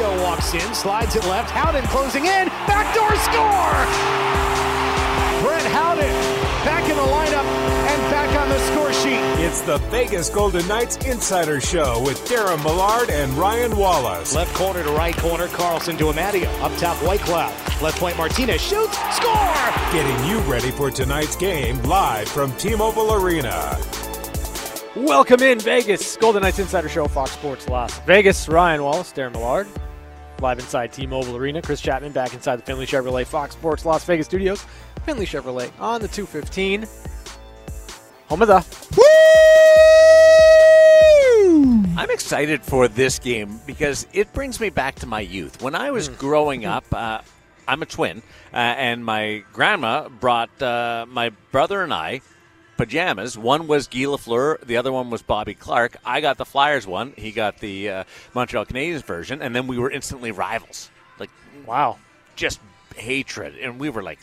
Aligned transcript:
Amadio 0.00 0.22
walks 0.22 0.54
in, 0.54 0.74
slides 0.74 1.14
it 1.16 1.24
left. 1.26 1.50
Howden 1.50 1.84
closing 1.84 2.24
in. 2.24 2.48
Backdoor 2.66 3.14
score! 3.16 3.84
Brett 5.42 5.64
Howden 5.72 6.10
back 6.64 6.88
in 6.88 6.96
the 6.96 7.02
lineup 7.02 7.44
and 7.44 8.02
back 8.10 8.40
on 8.40 8.48
the 8.48 8.58
score 8.70 8.92
sheet. 8.92 9.20
It's 9.44 9.60
the 9.62 9.78
Vegas 9.90 10.30
Golden 10.30 10.66
Knights 10.68 10.96
Insider 10.98 11.60
Show 11.60 12.02
with 12.02 12.18
Darren 12.26 12.62
Millard 12.62 13.10
and 13.10 13.32
Ryan 13.34 13.76
Wallace. 13.76 14.34
Left 14.34 14.54
corner 14.54 14.82
to 14.82 14.90
right 14.90 15.16
corner, 15.16 15.48
Karlsson 15.48 15.98
to 15.98 16.04
Amadio. 16.04 16.46
Up 16.60 16.74
top, 16.78 16.96
Whitecloud. 16.98 17.82
Left 17.82 17.98
point, 17.98 18.16
Martinez 18.16 18.60
shoots, 18.60 18.98
score! 19.14 19.66
Getting 19.92 20.26
you 20.26 20.38
ready 20.50 20.70
for 20.70 20.90
tonight's 20.90 21.36
game 21.36 21.80
live 21.82 22.28
from 22.28 22.52
T-Mobile 22.56 23.12
Arena. 23.14 23.78
Welcome 24.96 25.42
in 25.42 25.60
Vegas, 25.60 26.16
Golden 26.16 26.42
Knights 26.42 26.58
Insider 26.58 26.88
Show, 26.88 27.06
Fox 27.06 27.32
Sports 27.32 27.68
Las 27.68 27.98
Vegas. 28.00 28.48
Ryan 28.48 28.82
Wallace, 28.82 29.12
Darren 29.12 29.32
Millard, 29.32 29.68
live 30.40 30.58
inside 30.58 30.92
T-Mobile 30.92 31.36
Arena. 31.36 31.62
Chris 31.62 31.80
Chapman 31.80 32.12
back 32.12 32.34
inside 32.34 32.56
the 32.56 32.62
Finley 32.62 32.86
Chevrolet 32.86 33.26
Fox 33.26 33.54
Sports 33.54 33.84
Las 33.84 34.04
Vegas 34.04 34.26
studios. 34.26 34.64
Finley 35.04 35.26
Chevrolet 35.26 35.70
on 35.80 36.00
the 36.00 36.08
215. 36.08 36.86
Home 38.28 38.42
of 38.42 38.48
the. 38.48 38.64
Woo! 38.96 39.04
I'm 41.96 42.10
excited 42.10 42.62
for 42.62 42.88
this 42.88 43.18
game 43.18 43.60
because 43.66 44.06
it 44.12 44.32
brings 44.32 44.60
me 44.60 44.70
back 44.70 44.94
to 44.96 45.06
my 45.06 45.20
youth. 45.20 45.60
When 45.60 45.74
I 45.74 45.90
was 45.90 46.08
growing 46.08 46.64
up, 46.64 46.84
uh, 46.92 47.20
I'm 47.68 47.82
a 47.82 47.86
twin, 47.86 48.22
uh, 48.52 48.56
and 48.56 49.04
my 49.04 49.44
grandma 49.52 50.08
brought 50.08 50.62
uh, 50.62 51.06
my 51.08 51.30
brother 51.50 51.82
and 51.82 51.92
I 51.92 52.20
pajamas. 52.80 53.36
One 53.36 53.66
was 53.66 53.86
Guy 53.88 54.00
Lafleur, 54.00 54.58
the 54.64 54.76
other 54.78 54.90
one 54.90 55.10
was 55.10 55.20
Bobby 55.22 55.54
Clarke. 55.54 55.96
I 56.04 56.20
got 56.22 56.38
the 56.38 56.46
Flyers 56.46 56.86
one, 56.86 57.12
he 57.16 57.30
got 57.30 57.58
the 57.58 57.90
uh, 57.90 58.04
Montreal 58.34 58.64
Canadiens 58.64 59.02
version, 59.04 59.42
and 59.42 59.54
then 59.54 59.66
we 59.66 59.78
were 59.78 59.90
instantly 59.90 60.30
rivals. 60.32 60.90
Like, 61.18 61.30
Wow. 61.66 61.98
just 62.36 62.58
hatred, 62.96 63.56
and 63.60 63.78
we 63.78 63.90
were 63.90 64.02
like. 64.02 64.18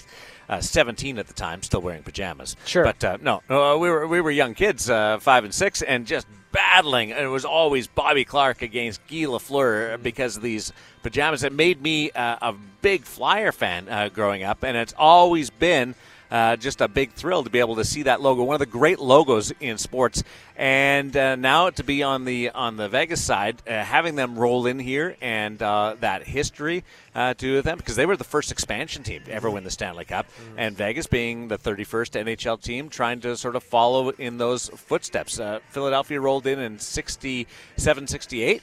Uh, 0.49 0.61
17 0.61 1.17
at 1.19 1.27
the 1.27 1.33
time, 1.33 1.61
still 1.61 1.81
wearing 1.81 2.03
pajamas. 2.03 2.55
Sure. 2.65 2.85
but 2.85 3.03
uh, 3.03 3.17
no, 3.21 3.41
no, 3.49 3.73
uh, 3.73 3.77
we 3.77 3.89
were 3.89 4.07
we 4.07 4.21
were 4.21 4.31
young 4.31 4.53
kids, 4.53 4.89
uh, 4.89 5.19
five 5.19 5.43
and 5.43 5.53
six, 5.53 5.81
and 5.81 6.07
just 6.07 6.25
battling. 6.53 7.11
And 7.11 7.19
it 7.25 7.27
was 7.27 7.43
always 7.43 7.87
Bobby 7.87 8.23
Clarke 8.23 8.61
against 8.61 9.05
Guy 9.09 9.25
Lafleur 9.25 10.01
because 10.01 10.37
of 10.37 10.43
these 10.43 10.71
pajamas. 11.03 11.43
It 11.43 11.51
made 11.51 11.81
me 11.81 12.11
uh, 12.11 12.37
a 12.41 12.53
big 12.81 13.03
Flyer 13.03 13.51
fan 13.51 13.89
uh, 13.89 14.07
growing 14.07 14.43
up, 14.43 14.63
and 14.63 14.77
it's 14.77 14.93
always 14.97 15.49
been 15.49 15.95
uh, 16.31 16.55
just 16.55 16.81
a 16.81 16.87
big 16.87 17.11
thrill 17.11 17.43
to 17.43 17.49
be 17.49 17.59
able 17.59 17.75
to 17.75 17.83
see 17.83 18.03
that 18.03 18.21
logo, 18.21 18.43
one 18.43 18.55
of 18.55 18.59
the 18.59 18.65
great 18.65 18.99
logos 18.99 19.51
in 19.59 19.77
sports. 19.77 20.23
And 20.55 21.15
uh, 21.15 21.35
now 21.35 21.69
to 21.69 21.83
be 21.83 22.03
on 22.03 22.25
the 22.25 22.49
on 22.49 22.77
the 22.77 22.89
Vegas 22.89 23.23
side, 23.23 23.61
uh, 23.67 23.83
having 23.83 24.15
them 24.15 24.37
roll 24.37 24.65
in 24.65 24.79
here 24.79 25.15
and 25.21 25.61
uh, 25.61 25.95
that 25.99 26.23
history 26.23 26.83
uh, 27.13 27.33
to 27.35 27.61
them 27.61 27.77
because 27.77 27.95
they 27.95 28.05
were 28.05 28.17
the 28.17 28.23
first 28.23 28.51
expansion 28.51 29.03
team 29.03 29.23
to 29.23 29.31
ever 29.31 29.49
win 29.49 29.63
the 29.63 29.71
Stanley 29.71 30.05
Cup, 30.05 30.27
and 30.57 30.75
Vegas 30.75 31.07
being 31.07 31.47
the 31.47 31.57
31st 31.57 32.23
NHL 32.23 32.61
team, 32.61 32.89
trying 32.89 33.19
to 33.21 33.37
sort 33.37 33.55
of 33.55 33.63
follow 33.63 34.09
in 34.09 34.37
those 34.37 34.69
footsteps. 34.69 35.39
Uh, 35.39 35.59
Philadelphia 35.69 36.19
rolled 36.19 36.47
in 36.47 36.59
in 36.59 36.79
67, 36.79 38.07
68 38.07 38.61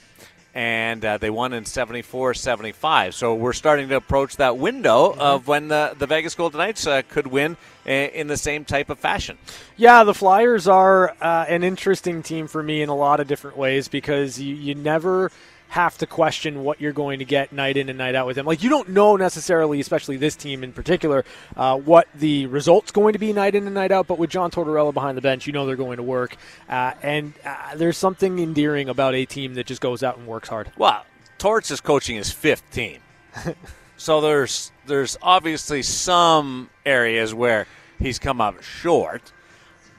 and 0.55 1.05
uh, 1.05 1.19
they 1.19 1.31
won 1.31 1.53
in 1.53 1.65
74 1.65 2.35
75. 2.35 3.15
So 3.15 3.35
we're 3.35 3.53
starting 3.53 3.89
to 3.89 3.97
approach 3.97 4.37
that 4.37 4.57
window 4.57 5.13
of 5.13 5.49
when 5.49 5.69
the, 5.69 5.95
the 5.99 6.07
Vegas 6.07 6.35
Golden 6.35 6.59
Knights 6.59 6.87
uh, 6.87 7.03
could 7.09 7.27
win 7.27 7.57
in 7.85 8.29
the 8.29 8.37
same 8.37 8.65
type 8.65 8.89
of 8.89 8.99
fashion. 8.99 9.37
Yeah, 9.77 10.05
the 10.05 10.15
Flyers 10.15 10.67
are 10.69 11.11
uh, 11.21 11.45
an 11.49 11.65
interesting 11.65 12.23
team 12.23 12.47
for 12.47 12.63
me 12.63 12.81
in 12.81 12.89
a 12.89 12.97
lot 12.97 13.21
of 13.21 13.27
different 13.27 13.57
ways 13.57 13.89
because 13.89 14.41
you, 14.41 14.55
you 14.55 14.75
never 14.75 15.31
have 15.75 15.98
to 15.98 16.06
question 16.06 16.62
what 16.62 16.80
you're 16.80 16.92
going 16.92 17.19
to 17.19 17.25
get 17.25 17.53
night 17.53 17.77
in 17.77 17.89
and 17.89 17.98
night 17.98 18.14
out 18.14 18.28
with 18.28 18.36
them. 18.36 18.47
Like 18.47 18.62
you 18.62 18.70
don't 18.70 18.91
know 18.91 19.17
necessarily, 19.17 19.80
especially 19.80 20.17
this 20.17 20.36
team 20.36 20.62
in 20.62 20.73
particular, 20.73 21.24
uh, 21.57 21.77
what 21.77 22.07
the 22.14 22.46
result's 22.46 22.92
going 22.92 23.14
to 23.14 23.18
be 23.18 23.33
night 23.33 23.57
in 23.57 23.67
and 23.67 23.74
night 23.74 23.90
out. 23.90 24.07
But 24.07 24.17
with 24.17 24.30
John 24.30 24.52
Tortorella 24.52 24.95
behind 24.95 25.17
the 25.17 25.20
bench, 25.20 25.48
you 25.48 25.52
know 25.52 25.67
they're 25.67 25.74
going 25.74 25.96
to 25.96 26.05
work. 26.05 26.36
Uh, 26.68 26.92
and 27.02 27.33
uh, 27.45 27.74
there's 27.74 27.96
something 27.96 28.39
endearing 28.39 28.89
about 28.89 29.17
a 29.17 29.24
team 29.24 29.55
that 29.55 29.67
just 29.67 29.80
goes 29.80 30.05
out 30.05 30.17
and 30.17 30.29
works 30.29 30.48
hard. 30.48 30.70
Well, 30.79 31.05
Torts 31.39 31.73
is 31.73 31.80
coaching 31.80 32.14
his 32.14 32.30
fifth 32.30 32.70
team. 32.70 33.01
so 33.96 34.20
there's 34.20 34.70
there's 34.86 35.18
obviously 35.23 35.83
some 35.83 36.70
areas 36.86 37.34
where 37.34 37.67
he's 37.98 38.20
come 38.20 38.40
up 38.40 38.63
short. 38.63 39.33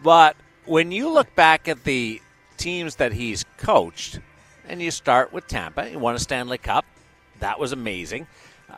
But 0.02 0.38
when 0.64 0.94
you 0.94 1.10
look 1.10 1.36
back 1.36 1.68
at 1.68 1.84
the 1.84 2.22
teams 2.56 2.96
that 2.96 3.12
he's 3.12 3.44
coached, 3.58 4.22
and 4.68 4.82
you 4.82 4.92
start 4.92 5.32
with 5.34 5.48
Tampa, 5.48 5.90
you 5.90 6.00
won 6.00 6.16
a 6.16 6.20
Stanley 6.20 6.58
Cup. 6.58 6.86
That 7.40 7.60
was 7.60 7.72
amazing. 7.72 8.28
Uh, 8.70 8.76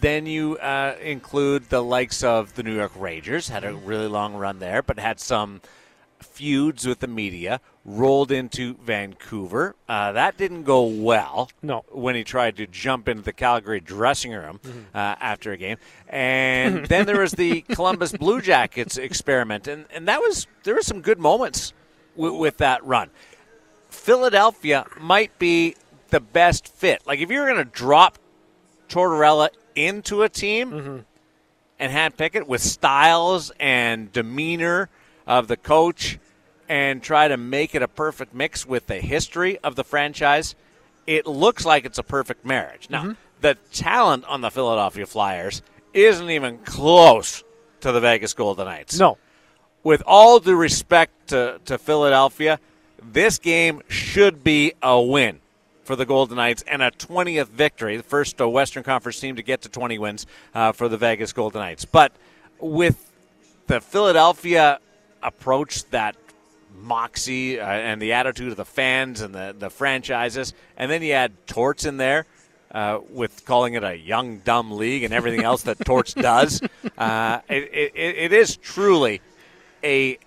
Then 0.00 0.26
you 0.26 0.56
uh, 0.58 0.96
include 1.00 1.68
the 1.70 1.82
likes 1.82 2.22
of 2.22 2.54
the 2.54 2.62
New 2.62 2.74
York 2.74 2.92
Rangers, 2.96 3.48
had 3.48 3.64
a 3.64 3.72
really 3.74 4.08
long 4.08 4.34
run 4.34 4.58
there, 4.58 4.82
but 4.82 4.98
had 4.98 5.20
some 5.20 5.60
feuds 6.18 6.86
with 6.86 6.98
the 7.00 7.06
media, 7.06 7.60
rolled 7.84 8.30
into 8.30 8.74
Vancouver. 8.74 9.74
Uh, 9.88 10.12
that 10.12 10.36
didn't 10.36 10.64
go 10.64 10.82
well. 10.84 11.50
No. 11.62 11.84
When 11.90 12.14
he 12.14 12.24
tried 12.24 12.56
to 12.58 12.66
jump 12.66 13.08
into 13.08 13.22
the 13.22 13.32
Calgary 13.32 13.80
dressing 13.80 14.32
room 14.32 14.60
uh, 14.94 14.98
after 14.98 15.52
a 15.52 15.56
game. 15.56 15.78
And 16.08 16.84
then 16.88 17.06
there 17.06 17.20
was 17.20 17.32
the 17.32 17.62
Columbus 17.62 18.12
Blue 18.12 18.42
Jackets 18.42 18.98
experiment. 18.98 19.66
And, 19.66 19.86
and 19.94 20.06
that 20.08 20.20
was, 20.20 20.46
there 20.64 20.74
were 20.74 20.82
some 20.82 21.00
good 21.00 21.18
moments 21.18 21.72
w- 22.16 22.34
with 22.36 22.58
that 22.58 22.84
run. 22.84 23.08
Philadelphia 23.90 24.86
might 24.98 25.38
be 25.38 25.76
the 26.08 26.20
best 26.20 26.68
fit. 26.68 27.02
Like, 27.06 27.20
if 27.20 27.30
you're 27.30 27.46
going 27.46 27.64
to 27.64 27.70
drop 27.70 28.18
Tortorella 28.88 29.48
into 29.74 30.22
a 30.22 30.28
team, 30.28 30.70
mm-hmm. 30.70 30.98
and 31.78 31.92
handpick 31.92 32.34
it 32.34 32.46
with 32.46 32.60
styles 32.60 33.52
and 33.60 34.12
demeanor 34.12 34.88
of 35.26 35.48
the 35.48 35.56
coach 35.56 36.18
and 36.68 37.02
try 37.02 37.28
to 37.28 37.36
make 37.36 37.74
it 37.74 37.82
a 37.82 37.88
perfect 37.88 38.34
mix 38.34 38.66
with 38.66 38.86
the 38.86 38.96
history 39.00 39.58
of 39.58 39.76
the 39.76 39.84
franchise, 39.84 40.54
it 41.06 41.26
looks 41.26 41.64
like 41.64 41.84
it's 41.84 41.98
a 41.98 42.02
perfect 42.02 42.44
marriage. 42.44 42.88
Now, 42.90 43.02
mm-hmm. 43.02 43.12
the 43.40 43.56
talent 43.72 44.24
on 44.26 44.40
the 44.40 44.50
Philadelphia 44.50 45.06
Flyers 45.06 45.62
isn't 45.92 46.30
even 46.30 46.58
close 46.58 47.42
to 47.80 47.92
the 47.92 48.00
Vegas 48.00 48.34
Golden 48.34 48.66
Knights 48.66 48.98
No, 48.98 49.18
with 49.82 50.02
all 50.06 50.38
due 50.38 50.54
respect 50.54 51.28
to, 51.28 51.60
to 51.64 51.78
Philadelphia, 51.78 52.60
this 53.02 53.38
game 53.38 53.82
should 53.88 54.44
be 54.44 54.72
a 54.82 55.00
win 55.00 55.40
for 55.84 55.96
the 55.96 56.06
Golden 56.06 56.36
Knights 56.36 56.62
and 56.68 56.82
a 56.82 56.90
20th 56.92 57.48
victory, 57.48 57.96
the 57.96 58.02
first 58.02 58.38
Western 58.38 58.82
Conference 58.82 59.18
team 59.18 59.36
to 59.36 59.42
get 59.42 59.62
to 59.62 59.68
20 59.68 59.98
wins 59.98 60.26
uh, 60.54 60.72
for 60.72 60.88
the 60.88 60.96
Vegas 60.96 61.32
Golden 61.32 61.60
Knights. 61.60 61.84
But 61.84 62.12
with 62.60 63.12
the 63.66 63.80
Philadelphia 63.80 64.78
approach, 65.22 65.84
that 65.90 66.16
moxie 66.78 67.58
uh, 67.58 67.66
and 67.66 68.00
the 68.00 68.12
attitude 68.12 68.50
of 68.52 68.56
the 68.56 68.64
fans 68.64 69.20
and 69.20 69.34
the, 69.34 69.54
the 69.58 69.70
franchises, 69.70 70.54
and 70.76 70.90
then 70.90 71.02
you 71.02 71.12
add 71.12 71.32
Torts 71.46 71.84
in 71.84 71.96
there. 71.96 72.26
Uh, 72.72 73.00
with 73.10 73.44
calling 73.46 73.74
it 73.74 73.82
a 73.82 73.96
young 73.96 74.38
dumb 74.38 74.70
league 74.70 75.02
and 75.02 75.12
everything 75.12 75.42
else 75.42 75.62
that 75.62 75.76
Torts 75.84 76.14
does, 76.14 76.62
uh, 76.96 77.40
it, 77.48 77.64
it, 77.74 77.92
it 77.96 78.32
is 78.32 78.56
truly 78.56 79.20
a 79.82 80.18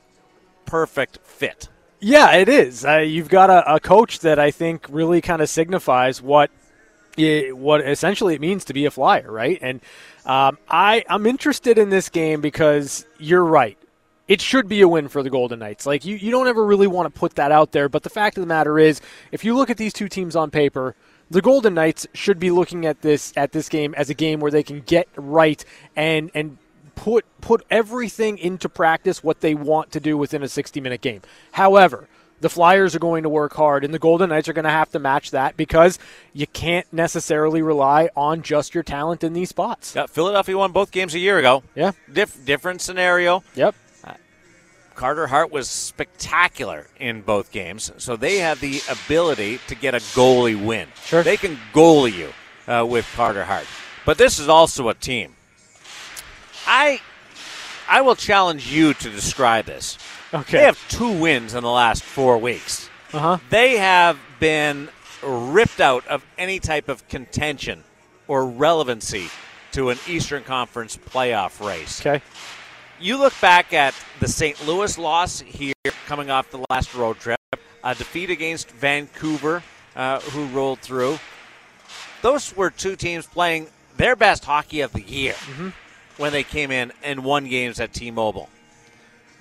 perfect 0.66 1.19
fit. 1.23 1.69
Yeah, 2.03 2.34
it 2.34 2.50
is. 2.50 2.84
Uh, 2.84 2.97
you've 2.97 3.30
got 3.30 3.50
a, 3.50 3.75
a 3.75 3.80
coach 3.80 4.19
that 4.19 4.38
I 4.38 4.52
think 4.52 4.88
really 4.90 5.22
kind 5.22 5.41
of 5.41 5.47
signifies 5.47 6.22
what 6.22 6.52
it, 7.18 7.56
what 7.56 7.80
essentially 7.80 8.36
it 8.36 8.41
means 8.41 8.66
to 8.66 8.74
be 8.74 8.86
a 8.86 8.91
flyer, 8.91 9.31
right? 9.31 9.58
And 9.62 9.80
um, 10.25 10.58
I 10.68 11.06
I'm 11.09 11.25
interested 11.25 11.78
in 11.78 11.90
this 11.90 12.09
game 12.09 12.42
because 12.42 13.06
you're 13.19 13.46
right. 13.46 13.78
It 14.28 14.42
should 14.42 14.68
be 14.68 14.81
a 14.81 14.88
win 14.88 15.08
for 15.08 15.24
the 15.24 15.30
Golden 15.30 15.59
Knights. 15.59 15.86
Like 15.86 16.03
you, 16.03 16.18
you 16.18 16.30
don't 16.30 16.47
ever 16.47 16.66
really 16.66 16.88
want 16.88 17.13
to 17.13 17.18
put 17.18 17.36
that 17.36 17.53
out 17.53 17.72
there, 17.72 17.88
but 17.88 18.03
the 18.03 18.09
fact 18.09 18.38
of 18.38 18.42
the 18.42 18.48
matter 18.48 18.77
is, 18.77 19.00
if 19.31 19.45
you 19.45 19.56
look 19.56 19.69
at 19.69 19.77
these 19.77 19.94
two 19.94 20.10
teams 20.10 20.36
on 20.36 20.51
paper, 20.51 20.95
the 21.30 21.42
Golden 21.42 21.74
Knights 21.74 22.06
should 22.13 22.38
be 22.38 22.51
looking 22.51 22.86
at 22.86 23.01
this 23.01 23.31
at 23.38 23.54
this 23.54 23.69
game 23.69 23.94
as 23.95 24.10
a 24.10 24.13
game 24.13 24.42
where 24.42 24.51
they 24.51 24.63
can 24.63 24.81
get 24.81 25.07
right 25.16 25.63
and 25.95 26.31
and 26.36 26.57
put 26.95 27.25
put 27.42 27.66
everything 27.69 28.38
into 28.38 28.69
practice 28.69 29.24
what 29.24 29.42
they 29.42 29.56
want 29.56 29.92
to 29.92 30.00
do 30.00 30.18
within 30.18 30.44
a 30.44 30.48
60 30.48 30.80
minute 30.81 31.01
game. 31.01 31.22
However, 31.54 32.07
the 32.40 32.50
Flyers 32.50 32.94
are 32.94 33.00
going 33.00 33.24
to 33.24 33.30
work 33.30 33.54
hard, 33.54 33.86
and 33.86 33.94
the 33.94 34.00
Golden 34.00 34.30
Knights 34.30 34.50
are 34.50 34.54
going 34.54 34.66
to 34.66 34.69
have 34.69 34.90
to 34.92 35.00
match 35.00 35.31
that 35.31 35.56
because 35.56 35.98
you 36.34 36.45
can't 36.45 36.92
necessarily 36.92 37.62
rely 37.62 38.10
on 38.18 38.42
just 38.42 38.74
your 38.74 38.84
talent 38.84 39.24
in 39.24 39.31
these 39.31 39.50
spots. 39.50 39.95
Yeah, 39.95 40.07
Philadelphia 40.07 40.57
won 40.57 40.74
both 40.74 40.92
games 40.92 41.16
a 41.16 41.19
year 41.19 41.38
ago. 41.38 41.63
Yeah. 41.74 41.94
Dif- 42.12 42.44
different 42.45 42.81
scenario. 42.81 43.44
Yep. 43.56 43.75
Carter 44.96 45.28
Hart 45.28 45.51
was 45.51 45.69
spectacular 45.69 46.88
in 47.00 47.22
both 47.22 47.51
games, 47.51 47.92
so 47.98 48.16
they 48.16 48.38
have 48.39 48.60
the 48.60 48.81
ability 48.89 49.60
to 49.68 49.75
get 49.75 49.96
a 49.96 49.98
goalie 49.98 50.62
win. 50.62 50.88
Sure. 51.04 51.24
They 51.24 51.38
can 51.38 51.57
goalie 51.74 52.13
you 52.13 52.34
uh, 52.72 52.86
with 52.86 53.07
Carter 53.16 53.44
Hart. 53.44 53.66
But 54.06 54.18
this 54.18 54.39
is 54.39 54.50
also 54.50 54.89
a 54.89 54.94
team. 54.94 55.36
I 56.68 57.00
I 57.88 58.01
will 58.01 58.15
challenge 58.15 58.71
you 58.71 58.94
to 58.94 59.10
describe 59.10 59.65
this. 59.65 59.98
Okay. 60.33 60.57
They 60.57 60.63
have 60.63 60.80
two 60.89 61.12
wins 61.12 61.54
in 61.54 61.63
the 61.63 61.69
last 61.69 62.04
four 62.04 62.38
weeks. 62.38 62.89
Uh 63.12 63.19
huh. 63.19 63.38
They 63.50 63.77
have 63.77 64.18
been 64.39 64.89
ripped 65.21 65.80
out 65.80 66.06
of 66.07 66.25
any 66.38 66.60
type 66.60 66.89
of 66.89 67.07
contention 67.07 67.83
or 68.27 68.45
relevancy 68.45 69.30
to 69.74 69.89
an 69.89 69.98
Eastern 70.07 70.44
Conference 70.44 70.98
playoff 70.98 71.65
race. 71.65 72.01
Okay. 72.01 72.24
You 73.00 73.18
look 73.18 73.33
back 73.42 73.74
at 73.74 73.94
the 74.19 74.27
St. 74.27 74.65
Louis 74.65 74.98
loss 74.98 75.42
here 75.42 75.74
coming 76.06 76.30
off 76.30 76.50
the 76.51 76.63
last 76.69 76.94
road 76.95 77.19
trip, 77.19 77.39
a 77.83 77.95
defeat 77.95 78.30
against 78.30 78.71
Vancouver, 78.71 79.62
uh, 79.95 80.19
who 80.21 80.45
rolled 80.48 80.80
through. 80.80 81.19
Those 82.21 82.56
were 82.56 82.69
two 82.69 82.95
teams 82.95 83.25
playing 83.25 83.68
their 83.98 84.15
best 84.15 84.45
hockey 84.45 84.81
of 84.81 84.94
the 84.94 85.01
year 85.01 85.36
when 86.18 86.31
they 86.31 86.44
came 86.44 86.71
in 86.71 86.92
and 87.04 87.24
won 87.24 87.45
games 87.48 87.80
at 87.80 87.94
T 87.94 88.12
Mobile. 88.12 88.50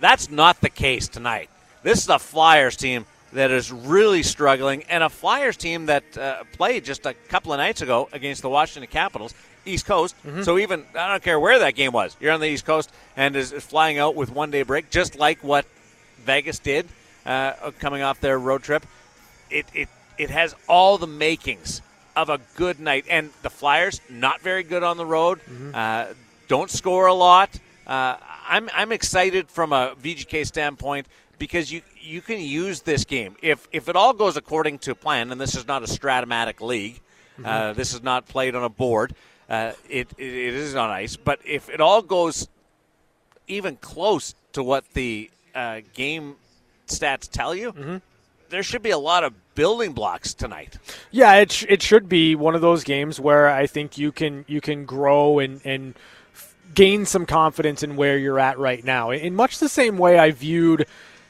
That's 0.01 0.31
not 0.31 0.61
the 0.61 0.71
case 0.71 1.09
tonight. 1.09 1.49
This 1.83 2.03
is 2.03 2.09
a 2.09 2.19
Flyers 2.19 2.77
team 2.77 3.07
that 3.33 3.51
is 3.51 3.73
really 3.73 4.23
struggling, 4.23 4.83
and 4.91 5.03
a 5.03 5.09
Flyers 5.09 5.57
team 5.57 5.87
that 5.87 6.05
uh, 6.19 6.45
played 6.53 6.85
just 6.85 7.07
a 7.07 7.15
couple 7.29 7.53
of 7.53 7.59
nights 7.59 7.81
ago 7.83 8.09
against 8.13 8.43
the 8.43 8.49
Washington 8.49 8.91
Capitals, 8.91 9.33
East 9.65 9.87
Coast. 9.87 10.15
So 10.43 10.59
even 10.59 10.85
I 10.95 11.09
don't 11.09 11.23
care 11.23 11.41
where 11.41 11.59
that 11.61 11.75
game 11.75 11.93
was, 11.93 12.17
you're 12.21 12.33
on 12.33 12.41
the 12.41 12.49
East 12.49 12.67
Coast 12.67 12.91
and 13.17 13.35
is, 13.37 13.53
is 13.53 13.65
flying 13.65 13.99
out 13.99 14.15
with 14.17 14.31
one 14.31 14.51
day 14.51 14.63
break, 14.65 14.91
just 14.91 15.17
like 15.19 15.43
what 15.43 15.65
Vegas 16.25 16.59
did 16.59 16.87
uh, 17.25 17.71
coming 17.79 18.03
off 18.03 18.21
their 18.21 18.39
road 18.39 18.63
trip. 18.63 18.85
It 19.51 19.67
it 19.73 19.89
it 20.19 20.31
has 20.31 20.55
all 20.69 20.99
the 20.99 21.07
makings 21.07 21.81
of 22.15 22.29
a 22.29 22.39
good 22.57 22.81
night, 22.81 23.07
and 23.09 23.31
the 23.43 23.51
Flyers 23.51 24.01
not 24.11 24.41
very 24.43 24.63
good 24.63 24.83
on 24.83 24.97
the 24.99 25.07
road. 25.07 25.41
Uh, 25.75 26.07
don't 26.53 26.71
score 26.71 27.07
a 27.07 27.15
lot. 27.15 27.59
Uh, 27.87 28.15
I'm 28.47 28.69
I'm 28.75 28.93
excited 28.93 29.49
from 29.49 29.73
a 29.73 29.95
VGK 30.03 30.47
standpoint 30.47 31.07
because 31.39 31.73
you 31.73 31.81
you 31.99 32.21
can 32.21 32.41
use 32.41 32.83
this 32.83 33.07
game 33.07 33.37
if 33.41 33.67
if 33.73 33.89
it 33.89 33.97
all 33.97 34.13
goes 34.13 34.37
according 34.37 34.79
to 34.81 34.95
plan, 34.95 35.33
and 35.33 35.41
this 35.41 35.55
is 35.55 35.67
not 35.67 35.83
a 35.83 35.87
Strat-O-Matic 35.87 36.61
league. 36.61 37.01
Uh, 37.43 37.73
this 37.73 37.95
is 37.95 38.03
not 38.03 38.29
played 38.29 38.55
on 38.55 38.63
a 38.65 38.69
board. 38.69 39.15
Uh, 39.49 39.73
it, 39.89 40.09
it 40.19 40.27
it 40.49 40.55
is 40.55 40.77
on 40.77 40.91
ice, 40.91 41.17
but 41.17 41.41
if 41.47 41.71
it 41.71 41.81
all 41.81 42.03
goes 42.03 42.49
even 43.49 43.77
close 43.77 44.35
to 44.53 44.63
what 44.63 44.85
the 44.93 45.31
uh, 45.55 45.81
game 45.95 46.37
stats 46.87 47.31
tell 47.31 47.55
you, 47.55 48.03
there 48.51 48.63
should 48.63 48.83
be 48.83 48.91
a 48.91 48.99
lot 48.99 49.25
of 49.25 49.33
building 49.55 49.93
blocks 49.95 50.35
tonight. 50.35 50.77
Yeah, 51.11 51.33
it 51.37 51.51
sh- 51.51 51.65
it 51.71 51.81
should 51.83 52.11
be 52.11 52.35
one 52.35 52.55
of 52.55 52.61
those 52.61 52.85
games 52.85 53.19
where 53.19 53.49
I 53.49 53.67
think 53.67 53.97
you 53.97 54.13
can 54.13 54.45
you 54.47 54.61
can 54.61 54.85
grow 54.85 55.39
and 55.39 55.63
and 55.65 55.95
gain 56.75 57.05
some 57.07 57.27
confidence 57.27 57.83
in 57.83 57.97
where 57.97 58.17
you're 58.19 58.39
at 58.41 58.59
right 58.59 58.85
now. 58.85 59.11
In 59.11 59.35
much 59.35 59.59
the 59.59 59.69
same 59.69 59.99
way 59.99 60.19
I 60.19 60.31
viewed 60.31 60.87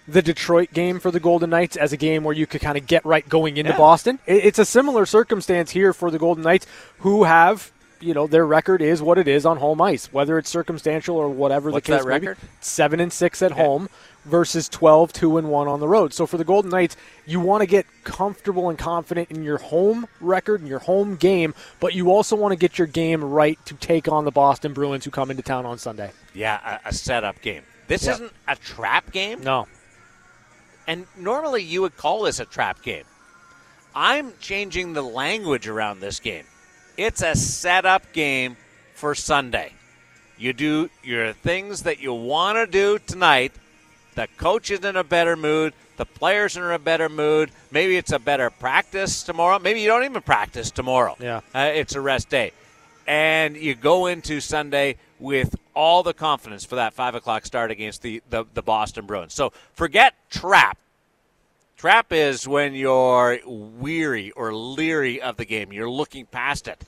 the 0.09 0.23
Detroit 0.23 0.73
game 0.73 0.99
for 1.01 1.11
the 1.11 1.21
Golden 1.21 1.51
Knights 1.51 1.77
as 1.77 1.93
a 1.93 1.97
game 1.97 2.25
where 2.25 2.35
you 2.35 2.47
could 2.47 2.61
kind 2.61 2.77
of 2.77 2.87
get 2.87 3.05
right 3.05 3.29
going 3.29 3.57
into 3.57 3.71
Yeah. 3.73 3.79
Boston. 3.79 4.19
It's 4.27 4.59
a 4.59 4.65
similar 4.65 5.07
circumstance 5.07 5.71
here 5.71 5.93
for 5.93 6.11
the 6.11 6.19
Golden 6.19 6.43
Knights 6.45 6.67
who 6.99 7.25
have 7.25 7.71
you 8.01 8.13
know 8.15 8.27
their 8.27 8.45
record 8.45 8.83
is 8.83 9.01
what 9.01 9.17
it 9.17 9.29
is 9.29 9.47
on 9.47 9.59
home 9.59 9.81
ice, 9.81 10.13
whether 10.13 10.37
it's 10.37 10.51
circumstantial 10.51 11.17
or 11.17 11.29
whatever 11.29 11.71
What's 11.71 11.87
the 11.87 11.93
case 11.93 12.03
that 12.05 12.09
may 12.09 12.19
be. 12.19 12.27
record? 12.29 12.49
Seven 12.61 12.99
and 12.99 13.13
six 13.13 13.41
at 13.43 13.53
home 13.53 13.89
versus 14.25 14.69
12 14.69 15.13
2 15.13 15.39
and 15.39 15.49
1 15.51 15.69
on 15.69 15.81
the 15.81 15.89
road. 15.89 16.13
So 16.13 16.27
for 16.27 16.37
the 16.37 16.45
Golden 16.45 16.71
Knights, 16.71 16.97
you 17.27 17.41
want 17.41 17.63
to 17.63 17.67
get 17.67 17.87
comfortable 18.05 18.69
and 18.69 18.79
confident 18.79 19.31
in 19.31 19.43
your 19.43 19.59
home 19.59 20.07
record 20.21 20.61
and 20.61 20.69
your 20.69 20.79
home 20.81 21.17
game, 21.17 21.55
but 21.81 21.95
you 21.95 22.11
also 22.11 22.37
want 22.37 22.53
to 22.53 22.57
get 22.57 22.79
your 22.79 22.87
game 22.87 23.23
right 23.25 23.59
to 23.67 23.75
take 23.75 24.07
on 24.09 24.25
the 24.25 24.31
Boston 24.31 24.73
Bruins 24.73 25.05
who 25.05 25.11
come 25.11 25.31
into 25.31 25.43
town 25.43 25.67
on 25.67 25.79
Sunday. 25.79 26.13
Yeah, 26.35 26.81
a, 26.85 26.89
a 26.89 26.93
setup 26.93 27.41
game. 27.43 27.63
This 27.89 28.05
Yep. 28.07 28.15
isn't 28.15 28.33
a 28.49 28.57
trap 28.57 29.11
game. 29.13 29.43
No. 29.43 29.67
And 30.87 31.07
normally 31.17 31.63
you 31.63 31.83
would 31.83 31.97
call 31.97 32.23
this 32.23 32.41
a 32.41 32.45
trap 32.45 32.83
game. 32.83 33.05
I'm 33.95 34.33
changing 34.41 34.95
the 34.95 35.03
language 35.03 35.69
around 35.69 36.01
this 36.01 36.19
game. 36.21 36.45
It's 36.97 37.23
a 37.23 37.35
setup 37.35 38.13
game 38.13 38.57
for 38.95 39.15
Sunday. 39.15 39.73
You 40.39 40.53
do 40.53 40.91
your 41.03 41.33
things 41.33 41.83
that 41.83 42.01
you 42.01 42.13
want 42.13 42.57
to 42.57 42.67
do 42.67 42.99
tonight. 42.99 43.53
The 44.15 44.29
coach 44.37 44.71
is 44.71 44.85
in 44.85 44.97
a 44.97 45.05
better 45.05 45.37
mood. 45.37 45.73
The 45.97 46.05
players 46.05 46.57
are 46.57 46.71
in 46.71 46.75
a 46.75 46.79
better 46.79 47.09
mood. 47.09 47.51
Maybe 47.71 47.97
it's 47.97 48.13
a 48.13 48.19
better 48.19 48.51
practice 48.51 49.23
tomorrow. 49.23 49.59
Maybe 49.59 49.81
you 49.81 49.89
don't 49.89 50.05
even 50.05 50.23
practice 50.23 50.71
tomorrow. 50.71 51.17
Yeah. 51.19 51.41
Uh, 51.55 51.71
it's 51.75 51.95
a 51.95 52.01
rest 52.01 52.29
day. 52.29 52.53
And 53.07 53.57
you 53.57 53.75
go 53.75 54.07
into 54.07 54.41
Sunday 54.41 54.97
with 55.19 55.57
all 55.75 56.03
the 56.03 56.13
confidence 56.13 56.65
for 56.65 56.77
that 56.77 56.93
5 56.93 57.15
o'clock 57.15 57.47
start 57.47 57.71
against 57.71 58.03
the, 58.03 58.23
the, 58.29 58.45
the 58.55 58.63
Boston 58.63 59.07
Bruins. 59.07 59.33
So 59.35 59.53
forget 59.75 60.15
trap. 60.31 60.79
Trap 61.77 62.13
is 62.13 62.47
when 62.47 62.75
you're 62.75 63.41
weary 63.45 64.31
or 64.33 64.55
leery 64.55 65.21
of 65.21 65.37
the 65.37 65.45
game. 65.45 65.73
You're 65.73 65.91
looking 65.91 66.27
past 66.27 66.69
it. 66.69 66.85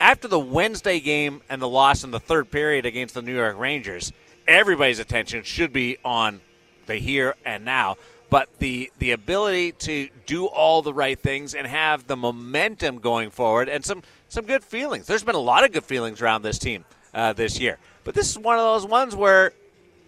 After 0.00 0.28
the 0.28 0.38
Wednesday 0.38 1.00
game 1.00 1.40
and 1.48 1.60
the 1.60 1.68
loss 1.68 2.04
in 2.04 2.12
the 2.12 2.20
third 2.20 2.50
period 2.50 2.86
against 2.86 3.14
the 3.14 3.22
New 3.22 3.34
York 3.34 3.58
Rangers, 3.58 4.12
everybody's 4.48 4.98
attention 4.98 5.44
should 5.44 5.72
be 5.72 5.98
on 6.04 6.40
the 6.86 6.96
here 6.96 7.36
and 7.44 7.64
now. 7.64 7.96
But 8.30 8.58
the 8.58 8.90
the 8.98 9.12
ability 9.12 9.72
to 9.72 10.08
do 10.26 10.46
all 10.46 10.82
the 10.82 10.92
right 10.92 11.18
things 11.18 11.54
and 11.54 11.66
have 11.66 12.06
the 12.06 12.16
momentum 12.16 12.98
going 12.98 13.30
forward 13.30 13.68
and 13.68 13.84
some 13.84 14.02
some 14.28 14.44
good 14.44 14.64
feelings. 14.64 15.06
There's 15.06 15.24
been 15.24 15.34
a 15.34 15.38
lot 15.40 15.64
of 15.64 15.72
good 15.72 15.84
feelings 15.84 16.20
around 16.20 16.42
this 16.42 16.58
team 16.58 16.84
uh, 17.14 17.32
this 17.32 17.58
year, 17.58 17.78
but 18.04 18.14
this 18.14 18.30
is 18.30 18.38
one 18.38 18.58
of 18.58 18.64
those 18.64 18.86
ones 18.86 19.14
where 19.14 19.52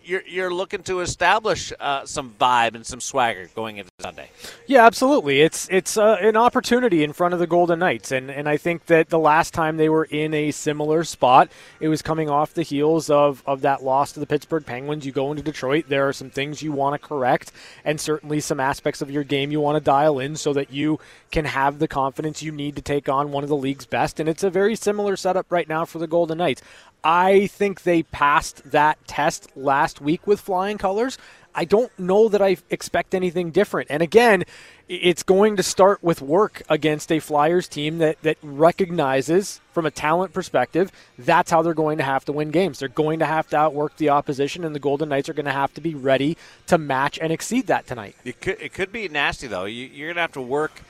you're 0.04 0.22
you're 0.26 0.52
looking 0.52 0.82
to 0.84 1.00
establish 1.00 1.72
uh, 1.78 2.04
some 2.04 2.34
vibe 2.40 2.74
and 2.74 2.86
some 2.86 3.00
swagger 3.00 3.48
going 3.54 3.78
into 3.78 3.90
Sunday. 4.00 4.30
Yeah, 4.66 4.86
absolutely. 4.86 5.40
It's 5.40 5.68
it's 5.70 5.96
uh, 5.96 6.16
an 6.20 6.36
opportunity 6.36 7.04
in 7.04 7.12
front 7.12 7.34
of 7.34 7.40
the 7.40 7.46
Golden 7.46 7.78
Knights, 7.78 8.12
and 8.12 8.30
and 8.30 8.48
I 8.48 8.56
think 8.56 8.86
that 8.86 9.08
the 9.08 9.18
last 9.18 9.54
time 9.54 9.76
they 9.76 9.88
were 9.88 10.04
in 10.04 10.34
a 10.34 10.50
similar 10.50 11.04
spot, 11.04 11.50
it 11.80 11.88
was 11.88 12.02
coming 12.02 12.28
off 12.28 12.54
the 12.54 12.62
heels 12.62 13.10
of 13.10 13.42
of 13.46 13.60
that 13.62 13.82
loss 13.82 14.12
to 14.12 14.20
the 14.20 14.26
Pittsburgh 14.26 14.64
Penguins. 14.64 15.06
You 15.06 15.12
go 15.12 15.30
into 15.30 15.42
Detroit, 15.42 15.86
there 15.88 16.08
are 16.08 16.12
some 16.12 16.30
things 16.30 16.62
you 16.62 16.72
want 16.72 17.00
to 17.00 17.06
correct, 17.06 17.52
and 17.84 18.00
certainly 18.00 18.40
some 18.40 18.60
aspects 18.60 19.02
of 19.02 19.10
your 19.10 19.24
game 19.24 19.50
you 19.50 19.60
want 19.60 19.76
to 19.76 19.80
dial 19.80 20.18
in 20.18 20.36
so 20.36 20.52
that 20.52 20.72
you 20.72 20.98
can 21.30 21.44
have 21.44 21.78
the 21.78 21.88
confidence 21.88 22.42
you 22.42 22.52
need 22.52 22.76
to 22.76 22.82
take 22.82 23.08
on 23.08 23.32
one 23.32 23.42
of 23.42 23.48
the 23.48 23.56
league's 23.56 23.86
best. 23.86 24.20
And 24.20 24.28
it's 24.28 24.42
a 24.42 24.50
very 24.50 24.74
similar 24.74 25.16
setup 25.16 25.50
right 25.50 25.68
now 25.68 25.84
for 25.84 25.98
the 25.98 26.06
Golden 26.06 26.38
Knights. 26.38 26.62
I 27.02 27.46
think 27.46 27.82
they 27.82 28.02
passed 28.02 28.70
that 28.70 28.98
test 29.06 29.56
last 29.56 30.00
week 30.00 30.26
with 30.26 30.40
flying 30.40 30.78
colors. 30.78 31.18
I 31.54 31.64
don't 31.64 31.96
know 31.98 32.28
that 32.28 32.40
I 32.40 32.58
expect 32.70 33.14
anything 33.14 33.50
different. 33.50 33.90
And 33.90 34.02
again, 34.02 34.44
it's 34.88 35.22
going 35.22 35.56
to 35.56 35.62
start 35.62 36.02
with 36.02 36.22
work 36.22 36.62
against 36.68 37.10
a 37.10 37.18
Flyers 37.18 37.68
team 37.68 37.98
that, 37.98 38.20
that 38.22 38.36
recognizes, 38.42 39.60
from 39.72 39.86
a 39.86 39.90
talent 39.90 40.32
perspective, 40.32 40.92
that's 41.18 41.50
how 41.50 41.62
they're 41.62 41.74
going 41.74 41.98
to 41.98 42.04
have 42.04 42.24
to 42.26 42.32
win 42.32 42.50
games. 42.50 42.78
They're 42.78 42.88
going 42.88 43.18
to 43.20 43.26
have 43.26 43.48
to 43.48 43.56
outwork 43.56 43.96
the 43.96 44.10
opposition, 44.10 44.64
and 44.64 44.74
the 44.74 44.80
Golden 44.80 45.08
Knights 45.08 45.28
are 45.28 45.32
going 45.32 45.46
to 45.46 45.52
have 45.52 45.74
to 45.74 45.80
be 45.80 45.94
ready 45.94 46.36
to 46.66 46.78
match 46.78 47.18
and 47.20 47.32
exceed 47.32 47.66
that 47.66 47.86
tonight. 47.86 48.16
It 48.24 48.40
could 48.40 48.60
it 48.60 48.72
could 48.72 48.92
be 48.92 49.08
nasty 49.08 49.46
though. 49.46 49.64
You, 49.64 49.86
you're 49.86 50.08
gonna 50.08 50.20
have 50.20 50.32
to 50.32 50.42
work 50.42 50.82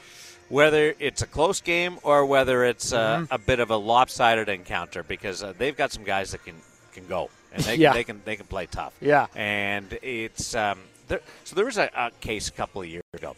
whether 0.50 0.94
it's 0.98 1.22
a 1.22 1.26
close 1.26 1.60
game 1.62 1.98
or 2.02 2.26
whether 2.26 2.64
it's 2.66 2.92
uh, 2.92 3.24
a 3.30 3.38
bit 3.38 3.58
of 3.60 3.70
a 3.70 3.76
lopsided 3.76 4.48
encounter 4.50 5.02
because 5.02 5.42
uh, 5.42 5.54
they've 5.56 5.76
got 5.76 5.90
some 5.92 6.04
guys 6.04 6.32
that 6.32 6.44
can 6.44 6.56
can 6.92 7.06
go 7.06 7.30
and 7.52 7.62
they, 7.64 7.76
Yeah. 7.76 7.92
they 7.94 8.04
can 8.04 8.20
they 8.26 8.36
can 8.36 8.46
play 8.46 8.66
tough. 8.66 8.92
Yeah. 9.00 9.26
and 9.34 9.96
it's 10.02 10.54
um, 10.54 10.80
there, 11.08 11.20
so 11.44 11.56
there 11.56 11.64
was 11.64 11.78
a, 11.78 11.88
a 11.96 12.10
case 12.20 12.48
a 12.48 12.52
couple 12.52 12.82
of 12.82 12.88
years 12.88 13.02
ago 13.14 13.34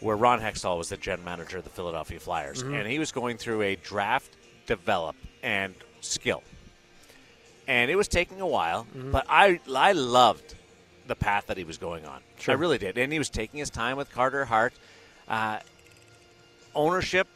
where 0.00 0.16
Ron 0.16 0.40
Hextall 0.40 0.78
was 0.78 0.88
the 0.88 0.96
general 0.96 1.24
manager 1.24 1.58
of 1.58 1.64
the 1.64 1.70
Philadelphia 1.70 2.20
Flyers, 2.20 2.62
and 2.62 2.86
he 2.86 2.98
was 2.98 3.12
going 3.12 3.38
through 3.38 3.62
a 3.62 3.76
draft, 3.76 4.30
develop, 4.66 5.16
and 5.42 5.74
skill, 6.00 6.42
and 7.66 7.90
it 7.90 7.96
was 7.96 8.06
taking 8.08 8.40
a 8.40 8.46
while. 8.46 8.86
But 8.94 9.26
I 9.28 9.58
I 9.74 9.92
loved 9.92 10.54
the 11.06 11.16
path 11.16 11.46
that 11.46 11.56
he 11.56 11.64
was 11.64 11.78
going 11.78 12.04
on. 12.04 12.20
Sure. 12.38 12.54
I 12.54 12.58
really 12.58 12.78
did, 12.78 12.98
and 12.98 13.12
he 13.12 13.18
was 13.18 13.30
taking 13.30 13.58
his 13.58 13.70
time 13.70 13.96
with 13.96 14.10
Carter 14.10 14.44
Hart. 14.44 14.74
Uh, 15.28 15.58
ownership 16.76 17.26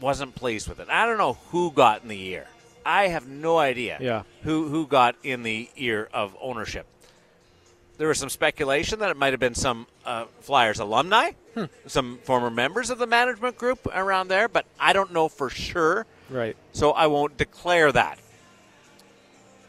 wasn't 0.00 0.34
pleased 0.34 0.66
with 0.68 0.80
it. 0.80 0.88
I 0.88 1.04
don't 1.04 1.18
know 1.18 1.34
who 1.50 1.70
got 1.72 2.02
in 2.02 2.08
the 2.08 2.22
ear. 2.28 2.46
I 2.86 3.08
have 3.08 3.28
no 3.28 3.58
idea 3.58 3.98
Yeah. 4.00 4.22
who 4.42 4.68
who 4.68 4.86
got 4.86 5.14
in 5.22 5.42
the 5.42 5.68
ear 5.76 6.08
of 6.14 6.34
ownership. 6.40 6.86
There 7.98 8.08
was 8.08 8.18
some 8.18 8.30
speculation 8.30 9.00
that 9.00 9.10
it 9.10 9.16
might 9.18 9.34
have 9.34 9.40
been 9.40 9.54
some 9.54 9.86
uh, 10.06 10.24
Flyers 10.40 10.78
alumni, 10.80 11.32
some 11.86 12.18
former 12.24 12.48
members 12.48 12.88
of 12.88 12.96
the 12.98 13.06
management 13.06 13.58
group 13.58 13.86
around 13.94 14.28
there, 14.28 14.48
but 14.48 14.64
I 14.78 14.94
don't 14.94 15.12
know 15.12 15.28
for 15.28 15.50
sure. 15.50 16.06
Right. 16.30 16.56
So 16.72 16.92
I 16.92 17.08
won't 17.08 17.36
declare 17.36 17.92
that. 17.92 18.18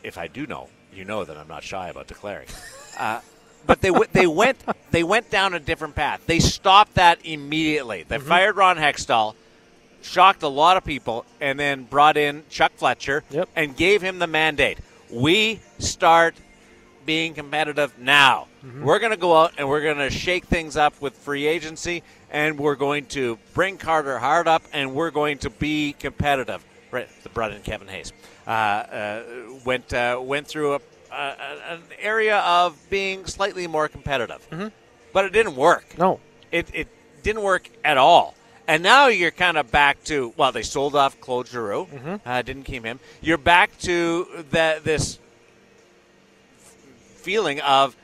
If 0.01 0.17
I 0.17 0.27
do 0.27 0.47
know, 0.47 0.69
you 0.93 1.03
know 1.03 1.25
that 1.25 1.35
I'm 1.37 1.49
not 1.49 1.63
shy 1.63 1.89
about 1.89 2.07
declaring. 2.07 2.47
Uh, 2.99 3.21
but 3.65 3.81
they 3.81 3.91
they 4.11 4.27
went 4.27 4.57
they 4.91 5.03
went 5.03 5.29
down 5.29 5.53
a 5.53 5.59
different 5.59 5.95
path. 5.95 6.21
They 6.25 6.39
stopped 6.39 6.95
that 6.95 7.25
immediately. 7.25 8.03
They 8.07 8.17
fired 8.19 8.55
Ron 8.55 8.77
Hextall, 8.77 9.35
shocked 10.01 10.43
a 10.43 10.47
lot 10.47 10.77
of 10.77 10.83
people, 10.83 11.25
and 11.39 11.59
then 11.59 11.83
brought 11.83 12.17
in 12.17 12.43
Chuck 12.49 12.71
Fletcher 12.75 13.23
Yep. 13.29 13.49
and 13.55 13.75
gave 13.75 14.01
him 14.01 14.19
the 14.19 14.27
mandate. 14.27 14.79
We 15.11 15.59
start 15.79 16.35
being 17.05 17.33
competitive 17.33 17.97
now. 17.99 18.47
We're 18.81 18.99
going 18.99 19.11
to 19.11 19.17
go 19.17 19.35
out 19.35 19.53
and 19.57 19.67
we're 19.67 19.81
going 19.81 19.97
to 19.97 20.11
shake 20.11 20.45
things 20.45 20.77
up 20.77 21.01
with 21.01 21.15
free 21.15 21.47
agency, 21.47 22.03
and 22.29 22.59
we're 22.59 22.75
going 22.75 23.07
to 23.07 23.39
bring 23.55 23.77
Carter 23.77 24.19
Hart 24.19 24.47
up, 24.47 24.61
and 24.71 24.93
we're 24.93 25.09
going 25.09 25.39
to 25.39 25.49
be 25.49 25.93
competitive. 25.93 26.63
Right, 26.91 27.07
the 27.23 27.29
brought 27.29 27.53
in 27.53 27.61
Kevin 27.61 27.87
Hayes. 27.87 28.13
Uh, 28.45 28.49
uh, 28.49 29.23
went 29.65 29.93
uh, 29.93 30.19
went 30.21 30.45
through 30.47 30.75
a, 30.75 30.79
uh, 31.11 31.35
an 31.69 31.81
area 31.99 32.39
of 32.39 32.77
being 32.89 33.25
slightly 33.25 33.67
more 33.67 33.87
competitive, 33.87 34.47
but 35.13 35.25
it 35.25 35.33
didn't 35.33 35.55
work. 35.55 35.97
No. 35.97 36.19
It, 36.51 36.69
it 36.73 36.87
didn't 37.23 37.43
work 37.43 37.69
at 37.83 37.97
all. 37.97 38.35
And 38.67 38.83
now 38.83 39.07
you're 39.07 39.31
kind 39.31 39.57
of 39.57 39.71
back 39.71 40.03
to 40.05 40.33
well, 40.37 40.51
they 40.51 40.61
sold 40.61 40.95
off 40.95 41.19
Claude 41.19 41.47
Giroux, 41.47 41.87
uh, 42.25 42.41
didn't 42.41 42.63
keep 42.63 42.85
him. 42.85 42.99
You're 43.21 43.37
back 43.37 43.77
to 43.79 44.27
that 44.51 44.83
this 44.83 45.19
feeling 47.15 47.59
of, 47.61 47.95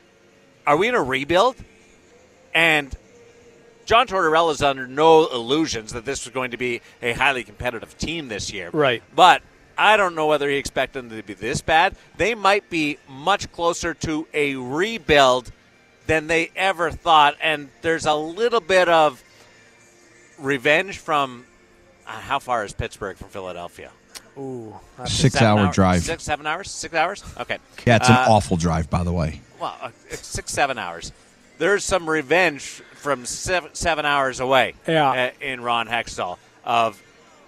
are 0.66 0.76
we 0.76 0.88
in 0.88 0.94
a 0.94 1.02
rebuild? 1.02 1.56
And 2.54 2.94
John 3.86 4.06
Tortorella 4.06 4.52
is 4.52 4.62
under 4.62 4.86
no 4.86 5.26
illusions 5.28 5.92
that 5.94 6.04
this 6.04 6.26
was 6.26 6.34
going 6.34 6.50
to 6.50 6.58
be 6.58 6.82
a 7.00 7.12
highly 7.14 7.44
competitive 7.44 7.96
team 7.96 8.28
this 8.28 8.52
year. 8.52 8.68
Right. 8.70 9.02
But 9.14 9.42
I 9.78 9.96
don't 9.96 10.14
know 10.14 10.26
whether 10.26 10.48
he 10.50 10.56
expected 10.56 11.08
them 11.08 11.16
to 11.16 11.22
be 11.22 11.34
this 11.34 11.60
bad. 11.62 11.94
They 12.16 12.34
might 12.34 12.68
be 12.68 12.98
much 13.08 13.50
closer 13.52 13.94
to 13.94 14.26
a 14.34 14.56
rebuild 14.56 15.52
than 16.06 16.26
they 16.26 16.50
ever 16.56 16.90
thought. 16.90 17.36
And 17.40 17.68
there's 17.82 18.04
a 18.06 18.14
little 18.14 18.60
bit 18.60 18.88
of 18.88 19.22
revenge 20.38 20.98
from 20.98 21.44
uh, 22.06 22.12
how 22.12 22.38
far 22.38 22.64
is 22.64 22.72
Pittsburgh 22.72 23.16
from 23.16 23.28
Philadelphia? 23.28 23.90
Ooh. 24.36 24.74
six 25.06 25.40
hour 25.42 25.60
hour- 25.60 25.72
drive. 25.72 26.02
Six, 26.02 26.22
seven 26.22 26.46
hours? 26.46 26.70
Six 26.70 26.94
hours? 26.94 27.24
Okay. 27.40 27.58
Yeah, 27.86 27.96
it's 27.96 28.08
an 28.08 28.14
Uh, 28.16 28.26
awful 28.28 28.56
drive, 28.56 28.88
by 28.88 29.02
the 29.02 29.12
way. 29.12 29.40
well, 29.58 29.76
uh, 29.80 29.90
it's 30.10 30.26
six, 30.26 30.52
seven 30.52 30.78
hours. 30.78 31.12
There's 31.58 31.84
some 31.84 32.08
revenge 32.08 32.82
from 32.94 33.26
seven, 33.26 33.74
seven 33.74 34.06
hours 34.06 34.38
away 34.38 34.74
Yeah. 34.86 35.10
uh, 35.10 35.30
in 35.44 35.60
Ron 35.60 35.88
Hextall 35.88 36.38
of 36.64 37.00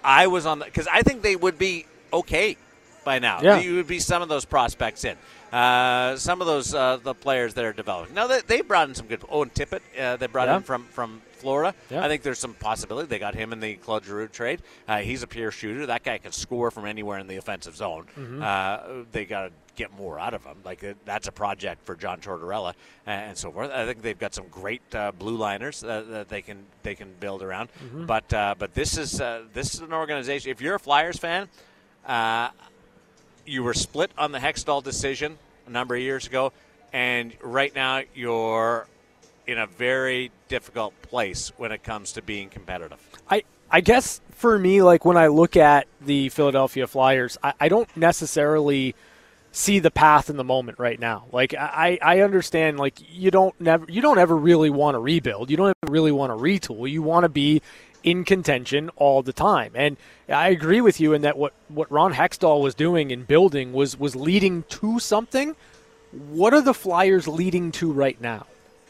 I 0.03 0.27
was 0.27 0.45
on 0.45 0.59
the 0.59 0.65
because 0.65 0.87
I 0.91 1.01
think 1.03 1.21
they 1.21 1.35
would 1.37 1.57
be 1.57 1.85
okay 2.13 2.57
by 3.03 3.19
now. 3.19 3.41
Yeah. 3.41 3.59
You 3.59 3.75
would 3.75 3.87
be 3.87 3.99
some 3.99 4.21
of 4.21 4.29
those 4.29 4.45
prospects 4.45 5.05
in. 5.05 5.17
Uh, 5.51 6.15
some 6.15 6.39
of 6.39 6.47
those 6.47 6.73
uh, 6.73 6.97
the 6.97 7.13
players 7.13 7.53
that 7.55 7.65
are 7.65 7.73
developing. 7.73 8.13
Now 8.15 8.27
they, 8.27 8.41
they 8.41 8.61
brought 8.61 8.87
in 8.89 8.95
some 8.95 9.07
good. 9.07 9.21
Owen 9.29 9.49
Tippett, 9.49 9.81
uh, 9.99 10.15
they 10.17 10.27
brought 10.27 10.47
Yeah. 10.47 10.57
in 10.57 10.63
from 10.63 10.85
from 10.85 11.21
Florida. 11.33 11.75
Yeah. 11.89 12.05
I 12.05 12.07
think 12.07 12.21
there's 12.21 12.39
some 12.39 12.53
possibility. 12.53 13.07
They 13.07 13.19
got 13.19 13.33
him 13.35 13.51
in 13.51 13.59
the 13.59 13.73
Claude 13.75 14.05
Giroux 14.05 14.27
trade. 14.27 14.61
Uh, 14.87 14.99
he's 14.99 15.23
a 15.23 15.27
pure 15.27 15.51
shooter. 15.51 15.87
That 15.87 16.03
guy 16.03 16.19
can 16.19 16.31
score 16.31 16.69
from 16.71 16.85
anywhere 16.85 17.17
in 17.17 17.27
the 17.27 17.37
offensive 17.37 17.75
zone. 17.75 18.05
Mm-hmm. 18.17 18.41
Uh, 18.43 19.03
they 19.11 19.25
got 19.25 19.47
to 19.47 19.51
get 19.75 19.91
more 19.97 20.19
out 20.19 20.33
of 20.33 20.45
him. 20.45 20.57
Like 20.63 20.85
that's 21.03 21.27
a 21.27 21.31
project 21.31 21.83
for 21.85 21.95
John 21.95 22.19
Tortorella 22.19 22.73
and 23.05 23.35
so 23.37 23.51
forth. 23.51 23.71
I 23.71 23.85
think 23.85 24.03
they've 24.03 24.19
got 24.19 24.33
some 24.33 24.47
great 24.49 24.83
uh, 24.93 25.11
blue 25.11 25.35
liners 25.35 25.81
that 25.81 26.29
they 26.29 26.41
can 26.43 26.63
they 26.83 26.95
can 26.95 27.09
build 27.19 27.41
around. 27.41 27.69
Mm-hmm. 27.83 28.05
But 28.05 28.31
uh, 28.33 28.55
but 28.57 28.73
this 28.73 28.97
is 28.97 29.19
uh, 29.19 29.41
this 29.53 29.73
is 29.73 29.81
an 29.81 29.91
organization. 29.91 30.51
If 30.51 30.61
you're 30.61 30.75
a 30.75 30.79
Flyers 30.79 31.17
fan, 31.17 31.49
uh, 32.05 32.49
you 33.45 33.63
were 33.63 33.73
split 33.73 34.11
on 34.17 34.31
the 34.31 34.39
Hextall 34.39 34.83
decision 34.83 35.37
a 35.67 35.69
number 35.69 35.95
of 35.95 36.01
years 36.01 36.27
ago, 36.27 36.53
and 36.93 37.33
right 37.41 37.73
now 37.73 38.01
you're 38.13 38.87
in 39.47 39.57
a 39.57 39.67
very 39.67 40.31
difficult 40.47 40.99
place 41.01 41.51
when 41.57 41.71
it 41.71 41.83
comes 41.83 42.13
to 42.13 42.21
being 42.21 42.49
competitive. 42.49 42.99
I 43.29 43.43
I 43.69 43.81
guess 43.81 44.21
for 44.31 44.57
me, 44.57 44.81
like 44.81 45.05
when 45.05 45.17
I 45.17 45.27
look 45.27 45.55
at 45.55 45.87
the 46.01 46.29
Philadelphia 46.29 46.87
Flyers, 46.87 47.37
I, 47.43 47.53
I 47.59 47.69
don't 47.69 47.95
necessarily 47.95 48.95
see 49.51 49.79
the 49.79 49.91
path 49.91 50.29
in 50.29 50.37
the 50.37 50.43
moment 50.43 50.79
right 50.79 50.99
now. 50.99 51.25
Like 51.31 51.53
I, 51.53 51.99
I 52.01 52.21
understand 52.21 52.79
like 52.79 52.95
you 53.13 53.31
don't 53.31 53.59
never 53.59 53.85
you 53.89 54.01
don't 54.01 54.17
ever 54.17 54.35
really 54.35 54.69
want 54.69 54.95
to 54.95 54.99
rebuild. 54.99 55.49
You 55.49 55.57
don't 55.57 55.75
really 55.87 56.11
want 56.11 56.31
to 56.31 56.41
retool. 56.41 56.89
You 56.89 57.01
want 57.01 57.23
to 57.23 57.29
be 57.29 57.61
in 58.03 58.23
contention 58.25 58.89
all 58.95 59.21
the 59.21 59.33
time. 59.33 59.71
And 59.75 59.97
I 60.29 60.49
agree 60.49 60.81
with 60.81 60.99
you 60.99 61.13
in 61.13 61.21
that 61.23 61.37
what, 61.37 61.53
what 61.67 61.91
Ron 61.91 62.13
Hextall 62.13 62.61
was 62.61 62.73
doing 62.75 63.11
in 63.11 63.23
building 63.23 63.73
was 63.73 63.97
was 63.99 64.15
leading 64.15 64.63
to 64.69 64.99
something. 64.99 65.55
What 66.11 66.53
are 66.53 66.61
the 66.61 66.73
Flyers 66.73 67.27
leading 67.27 67.71
to 67.73 67.91
right 67.91 68.19
now? 68.19 68.45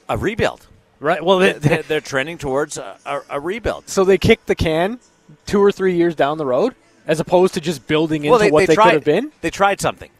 A 0.09 0.17
rebuild. 0.17 0.67
Right. 0.99 1.23
Well, 1.23 1.39
They- 1.39 1.53
they, 1.53 1.59
They're, 1.59 1.83
they're 1.87 2.01
trending 2.01 2.37
towards 2.37 2.77
a, 2.77 2.97
a, 3.05 3.21
a 3.31 3.39
rebuild. 3.39 3.87
so 3.89 4.03
they 4.03 4.17
kicked 4.17 4.47
the 4.47 4.55
can 4.55 4.99
two 5.45 5.61
or 5.63 5.71
three 5.71 5.95
years 5.95 6.13
down 6.15 6.37
the 6.37 6.45
road, 6.45 6.75
as 7.07 7.19
opposed 7.19 7.53
to 7.55 7.61
just 7.61 7.87
building 7.87 8.23
into 8.25 8.31
well, 8.31 8.39
they, 8.39 8.51
what 8.51 8.67
they, 8.67 8.75
tried, 8.75 8.85
could 8.85 8.93
have 8.95 9.03
been. 9.03 9.31
They 9.41 9.49
tried 9.49 9.79
something. 9.81 10.11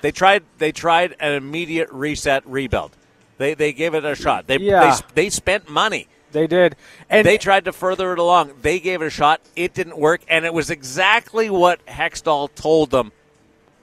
They 0.00 0.12
tried. 0.12 0.44
They 0.58 0.72
tried 0.72 1.14
an 1.20 1.32
immediate 1.34 1.90
reset 1.90 2.46
rebuild. 2.46 2.92
They 3.36 3.52
they 3.54 3.72
gave 3.74 3.94
it 3.94 4.04
a 4.04 4.14
shot. 4.14 4.46
They 4.46 4.56
Yeah. 4.58 4.98
they, 5.14 5.24
they 5.24 5.30
spent 5.30 5.68
money. 5.68 6.06
They 6.34 6.46
did, 6.48 6.76
and 7.08 7.24
They 7.26 7.38
tried 7.38 7.64
to 7.66 7.72
further 7.72 8.12
it 8.12 8.18
along. 8.18 8.52
They 8.60 8.80
gave 8.80 9.00
it 9.00 9.06
a 9.06 9.10
shot. 9.10 9.40
It 9.56 9.72
didn't 9.72 9.96
work, 9.96 10.20
and 10.28 10.44
it 10.44 10.52
was 10.52 10.68
exactly 10.68 11.48
what 11.48 11.84
Hextall 11.86 12.52
told 12.54 12.90
them 12.90 13.12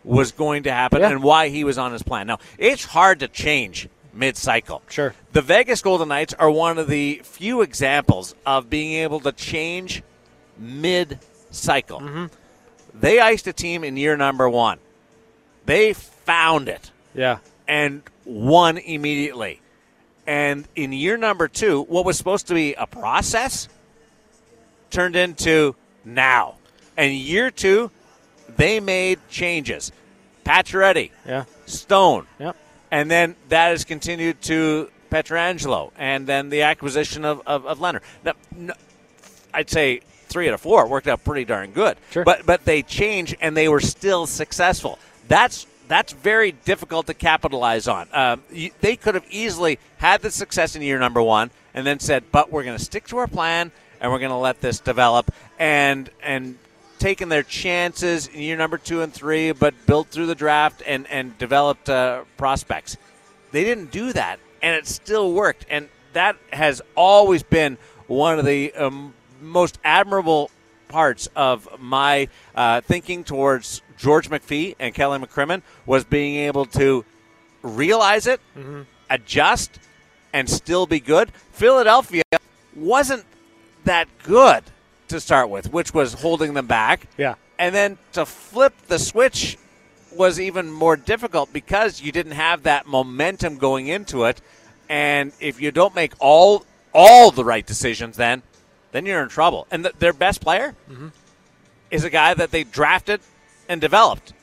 was 0.04 0.32
going 0.32 0.64
to 0.64 0.72
happen 0.72 1.00
Yeah. 1.00 1.12
and 1.12 1.24
why 1.24 1.48
he 1.50 1.64
was 1.64 1.78
on 1.78 1.94
his 1.94 2.04
plan. 2.04 2.28
Now, 2.28 2.40
it's 2.58 2.84
hard 2.86 3.20
to 3.22 3.28
change 3.28 3.88
mid-cycle. 4.14 4.82
Sure. 4.90 5.16
The 5.32 5.42
Vegas 5.42 5.82
Golden 5.82 6.10
Knights 6.10 6.34
are 6.34 6.52
one 6.52 6.78
of 6.78 6.88
the 6.88 7.22
few 7.24 7.62
examples 7.62 8.36
of 8.46 8.70
being 8.70 8.94
able 9.02 9.22
to 9.22 9.32
change 9.32 10.04
mid-cycle. 10.58 12.02
Mm-hmm. 12.02 12.26
They 13.00 13.20
iced 13.20 13.48
a 13.48 13.54
team 13.54 13.84
in 13.86 13.96
year 13.96 14.18
number 14.18 14.50
one. 14.50 14.80
They 15.66 15.94
found 15.94 16.68
it 16.68 16.92
yeah, 17.16 17.38
and 17.68 18.02
won 18.26 18.78
immediately. 18.78 19.62
And 20.28 20.68
in 20.76 20.94
year 20.94 21.18
number 21.18 21.48
two, 21.48 21.84
what 21.84 22.06
was 22.06 22.18
supposed 22.18 22.48
to 22.48 22.54
be 22.54 22.74
a 22.74 22.86
process 22.86 23.68
turned 24.90 25.16
into 25.16 25.76
now. 26.06 26.56
And 26.98 27.14
year 27.14 27.50
two, 27.50 27.92
they 28.58 28.80
made 28.80 29.20
changes. 29.30 29.92
Pacioretty, 30.46 31.12
yeah, 31.26 31.46
Stone, 31.68 32.26
yep. 32.40 32.56
and 32.90 33.10
then 33.12 33.36
that 33.50 33.70
has 33.70 33.86
continued 33.86 34.42
to 34.42 34.90
Pietrangelo, 35.12 35.92
and 35.98 36.26
then 36.26 36.50
the 36.50 36.64
acquisition 36.64 37.26
of, 37.26 37.42
of, 37.46 37.66
of 37.68 37.80
Leonard. 37.80 38.02
Now, 38.26 38.34
no, 38.56 38.74
I'd 39.54 39.70
say 39.70 40.02
three 40.32 40.48
out 40.48 40.56
of 40.56 40.62
four 40.62 40.88
worked 40.88 41.08
out 41.08 41.24
pretty 41.24 41.46
darn 41.46 41.72
good. 41.72 41.98
Sure. 42.10 42.24
But 42.24 42.46
but 42.46 42.66
they 42.66 42.82
changed 42.82 43.36
and 43.42 43.56
they 43.56 43.68
were 43.68 43.82
still 43.82 44.26
successful. 44.26 44.98
That's 45.28 45.68
that's 45.92 46.14
very 46.14 46.54
difficult 46.54 47.08
to 47.08 47.14
capitalize 47.14 47.86
on. 47.86 48.08
Um, 48.14 48.44
you, 48.50 48.72
they 48.80 48.96
could 48.96 49.14
have 49.16 49.26
easily 49.30 49.78
had 49.98 50.22
the 50.22 50.32
success 50.32 50.74
in 50.78 50.82
year 50.82 50.98
number 50.98 51.22
one 51.22 51.52
and 51.74 51.86
then 51.86 52.00
said, 52.00 52.24
"But 52.32 52.50
we're 52.50 52.64
going 52.64 52.78
to 52.78 52.84
stick 52.84 53.08
to 53.08 53.18
our 53.18 53.28
plan 53.28 53.74
and 54.00 54.10
we're 54.10 54.20
going 54.20 54.32
to 54.32 54.38
let 54.38 54.62
this 54.62 54.80
develop." 54.80 55.34
And 55.60 56.10
and 56.24 56.58
taken 56.98 57.28
their 57.28 57.44
chances 57.44 58.28
in 58.28 58.42
year 58.42 58.56
number 58.56 58.78
two 58.78 59.02
and 59.02 59.12
three, 59.14 59.52
but 59.52 59.74
built 59.86 60.08
through 60.08 60.28
the 60.28 60.36
draft 60.36 60.82
and 60.88 61.06
and 61.08 61.38
developed 61.38 61.90
uh, 61.90 62.24
prospects. 62.38 62.96
They 63.52 63.66
didn't 63.66 63.92
do 63.92 64.14
that, 64.14 64.40
and 64.62 64.74
it 64.74 64.88
still 64.88 65.34
worked. 65.34 65.66
And 65.70 65.90
that 66.14 66.38
has 66.54 66.82
always 66.96 67.44
been 67.44 67.78
one 68.08 68.40
of 68.40 68.46
the 68.46 68.72
um, 68.76 69.14
most 69.42 69.78
admirable 69.84 70.52
parts 70.88 71.28
of 71.36 71.68
my 71.80 72.30
uh, 72.56 72.80
thinking 72.82 73.26
towards 73.26 73.82
George 74.02 74.32
McPhee 74.32 74.76
and 74.80 74.96
Kelly 74.96 75.20
McCrimmon 75.20 75.62
was 75.86 76.04
being 76.04 76.36
able 76.48 76.66
to 76.66 77.06
realize 77.62 78.26
it, 78.26 78.42
mm-hmm. 78.58 78.82
adjust, 79.12 79.78
and 80.34 80.50
still 80.50 80.88
be 80.88 81.00
good. 81.00 81.32
Philadelphia 81.52 82.24
wasn't 82.76 83.24
that 83.84 84.08
good 84.24 84.64
to 85.10 85.20
start 85.20 85.52
with, 85.52 85.72
which 85.72 85.94
was 85.94 86.16
holding 86.16 86.56
them 86.56 86.66
back. 86.66 87.08
Yeah. 87.16 87.36
And 87.60 87.76
then 87.76 88.00
to 88.14 88.26
flip 88.26 88.74
the 88.88 88.98
switch 88.98 89.60
was 90.12 90.40
even 90.40 90.72
more 90.72 90.98
difficult 90.98 91.54
because 91.54 92.02
you 92.02 92.12
didn't 92.12 92.32
have 92.32 92.64
that 92.64 92.88
momentum 92.88 93.58
going 93.58 93.88
into 93.88 94.24
it. 94.24 94.42
And 94.90 95.32
if 95.40 95.62
you 95.62 95.72
don't 95.72 95.94
make 95.94 96.14
all 96.20 96.66
all 96.92 97.30
the 97.30 97.46
right 97.46 97.66
decisions, 97.66 98.18
then 98.18 98.42
then 98.94 99.06
you're 99.06 99.22
in 99.22 99.30
trouble. 99.30 99.68
And 99.70 99.84
th- 99.84 99.96
their 100.00 100.12
best 100.12 100.42
player 100.42 100.76
mm-hmm. 100.90 101.10
is 101.92 102.04
a 102.04 102.10
guy 102.10 102.34
that 102.34 102.50
they 102.50 102.64
drafted 102.64 103.22
and 103.72 103.80
developed 103.80 104.34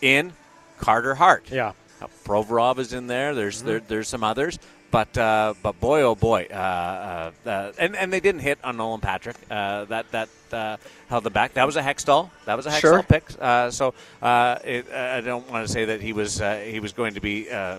in 0.00 0.32
Carter 0.78 1.14
Hart. 1.14 1.50
Yeah. 1.50 1.72
Uh, 2.00 2.06
Provorov 2.24 2.78
is 2.78 2.92
in 2.92 3.06
there. 3.06 3.34
There's 3.34 3.62
there, 3.62 3.80
there's 3.80 4.08
some 4.08 4.24
others, 4.24 4.58
but 4.90 5.16
uh, 5.18 5.54
but 5.62 5.78
boy 5.80 6.02
oh 6.02 6.14
boy, 6.14 6.46
uh, 6.50 6.54
uh, 6.54 7.48
uh, 7.48 7.72
and 7.78 7.94
and 7.96 8.12
they 8.12 8.20
didn't 8.20 8.40
hit 8.40 8.58
on 8.64 8.76
Nolan 8.76 9.00
Patrick. 9.00 9.36
Uh, 9.50 9.84
that 9.86 10.10
that 10.12 10.28
uh, 10.52 10.76
held 11.08 11.24
them 11.24 11.32
back. 11.32 11.54
That 11.54 11.66
was 11.66 11.76
a 11.76 11.82
Hextall. 11.82 12.30
That 12.46 12.56
was 12.56 12.66
a 12.66 12.70
Hextall 12.70 12.80
Sure. 12.80 13.02
pick. 13.02 13.24
Uh, 13.40 13.70
so 13.70 13.94
uh, 14.22 14.58
it, 14.64 14.90
I 14.92 15.20
don't 15.20 15.50
want 15.50 15.66
to 15.66 15.72
say 15.72 15.84
that 15.86 16.00
he 16.00 16.12
was 16.12 16.40
uh, 16.40 16.56
he 16.64 16.80
was 16.80 16.92
going 16.92 17.14
to 17.14 17.20
be 17.20 17.50
uh, 17.50 17.78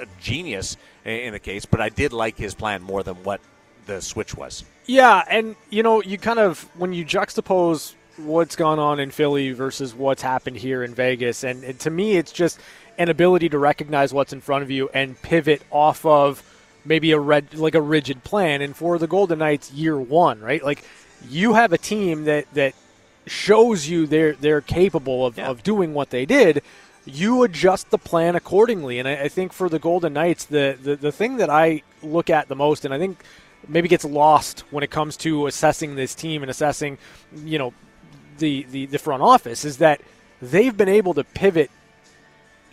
a 0.00 0.06
genius 0.20 0.76
in 1.04 1.32
the 1.32 1.38
case, 1.40 1.66
but 1.66 1.80
I 1.80 1.88
did 1.88 2.12
like 2.12 2.36
his 2.38 2.54
plan 2.54 2.82
more 2.82 3.02
than 3.02 3.16
what 3.24 3.40
the 3.86 4.00
switch 4.00 4.36
was. 4.36 4.64
Yeah, 4.86 5.22
and 5.28 5.56
you 5.70 5.82
know, 5.82 6.00
you 6.02 6.16
kind 6.16 6.38
of 6.38 6.60
when 6.78 6.92
you 6.92 7.04
juxtapose 7.04 7.94
what's 8.18 8.56
gone 8.56 8.78
on 8.78 9.00
in 9.00 9.10
Philly 9.10 9.52
versus 9.52 9.94
what's 9.94 10.22
happened 10.22 10.56
here 10.56 10.82
in 10.82 10.94
Vegas, 10.94 11.44
and, 11.44 11.62
and 11.64 11.78
to 11.80 11.90
me, 11.90 12.16
it's 12.16 12.32
just 12.32 12.58
an 12.98 13.08
ability 13.08 13.48
to 13.50 13.58
recognize 13.58 14.12
what's 14.14 14.32
in 14.32 14.40
front 14.40 14.62
of 14.62 14.70
you 14.70 14.88
and 14.94 15.20
pivot 15.20 15.62
off 15.70 16.04
of 16.06 16.42
maybe 16.84 17.12
a 17.12 17.18
red 17.18 17.54
like 17.54 17.74
a 17.74 17.80
rigid 17.82 18.24
plan. 18.24 18.62
And 18.62 18.74
for 18.74 18.98
the 18.98 19.06
Golden 19.06 19.38
Knights, 19.40 19.72
year 19.72 19.98
one, 19.98 20.40
right? 20.40 20.64
Like 20.64 20.82
you 21.28 21.54
have 21.54 21.72
a 21.72 21.78
team 21.78 22.24
that 22.24 22.46
that 22.54 22.74
shows 23.26 23.88
you 23.88 24.06
they're 24.06 24.32
they're 24.34 24.60
capable 24.60 25.26
of, 25.26 25.36
Yeah. 25.36 25.48
of 25.48 25.62
doing 25.62 25.92
what 25.94 26.10
they 26.10 26.24
did. 26.26 26.62
You 27.04 27.42
adjust 27.44 27.90
the 27.90 27.98
plan 27.98 28.34
accordingly, 28.34 28.98
and 28.98 29.06
I, 29.06 29.24
I 29.24 29.28
think 29.28 29.52
for 29.52 29.68
the 29.68 29.78
Golden 29.78 30.12
Knights, 30.14 30.44
the, 30.46 30.76
the 30.80 30.96
the 30.96 31.12
thing 31.12 31.36
that 31.36 31.50
I 31.50 31.82
look 32.02 32.30
at 32.30 32.48
the 32.48 32.56
most, 32.56 32.84
and 32.84 32.92
I 32.94 32.98
think 32.98 33.22
maybe 33.68 33.88
gets 33.88 34.04
lost 34.04 34.60
when 34.70 34.82
it 34.84 34.90
comes 34.90 35.16
to 35.18 35.46
assessing 35.46 35.96
this 35.96 36.14
team 36.14 36.42
and 36.42 36.50
assessing, 36.50 36.98
you 37.44 37.58
know, 37.58 37.74
the 38.38 38.66
the, 38.70 38.86
the 38.86 38.98
front 38.98 39.22
office, 39.22 39.64
is 39.64 39.78
that 39.78 40.00
they've 40.42 40.76
been 40.76 40.88
able 40.88 41.14
to 41.14 41.24
pivot 41.24 41.70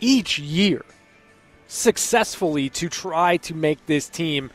each 0.00 0.38
year 0.38 0.84
successfully 1.66 2.68
to 2.68 2.88
try 2.88 3.36
to 3.38 3.54
make 3.54 3.84
this 3.86 4.08
team 4.08 4.50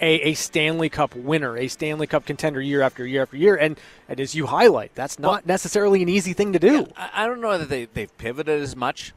a, 0.00 0.20
a 0.20 0.34
Stanley 0.34 0.88
Cup 0.90 1.14
winner, 1.16 1.56
a 1.56 1.68
Stanley 1.68 2.06
Cup 2.06 2.26
contender 2.26 2.60
year 2.60 2.82
after 2.82 3.06
year 3.06 3.22
after 3.22 3.36
year. 3.36 3.56
And, 3.56 3.80
and 4.08 4.20
as 4.20 4.34
you 4.34 4.46
highlight, 4.46 4.94
that's 4.94 5.18
not 5.18 5.46
necessarily 5.46 6.02
an 6.02 6.08
easy 6.10 6.34
thing 6.34 6.52
to 6.52 6.58
do. 6.58 6.86
I, 6.96 7.10
I 7.14 7.26
don't 7.26 7.40
know 7.40 7.56
that 7.56 7.70
they, 7.70 7.86
they've 7.86 8.16
pivoted 8.18 8.60
as 8.60 8.76
much 8.76 9.14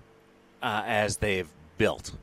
uh, 0.63 0.83
as 0.85 1.17
they've 1.17 1.49
built 1.77 2.13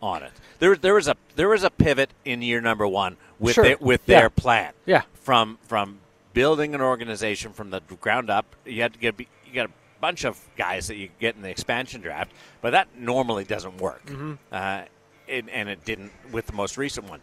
on 0.00 0.22
it. 0.22 0.32
There, 0.60 0.76
there 0.76 0.94
was 0.94 1.08
a 1.08 1.16
there 1.34 1.48
was 1.48 1.64
a 1.64 1.70
pivot 1.70 2.10
in 2.24 2.40
year 2.42 2.60
number 2.60 2.86
one 2.86 3.16
with 3.40 3.54
Sure. 3.54 3.64
their, 3.64 3.76
with 3.80 4.02
Yeah. 4.06 4.20
their 4.20 4.30
plan. 4.30 4.72
Yeah. 4.86 5.02
From 5.14 5.58
from 5.62 5.98
building 6.34 6.74
an 6.74 6.82
organization 6.82 7.52
from 7.52 7.70
the 7.70 7.80
ground 8.00 8.28
up. 8.28 8.44
You 8.66 8.82
had 8.82 8.92
to 8.92 8.98
get 8.98 9.18
you 9.18 9.26
got 9.54 9.66
a 9.66 9.72
bunch 10.00 10.24
of 10.24 10.38
guys 10.56 10.88
that 10.88 10.96
you 10.96 11.08
get 11.18 11.36
in 11.36 11.42
the 11.42 11.48
expansion 11.48 12.02
draft, 12.02 12.32
but 12.60 12.70
that 12.70 12.88
normally 12.98 13.44
doesn't 13.44 13.78
work. 13.78 14.04
Mm-hmm. 14.04 14.34
Uh, 14.52 14.82
and, 15.26 15.48
and 15.48 15.68
it 15.70 15.82
didn't 15.86 16.12
with 16.32 16.46
the 16.46 16.52
most 16.52 16.76
recent 16.76 17.08
one. 17.08 17.20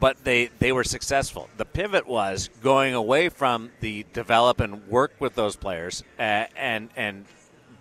But 0.00 0.24
they, 0.24 0.50
they 0.58 0.72
were 0.72 0.84
successful. 0.84 1.48
The 1.56 1.64
pivot 1.64 2.06
was 2.06 2.48
going 2.62 2.94
away 2.94 3.28
from 3.28 3.70
the 3.80 4.06
develop 4.12 4.60
and 4.60 4.86
work 4.88 5.12
with 5.18 5.34
those 5.34 5.56
players 5.56 6.02
uh, 6.18 6.46
and 6.56 6.90
and 6.96 7.26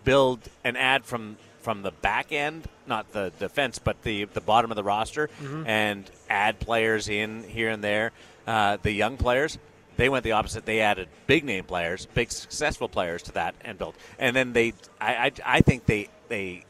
build 0.03 0.39
and 0.63 0.77
add 0.77 1.05
from 1.05 1.37
from 1.61 1.81
the 1.81 1.91
back 1.91 2.31
end, 2.31 2.67
not 2.87 3.11
the 3.13 3.31
defense, 3.39 3.79
but 3.79 4.01
the 4.03 4.25
the 4.25 4.41
bottom 4.41 4.71
of 4.71 4.75
the 4.75 4.83
roster, 4.83 5.29
and 5.65 6.09
add 6.29 6.59
players 6.59 7.09
in 7.09 7.43
here 7.43 7.69
and 7.69 7.83
there. 7.83 8.11
Uh, 8.45 8.77
the 8.81 8.91
young 8.91 9.17
players, 9.17 9.57
they 9.97 10.09
went 10.09 10.23
the 10.23 10.31
opposite. 10.33 10.65
They 10.65 10.81
added 10.81 11.07
big 11.27 11.43
name 11.43 11.63
players, 11.65 12.07
big 12.13 12.31
successful 12.31 12.87
players 12.89 13.23
to 13.23 13.31
that, 13.33 13.55
and 13.61 13.77
built. 13.77 13.95
And 14.19 14.35
then 14.35 14.53
they, 14.53 14.73
I, 14.99 15.15
I, 15.15 15.31
I 15.45 15.61
think 15.61 15.85
they 15.85 16.09
they 16.29 16.65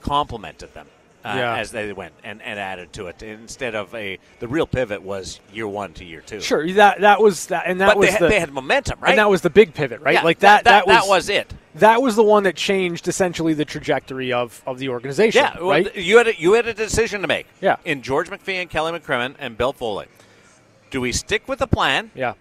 complemented 0.00 0.74
them. 0.74 0.88
Uh, 1.24 1.34
Yeah. 1.36 1.56
as 1.56 1.70
they 1.70 1.92
went 1.92 2.12
and, 2.24 2.42
and 2.42 2.58
added 2.58 2.92
to 2.94 3.06
it 3.06 3.22
instead 3.22 3.76
of 3.76 3.94
a 3.94 4.18
the 4.40 4.48
real 4.48 4.66
pivot 4.66 5.00
was 5.02 5.38
year 5.52 5.68
one 5.68 5.92
to 5.92 6.04
year 6.04 6.20
two 6.20 6.40
Sure, 6.40 6.68
that 6.72 7.02
that 7.02 7.22
was 7.22 7.46
that, 7.46 7.62
and 7.66 7.80
that 7.80 7.90
but 7.90 7.98
was 7.98 8.06
they, 8.08 8.12
had, 8.12 8.22
the 8.22 8.28
they 8.28 8.40
had 8.40 8.52
momentum 8.52 8.98
right 8.98 9.10
and 9.10 9.18
that 9.20 9.30
was 9.30 9.40
the 9.40 9.48
big 9.48 9.72
pivot, 9.72 10.00
right? 10.00 10.14
Yeah, 10.14 10.22
like 10.22 10.40
that, 10.40 10.64
that, 10.64 10.84
that, 10.86 11.06
was 11.06 11.28
it 11.28 11.54
that 11.76 12.02
was 12.02 12.16
the 12.16 12.24
one 12.24 12.42
that 12.42 12.56
changed 12.56 13.06
essentially 13.06 13.54
the 13.54 13.64
trajectory 13.64 14.32
of, 14.32 14.60
of 14.66 14.80
the 14.80 14.88
organization. 14.88 15.44
Yeah, 15.44 15.58
right. 15.58 15.92
th- 15.92 16.04
you 16.04 16.18
had 16.18 16.26
a, 16.26 16.40
you 16.40 16.54
had 16.54 16.66
a 16.66 16.74
decision 16.74 17.20
to 17.22 17.28
make. 17.28 17.46
Yeah. 17.60 17.76
In 17.84 18.02
George 18.02 18.28
McPhee 18.28 18.54
and 18.60 18.68
Kelly 18.68 18.90
McCrimmon 18.90 19.36
and 19.38 19.56
Bill 19.56 19.72
Foley, 19.72 20.06
do 20.90 21.00
we 21.00 21.12
stick 21.12 21.46
with 21.46 21.60
the 21.60 21.68
plan 21.68 22.10
yeah, 22.16 22.34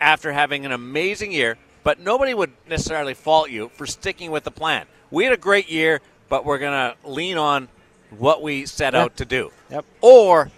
after 0.00 0.32
having 0.32 0.64
an 0.66 0.72
amazing 0.72 1.32
year? 1.32 1.56
But 1.84 2.00
nobody 2.00 2.34
would 2.34 2.52
necessarily 2.68 3.14
fault 3.14 3.50
you 3.50 3.70
for 3.74 3.86
sticking 3.86 4.30
with 4.30 4.44
the 4.44 4.50
plan. 4.50 4.86
We 5.10 5.24
had 5.24 5.32
a 5.32 5.36
great 5.38 5.70
year, 5.70 6.00
but 6.28 6.44
we're 6.44 6.58
going 6.58 6.72
to 6.72 7.08
lean 7.08 7.38
on 7.38 7.68
what 8.10 8.42
we 8.42 8.66
set 8.66 8.92
Yeah. 8.94 9.02
out 9.02 9.16
to 9.18 9.24
do. 9.24 9.50
Yep. 9.70 9.84
Or, 10.00 10.50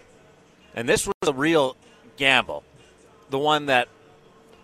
and 0.75 0.89
this 0.89 1.07
was 1.07 1.15
a 1.29 1.33
real 1.33 1.77
gamble, 2.17 2.65
the 3.29 3.39
one 3.39 3.67
that, 3.67 3.89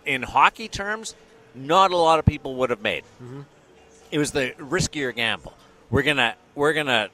in 0.05 0.23
hockey 0.23 0.67
terms, 0.67 1.15
not 1.55 1.91
a 1.91 1.97
lot 1.97 2.19
of 2.19 2.25
people 2.25 2.55
would 2.55 2.69
have 2.69 2.81
made. 2.81 3.03
Mm-hmm. 3.23 3.41
It 4.11 4.17
was 4.19 4.31
the 4.31 4.53
riskier 4.57 5.13
gamble. 5.15 5.53
We're 5.89 6.03
gonna 6.03 6.35
we're 6.55 6.73
gonna 6.73 7.09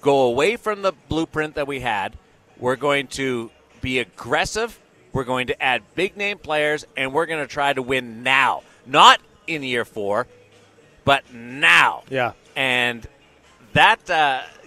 go 0.00 0.22
away 0.22 0.56
from 0.56 0.82
the 0.82 0.92
blueprint 1.08 1.54
that 1.56 1.66
we 1.66 1.80
had. 1.80 2.16
We're 2.56 2.76
going 2.76 3.06
to 3.08 3.50
be 3.80 3.98
aggressive. 3.98 4.78
We're 5.18 5.24
going 5.24 5.48
to 5.48 5.60
add 5.60 5.82
big 5.96 6.16
name 6.16 6.38
players, 6.38 6.86
and 6.96 7.12
we're 7.12 7.26
going 7.26 7.40
to 7.40 7.52
try 7.52 7.72
to 7.72 7.82
win 7.82 8.22
now, 8.22 8.62
not 8.86 9.20
in 9.48 9.64
year 9.64 9.84
four, 9.84 10.28
but 11.04 11.34
now. 11.34 12.04
yeah. 12.08 12.34
And 12.54 13.04
that 13.72 13.98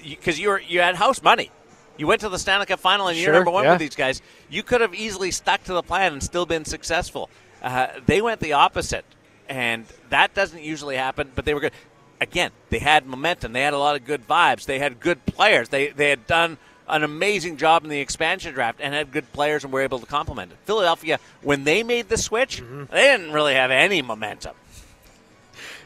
because 0.04 0.38
you, 0.38 0.50
were 0.50 0.60
you 0.60 0.82
had 0.82 0.96
house 0.96 1.24
money. 1.24 1.52
You 1.98 2.06
went 2.06 2.20
to 2.20 2.28
the 2.28 2.38
Stanley 2.38 2.66
Cup 2.66 2.82
final 2.82 3.08
in 3.08 3.16
year 3.16 3.28
Sure, 3.28 3.34
number 3.36 3.50
one 3.50 3.64
yeah. 3.64 3.72
with 3.72 3.80
these 3.80 3.96
guys. 3.96 4.22
You 4.50 4.62
could 4.62 4.82
have 4.82 4.94
easily 4.94 5.32
stuck 5.32 5.64
to 5.64 5.74
the 5.74 5.84
plan 5.84 6.12
and 6.12 6.22
still 6.22 6.46
been 6.46 6.66
successful. 6.66 7.30
Uh, 7.64 7.88
they 8.06 8.22
went 8.22 8.42
the 8.42 8.52
opposite, 8.52 9.06
and 9.48 9.86
that 10.10 10.34
doesn't 10.34 10.62
usually 10.62 10.98
happen. 10.98 11.32
But 11.34 11.46
they 11.46 11.54
were 11.54 11.62
good. 11.62 11.74
Again, 12.20 12.52
they 12.70 12.80
had 12.80 13.06
momentum. 13.06 13.54
They 13.54 13.62
had 13.62 13.74
a 13.74 13.78
lot 13.78 13.96
of 13.96 14.04
good 14.04 14.28
vibes. 14.28 14.66
They 14.66 14.80
had 14.80 15.00
good 15.00 15.26
players. 15.26 15.70
They 15.70 15.92
they 15.92 16.10
had 16.10 16.28
done 16.28 16.58
an 16.91 17.04
amazing 17.04 17.58
job 17.58 17.84
in 17.84 17.89
the 17.89 17.99
expansion 17.99 18.54
draft 18.54 18.80
and 18.82 18.93
had 18.93 19.12
good 19.12 19.32
players 19.34 19.63
and 19.63 19.73
were 19.73 19.82
able 19.82 19.99
to 19.99 20.06
complement 20.06 20.51
it. 20.51 20.58
Philadelphia, 20.65 21.19
when 21.41 21.63
they 21.63 21.82
made 21.84 22.10
the 22.10 22.17
switch, 22.17 22.62
Mm-hmm. 22.62 22.93
they 22.93 23.04
didn't 23.04 23.32
really 23.32 23.54
have 23.56 23.71
any 23.71 24.01
momentum. 24.01 24.56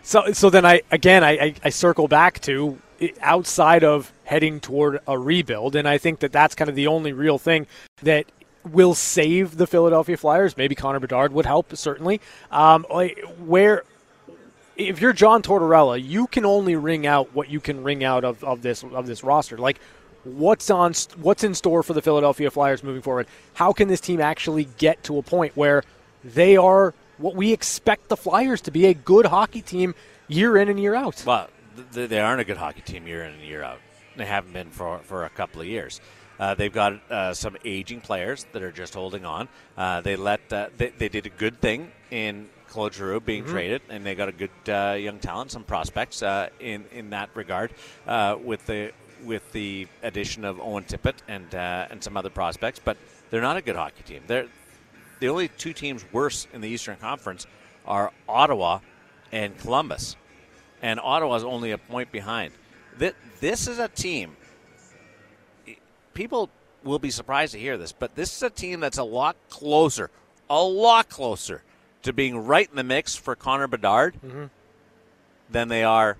So, 0.03 0.33
so 0.33 0.49
then 0.49 0.65
I 0.65 0.81
again 0.91 1.23
I, 1.23 1.31
I, 1.31 1.53
I 1.65 1.69
circle 1.69 2.07
back 2.07 2.39
to 2.41 2.77
outside 3.21 3.83
of 3.83 4.11
heading 4.23 4.59
toward 4.59 4.99
a 5.07 5.17
rebuild, 5.17 5.75
and 5.75 5.87
I 5.87 5.97
think 5.97 6.19
that 6.19 6.31
that's 6.31 6.55
kind 6.55 6.69
of 6.69 6.75
the 6.75 6.87
only 6.87 7.11
real 7.13 7.37
thing 7.37 7.67
that 8.03 8.25
will 8.63 8.95
save 8.95 9.57
the 9.57 9.67
Philadelphia 9.67 10.17
Flyers. 10.17 10.57
Maybe 10.57 10.75
Connor 10.75 10.99
Bedard 10.99 11.33
would 11.33 11.45
help 11.45 11.75
certainly. 11.75 12.21
Um, 12.51 12.83
where 12.83 13.83
if 14.77 15.01
you're 15.01 15.13
John 15.13 15.41
Tortorella, 15.41 16.01
you 16.03 16.27
can 16.27 16.45
only 16.45 16.75
ring 16.75 17.07
out 17.07 17.33
what 17.33 17.49
you 17.49 17.59
can 17.59 17.83
ring 17.83 18.03
out 18.03 18.23
of, 18.23 18.43
of 18.43 18.61
this 18.61 18.83
of 18.83 19.07
this 19.07 19.23
roster. 19.23 19.57
Like 19.57 19.79
what's 20.25 20.69
on 20.69 20.93
what's 21.17 21.43
in 21.43 21.53
store 21.53 21.83
for 21.83 21.93
the 21.93 22.01
Philadelphia 22.01 22.51
Flyers 22.51 22.83
moving 22.83 23.01
forward? 23.01 23.27
How 23.53 23.71
can 23.71 23.87
this 23.87 24.01
team 24.01 24.19
actually 24.19 24.65
get 24.77 25.03
to 25.03 25.17
a 25.17 25.21
point 25.21 25.55
where 25.55 25.83
they 26.23 26.57
are 26.57 26.93
what 27.17 27.35
we 27.35 27.53
expect 27.53 28.09
the 28.09 28.17
Flyers 28.17 28.61
to 28.61 28.71
be 28.71 28.87
a 28.87 28.93
good 28.93 29.27
hockey 29.27 29.61
team 29.61 29.95
year 30.27 30.57
in 30.57 30.69
and 30.69 30.79
year 30.79 30.95
out? 30.95 31.23
Well, 31.25 31.49
they 31.91 32.19
aren't 32.19 32.41
a 32.41 32.45
good 32.45 32.57
hockey 32.57 32.81
team 32.81 33.07
year 33.07 33.23
in 33.23 33.33
and 33.33 33.43
year 33.43 33.63
out. 33.63 33.79
They 34.17 34.25
haven't 34.25 34.53
been 34.53 34.69
for, 34.69 34.99
for 34.99 35.25
a 35.25 35.29
couple 35.29 35.61
of 35.61 35.67
years. 35.67 36.01
Uh, 36.39 36.53
they've 36.53 36.73
got 36.73 36.99
uh, 37.09 37.33
some 37.33 37.55
aging 37.63 38.01
players 38.01 38.45
that 38.51 38.61
are 38.61 38.71
just 38.71 38.93
holding 38.93 39.25
on. 39.25 39.47
Uh, 39.77 40.01
they 40.01 40.15
let 40.15 40.51
uh, 40.51 40.67
they, 40.77 40.89
they 40.89 41.07
did 41.07 41.25
a 41.25 41.29
good 41.29 41.61
thing 41.61 41.91
in 42.11 42.49
Claude 42.67 42.93
Giroux 42.93 43.21
being 43.21 43.45
traded, 43.45 43.81
and 43.89 44.05
they 44.05 44.15
got 44.15 44.27
a 44.27 44.33
good 44.33 44.49
uh, 44.67 44.97
young 44.99 45.19
talent, 45.19 45.51
some 45.51 45.63
prospects 45.63 46.21
uh, 46.21 46.49
in 46.59 46.83
in 46.91 47.11
that 47.11 47.29
regard 47.33 47.71
uh, 48.05 48.35
with 48.43 48.65
the 48.65 48.91
with 49.25 49.51
the 49.51 49.87
addition 50.03 50.45
of 50.45 50.59
Owen 50.59 50.83
Tippett 50.83 51.15
and 51.27 51.53
uh, 51.53 51.87
and 51.89 52.03
some 52.03 52.17
other 52.17 52.29
prospects. 52.29 52.79
But 52.83 52.97
they're 53.29 53.41
not 53.41 53.57
a 53.57 53.61
good 53.61 53.75
hockey 53.75 54.03
team. 54.03 54.23
They're 54.27 54.47
the 55.19 55.29
only 55.29 55.47
two 55.47 55.73
teams 55.73 56.05
worse 56.11 56.47
in 56.53 56.61
the 56.61 56.69
Eastern 56.69 56.97
Conference 56.97 57.47
are 57.85 58.11
Ottawa 58.27 58.79
and 59.31 59.57
Columbus 59.57 60.15
and 60.81 60.99
Ottawa's 60.99 61.43
only 61.43 61.71
a 61.71 61.77
point 61.77 62.11
behind. 62.11 62.53
This, 62.97 63.13
this 63.39 63.67
is 63.67 63.79
a 63.79 63.87
team. 63.87 64.35
People 66.13 66.49
will 66.83 66.99
be 66.99 67.09
surprised 67.09 67.53
to 67.53 67.59
hear 67.59 67.77
this, 67.77 67.91
but 67.91 68.15
this 68.15 68.35
is 68.35 68.43
a 68.43 68.49
team 68.49 68.79
that's 68.79 68.97
a 68.97 69.03
lot 69.03 69.35
closer, 69.49 70.09
a 70.49 70.61
lot 70.61 71.09
closer 71.09 71.63
to 72.03 72.13
being 72.13 72.45
right 72.45 72.69
in 72.69 72.75
the 72.75 72.83
mix 72.83 73.15
for 73.15 73.35
Connor 73.35 73.67
Bedard 73.67 74.15
than 75.49 75.67
they 75.67 75.83
are 75.83 76.17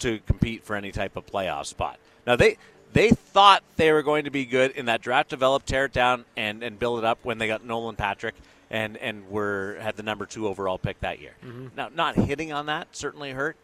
to 0.00 0.18
compete 0.20 0.64
for 0.64 0.76
any 0.76 0.92
type 0.92 1.16
of 1.16 1.26
playoff 1.26 1.66
spot. 1.66 1.98
Now 2.26 2.36
they 2.36 2.56
they 2.92 3.10
thought 3.10 3.62
they 3.76 3.92
were 3.92 4.02
going 4.02 4.24
to 4.24 4.30
be 4.30 4.44
good 4.44 4.70
in 4.72 4.86
that 4.86 5.02
draft, 5.02 5.28
develop, 5.28 5.64
tear 5.64 5.86
it 5.86 5.92
down, 5.92 6.24
and, 6.36 6.62
and 6.62 6.78
build 6.78 6.98
it 7.00 7.04
up 7.04 7.18
when 7.22 7.38
they 7.38 7.46
got 7.46 7.64
Nolan 7.64 7.96
Patrick 7.96 8.34
and 8.70 8.96
and 8.96 9.28
were 9.28 9.76
had 9.80 9.96
the 9.96 10.02
number 10.02 10.26
two 10.26 10.48
overall 10.48 10.78
pick 10.78 11.00
that 11.00 11.20
year. 11.20 11.34
Now, 11.76 11.90
not 11.94 12.16
hitting 12.16 12.52
on 12.52 12.66
that 12.66 12.88
certainly 12.92 13.32
hurt 13.32 13.56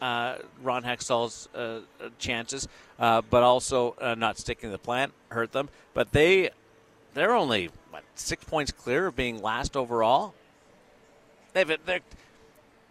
uh, 0.00 0.36
Ron 0.62 0.82
Hextall's 0.82 1.48
uh, 1.54 1.58
uh, 1.58 1.80
chances, 2.18 2.68
uh, 2.98 3.22
but 3.28 3.42
also 3.42 3.94
uh, 4.00 4.14
not 4.14 4.38
sticking 4.38 4.68
to 4.68 4.72
the 4.72 4.78
plan 4.78 5.12
hurt 5.28 5.52
them. 5.52 5.68
But 5.94 6.12
they 6.12 6.50
they're 7.14 7.34
only 7.34 7.70
what 7.90 8.04
six 8.14 8.44
points 8.44 8.72
clear 8.72 9.06
of 9.06 9.16
being 9.16 9.42
last 9.42 9.76
overall. 9.76 10.34
They've 11.52 11.78
they're 11.84 12.00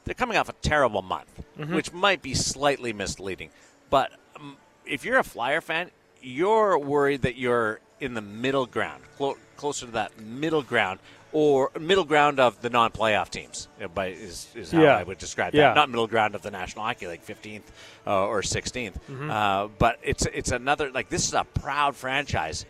they're 0.10 0.16
coming 0.16 0.38
off 0.38 0.50
a 0.50 0.54
terrible 0.54 1.04
month, 1.04 1.30
which 1.56 1.94
might 1.94 2.24
be 2.24 2.34
slightly 2.34 2.94
misleading. 2.94 3.52
But 3.92 4.12
um, 4.36 4.58
if 4.84 5.06
you're 5.06 5.20
a 5.20 5.24
Flyer 5.24 5.62
fan, 5.62 5.92
you're 6.20 6.80
worried 6.80 7.22
that 7.22 7.36
you're 7.36 7.80
in 8.00 8.16
the 8.16 8.22
middle 8.22 8.66
ground, 8.66 9.04
clo- 9.18 9.38
closer 9.56 9.86
to 9.86 9.92
that 9.92 10.20
middle 10.20 10.64
ground, 10.64 11.00
or 11.32 11.70
middle 11.80 12.06
ground 12.06 12.40
of 12.40 12.60
the 12.62 12.72
non-playoff 12.72 13.30
teams. 13.30 13.68
By 13.94 14.08
is, 14.08 14.48
is 14.56 14.72
how 14.72 14.82
Yeah. 14.82 14.98
I 14.98 15.04
would 15.04 15.20
describe 15.20 15.54
Yeah. 15.54 15.68
that. 15.68 15.76
Not 15.76 15.90
middle 15.92 16.08
ground 16.08 16.34
of 16.34 16.42
the 16.42 16.50
National 16.50 16.86
Hockey 16.86 17.06
League, 17.06 17.22
fifteenth 17.22 17.72
uh, 18.08 18.26
or 18.26 18.42
16th 18.42 18.94
Mm-hmm. 19.12 19.30
Uh, 19.30 19.68
but 19.78 20.00
it's 20.02 20.26
it's 20.34 20.50
another 20.52 20.90
like 20.92 21.10
this 21.10 21.28
is 21.28 21.36
a 21.36 21.44
proud 21.44 21.96
franchise, 21.96 22.66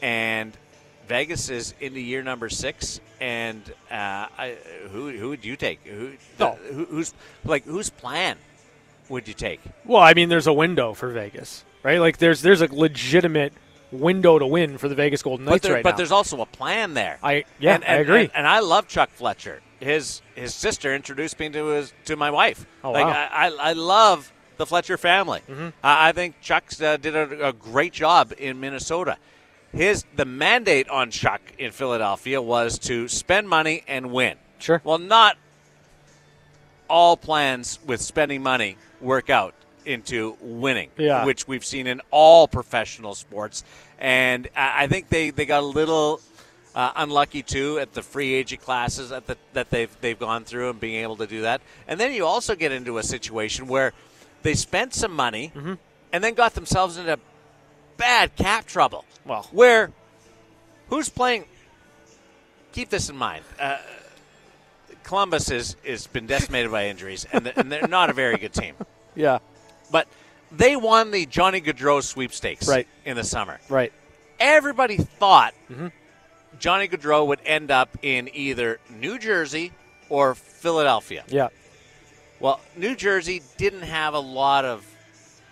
and 0.00 0.56
Vegas 1.06 1.50
is 1.50 1.74
into 1.80 2.00
year 2.00 2.22
number 2.22 2.48
six. 2.48 3.00
And 3.20 3.62
uh, 3.90 4.26
I, 4.38 4.56
who 4.90 5.10
who 5.10 5.28
would 5.30 5.44
you 5.44 5.56
take? 5.56 5.80
Who, 5.84 6.12
No. 6.38 6.52
who 6.72 6.84
who's 6.86 7.14
like 7.44 7.64
whose 7.64 7.90
plan 7.90 8.36
would 9.08 9.28
you 9.28 9.34
take? 9.34 9.60
Well, 9.84 10.02
I 10.02 10.14
mean, 10.14 10.28
there's 10.28 10.46
a 10.46 10.52
window 10.52 10.94
for 10.94 11.10
Vegas, 11.10 11.64
right? 11.82 11.98
Like 12.00 12.18
there's 12.18 12.42
there's 12.42 12.60
a 12.60 12.66
legitimate 12.74 13.52
window 13.92 14.38
to 14.38 14.46
win 14.46 14.76
for 14.78 14.88
the 14.88 14.94
Vegas 14.94 15.22
Golden 15.22 15.46
But, 15.46 15.52
Knights 15.52 15.62
there, 15.66 15.74
right 15.74 15.84
but 15.84 15.90
now. 15.92 15.96
there's 15.98 16.12
also 16.12 16.40
a 16.40 16.46
plan 16.46 16.94
there. 16.94 17.18
I 17.22 17.44
yeah, 17.58 17.74
and, 17.76 17.84
I 17.84 17.94
agree. 17.94 18.22
And, 18.22 18.30
and 18.34 18.46
I 18.48 18.60
love 18.60 18.88
Chuck 18.88 19.10
Fletcher. 19.10 19.60
His 19.80 20.22
his 20.34 20.54
sister 20.54 20.94
introduced 20.94 21.38
me 21.38 21.50
to 21.50 21.66
his 21.66 21.92
to 22.06 22.16
my 22.16 22.30
wife. 22.30 22.66
Oh, 22.82 22.90
like 22.92 23.06
wow. 23.06 23.12
Mm-hmm. 23.12 23.34
I, 23.60 23.66
I 23.66 23.70
I 23.70 23.72
love 23.74 24.32
the 24.56 24.66
Fletcher 24.66 24.96
family. 24.96 25.40
I, 25.82 26.08
I 26.08 26.12
think 26.12 26.40
Chuck 26.40 26.64
uh, 26.82 26.96
did 26.96 27.14
a, 27.16 27.48
a 27.48 27.52
great 27.52 27.92
job 27.92 28.32
in 28.38 28.60
Minnesota. 28.60 29.16
His 29.74 30.04
the 30.16 30.24
mandate 30.24 30.88
on 30.88 31.10
Chuck 31.10 31.40
in 31.58 31.72
Philadelphia 31.72 32.40
was 32.40 32.78
to 32.80 33.08
spend 33.08 33.48
money 33.48 33.82
and 33.88 34.12
win. 34.12 34.36
Sure. 34.58 34.80
Well, 34.84 34.98
not 34.98 35.36
all 36.88 37.16
plans 37.16 37.78
with 37.84 38.00
spending 38.00 38.42
money 38.42 38.76
work 39.00 39.30
out 39.30 39.54
into 39.84 40.36
winning, 40.40 40.90
Yeah. 40.96 41.24
which 41.24 41.46
we've 41.48 41.64
seen 41.64 41.86
in 41.86 42.00
all 42.10 42.46
professional 42.48 43.14
sports. 43.14 43.64
And 43.98 44.48
I 44.56 44.86
think 44.86 45.08
they, 45.08 45.30
they 45.30 45.44
got 45.46 45.62
a 45.62 45.66
little 45.66 46.20
uh, 46.74 46.92
unlucky 46.96 47.42
too 47.42 47.78
at 47.78 47.92
the 47.92 48.02
free 48.02 48.32
agent 48.34 48.62
classes 48.62 49.12
at 49.12 49.26
the, 49.26 49.36
that 49.52 49.70
they've 49.70 49.94
they've 50.00 50.18
gone 50.18 50.44
through 50.44 50.70
and 50.70 50.80
being 50.80 51.02
able 51.02 51.16
to 51.16 51.26
do 51.26 51.42
that. 51.42 51.60
And 51.88 51.98
then 52.00 52.12
you 52.12 52.24
also 52.26 52.54
get 52.54 52.72
into 52.72 52.98
a 52.98 53.02
situation 53.02 53.66
where 53.66 53.92
they 54.42 54.54
spent 54.54 54.94
some 54.94 55.12
money 55.12 55.52
Mm-hmm. 55.54 55.74
and 56.12 56.24
then 56.24 56.34
got 56.34 56.54
themselves 56.54 56.96
into 56.96 57.18
bad 57.96 58.34
cap 58.36 58.66
trouble. 58.66 59.04
Well. 59.24 59.48
where 59.52 59.90
who's 60.88 61.08
playing? 61.08 61.44
Keep 62.72 62.90
this 62.90 63.08
in 63.08 63.16
mind. 63.16 63.44
Uh, 63.58 63.78
Columbus 65.02 65.50
is 65.50 65.76
is 65.84 66.06
been 66.06 66.26
decimated 66.26 66.70
by 66.70 66.88
injuries, 66.88 67.26
and, 67.32 67.46
and 67.56 67.70
they're 67.70 67.86
not 67.88 68.10
a 68.10 68.12
very 68.12 68.36
good 68.36 68.52
team. 68.52 68.74
yeah, 69.14 69.38
But 69.90 70.08
they 70.50 70.76
won 70.76 71.10
the 71.10 71.26
Johnny 71.26 71.60
Gaudreau 71.60 72.02
sweepstakes 72.02 72.68
Right. 72.68 72.86
in 73.04 73.16
the 73.16 73.24
summer. 73.24 73.60
right. 73.68 73.92
Everybody 74.40 74.96
thought 74.96 75.54
Mm-hmm. 75.70 75.88
Johnny 76.58 76.86
Gaudreau 76.88 77.26
would 77.26 77.40
end 77.44 77.70
up 77.70 77.96
in 78.02 78.30
either 78.32 78.78
New 78.90 79.18
Jersey 79.18 79.72
or 80.08 80.34
Philadelphia. 80.34 81.24
Yeah, 81.28 81.48
Well, 82.40 82.60
New 82.76 82.94
Jersey 82.94 83.42
didn't 83.56 83.82
have 83.82 84.14
a 84.14 84.18
lot 84.20 84.64
of. 84.64 84.84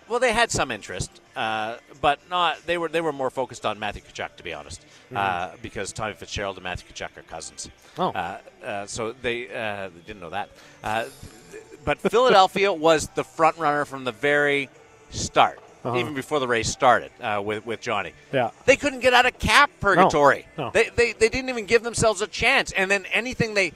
Well, 0.09 0.19
they 0.19 0.33
had 0.33 0.51
some 0.51 0.69
interest, 0.71 1.09
uh, 1.35 1.75
but 2.01 2.19
not. 2.29 2.65
They 2.65 2.77
were 2.77 2.89
they 2.89 3.01
were 3.01 3.13
more 3.13 3.29
focused 3.29 3.65
on 3.65 3.79
Matthew 3.79 4.01
Tkachuk, 4.01 4.35
to 4.37 4.43
be 4.43 4.53
honest, 4.53 4.85
uh, 5.15 5.51
because 5.61 5.91
Tommy 5.93 6.13
Fitzgerald 6.13 6.57
and 6.57 6.63
Matthew 6.63 6.89
Tkachuk 6.93 7.17
are 7.17 7.23
cousins. 7.23 7.69
Oh. 7.97 8.09
Uh, 8.09 8.37
uh, 8.63 8.85
so 8.85 9.13
they, 9.21 9.47
uh, 9.47 9.89
they 9.89 10.01
didn't 10.05 10.21
know 10.21 10.29
that. 10.31 10.49
Uh, 10.83 11.05
but 11.85 11.99
Philadelphia 11.99 12.71
was 12.89 13.07
the 13.15 13.23
front 13.23 13.57
runner 13.57 13.85
from 13.85 14.03
the 14.03 14.11
very 14.11 14.69
start, 15.09 15.59
Uh-huh. 15.83 15.97
even 15.97 16.13
before 16.13 16.39
the 16.39 16.47
race 16.47 16.69
started 16.69 17.11
uh, 17.21 17.41
with 17.43 17.65
with 17.65 17.81
Johnny. 17.81 18.13
yeah. 18.31 18.51
They 18.65 18.75
couldn't 18.77 19.01
get 19.01 19.13
out 19.13 19.25
of 19.25 19.37
cap 19.39 19.69
purgatory. 19.79 20.45
No. 20.57 20.69
They, 20.71 20.89
they 20.95 21.13
they 21.13 21.29
didn't 21.29 21.49
even 21.49 21.65
give 21.65 21.83
themselves 21.83 22.21
a 22.21 22.27
chance. 22.27 22.71
And 22.71 22.89
then 22.89 23.05
anything 23.13 23.53
they 23.53 23.71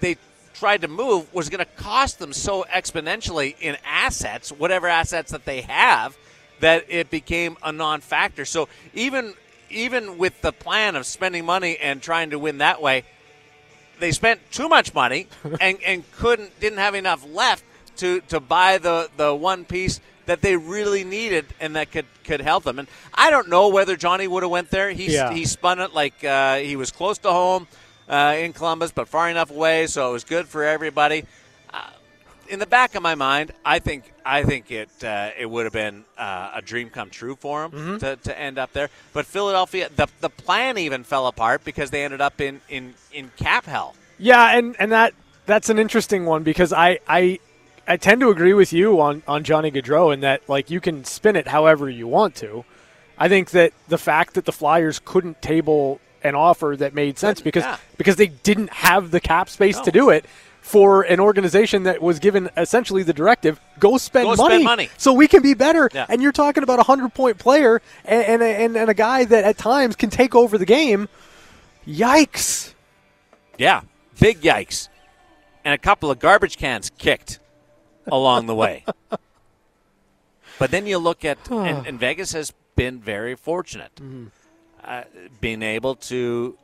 they 0.00 0.16
tried 0.54 0.80
to 0.82 0.88
move 0.88 1.32
was 1.34 1.48
going 1.48 1.58
to 1.64 1.82
cost 1.82 2.18
them 2.18 2.32
so 2.32 2.64
exponentially 2.72 3.54
in 3.60 3.76
assets, 3.84 4.50
whatever 4.50 4.86
assets 4.88 5.32
that 5.32 5.44
they 5.44 5.62
have, 5.62 6.16
that 6.60 6.86
it 6.88 7.10
became 7.10 7.56
a 7.62 7.72
non-factor. 7.72 8.44
So 8.44 8.68
even 8.94 9.34
even 9.70 10.18
with 10.18 10.40
the 10.40 10.52
plan 10.52 10.94
of 10.94 11.04
spending 11.04 11.44
money 11.44 11.76
and 11.78 12.00
trying 12.00 12.30
to 12.30 12.38
win 12.38 12.58
that 12.58 12.80
way, 12.80 13.04
they 13.98 14.12
spent 14.12 14.40
too 14.52 14.68
much 14.68 14.94
money 14.94 15.26
and, 15.60 15.78
and 15.84 16.10
couldn't 16.12 16.58
didn't 16.60 16.78
have 16.78 16.94
enough 16.94 17.26
left 17.32 17.64
to, 17.96 18.20
to 18.22 18.40
buy 18.40 18.78
the, 18.78 19.08
the 19.16 19.34
one 19.34 19.64
piece 19.64 20.00
that 20.26 20.40
they 20.40 20.56
really 20.56 21.04
needed 21.04 21.44
and 21.60 21.76
that 21.76 21.92
could, 21.92 22.06
could 22.24 22.40
help 22.40 22.64
them. 22.64 22.78
And 22.78 22.88
I 23.12 23.30
don't 23.30 23.48
know 23.48 23.68
whether 23.68 23.94
Johnny 23.94 24.26
would 24.26 24.42
have 24.42 24.50
went 24.50 24.70
there. 24.70 24.90
He 24.90 25.12
Yeah. 25.12 25.32
he 25.32 25.44
spun 25.44 25.80
it 25.80 25.92
like 25.92 26.24
uh, 26.24 26.56
he 26.56 26.76
was 26.76 26.90
close 26.90 27.18
to 27.18 27.30
home 27.30 27.66
uh, 28.08 28.34
in 28.38 28.52
Columbus, 28.52 28.92
but 28.92 29.08
far 29.08 29.28
enough 29.30 29.50
away, 29.50 29.86
so 29.86 30.10
it 30.10 30.12
was 30.12 30.24
good 30.24 30.46
for 30.48 30.64
everybody. 30.64 31.24
Uh, 31.72 31.90
in 32.48 32.58
the 32.58 32.66
back 32.66 32.94
of 32.94 33.02
my 33.02 33.14
mind, 33.14 33.52
I 33.64 33.78
think 33.78 34.12
I 34.24 34.42
think 34.44 34.70
it 34.70 34.90
uh, 35.02 35.30
it 35.38 35.48
would 35.48 35.64
have 35.64 35.72
been 35.72 36.04
uh, 36.18 36.52
a 36.54 36.62
dream 36.62 36.90
come 36.90 37.08
true 37.10 37.36
for 37.36 37.64
him 37.64 37.70
Mm-hmm. 37.72 37.96
to, 37.98 38.16
to 38.16 38.38
end 38.38 38.58
up 38.58 38.72
there. 38.72 38.90
But 39.12 39.24
Philadelphia, 39.26 39.88
the, 39.94 40.08
the 40.20 40.28
plan 40.30 40.76
even 40.78 41.04
fell 41.04 41.26
apart 41.26 41.64
because 41.64 41.90
they 41.90 42.04
ended 42.04 42.20
up 42.20 42.40
in, 42.40 42.60
in, 42.68 42.94
in 43.12 43.30
cap 43.36 43.64
hell. 43.64 43.94
Yeah, 44.18 44.56
and, 44.56 44.76
and 44.78 44.92
that 44.92 45.14
that's 45.46 45.70
an 45.70 45.78
interesting 45.78 46.24
one 46.26 46.42
because 46.42 46.72
I, 46.72 46.98
I 47.08 47.38
I 47.88 47.96
tend 47.96 48.20
to 48.20 48.30
agree 48.30 48.54
with 48.54 48.72
you 48.72 49.00
on, 49.00 49.22
on 49.26 49.42
Johnny 49.44 49.70
Gaudreau 49.70 50.12
in 50.12 50.20
that 50.20 50.46
like 50.48 50.70
you 50.70 50.80
can 50.80 51.04
spin 51.04 51.36
it 51.36 51.48
however 51.48 51.88
you 51.90 52.06
want 52.06 52.34
to. 52.36 52.64
I 53.18 53.28
think 53.28 53.50
that 53.50 53.72
the 53.88 53.98
fact 53.98 54.34
that 54.34 54.44
the 54.44 54.52
Flyers 54.52 55.00
couldn't 55.04 55.40
table 55.40 56.00
an 56.24 56.34
offer 56.34 56.74
that 56.78 56.94
made 56.94 57.18
sense 57.18 57.40
because 57.40 57.62
Yeah. 57.64 57.76
because 57.98 58.16
they 58.16 58.28
didn't 58.28 58.72
have 58.72 59.10
the 59.10 59.20
cap 59.20 59.48
space 59.48 59.76
No. 59.76 59.84
to 59.84 59.92
do 59.92 60.10
it 60.10 60.24
for 60.60 61.02
an 61.02 61.20
organization 61.20 61.82
that 61.82 62.00
was 62.00 62.18
given 62.18 62.48
essentially 62.56 63.02
the 63.02 63.12
directive 63.12 63.60
go 63.78 63.98
spend 63.98 64.24
Go 64.24 64.34
money 64.36 64.54
spend 64.54 64.64
money. 64.64 64.88
so 64.96 65.12
we 65.12 65.28
can 65.28 65.42
be 65.42 65.52
better 65.54 65.90
Yeah. 65.92 66.06
and 66.08 66.22
you're 66.22 66.32
talking 66.32 66.62
about 66.62 66.78
a 66.78 66.82
100 66.88 67.12
point 67.12 67.38
player 67.38 67.82
and, 68.06 68.24
and, 68.24 68.42
and, 68.42 68.76
and 68.76 68.90
a 68.90 68.94
guy 68.94 69.24
that 69.26 69.44
at 69.44 69.58
times 69.58 69.94
can 69.94 70.08
take 70.08 70.34
over 70.34 70.56
the 70.56 70.64
game 70.64 71.08
yikes 71.86 72.72
Yeah, 73.58 73.82
big 74.18 74.40
yikes. 74.40 74.88
And 75.66 75.72
a 75.74 75.78
couple 75.78 76.10
of 76.10 76.18
garbage 76.18 76.56
cans 76.58 76.90
kicked 76.98 77.38
along 78.06 78.46
the 78.46 78.54
way. 78.54 78.84
But 80.58 80.70
then 80.70 80.86
you 80.86 80.98
look 80.98 81.24
at, 81.24 81.38
and, 81.50 81.86
and 81.86 81.98
Vegas 81.98 82.32
has 82.32 82.52
been 82.76 83.00
very 83.00 83.34
fortunate, 83.34 83.94
mm-hmm. 83.96 84.26
Uh, 84.84 85.04
being 85.40 85.62
able 85.62 85.94
to 85.94 86.56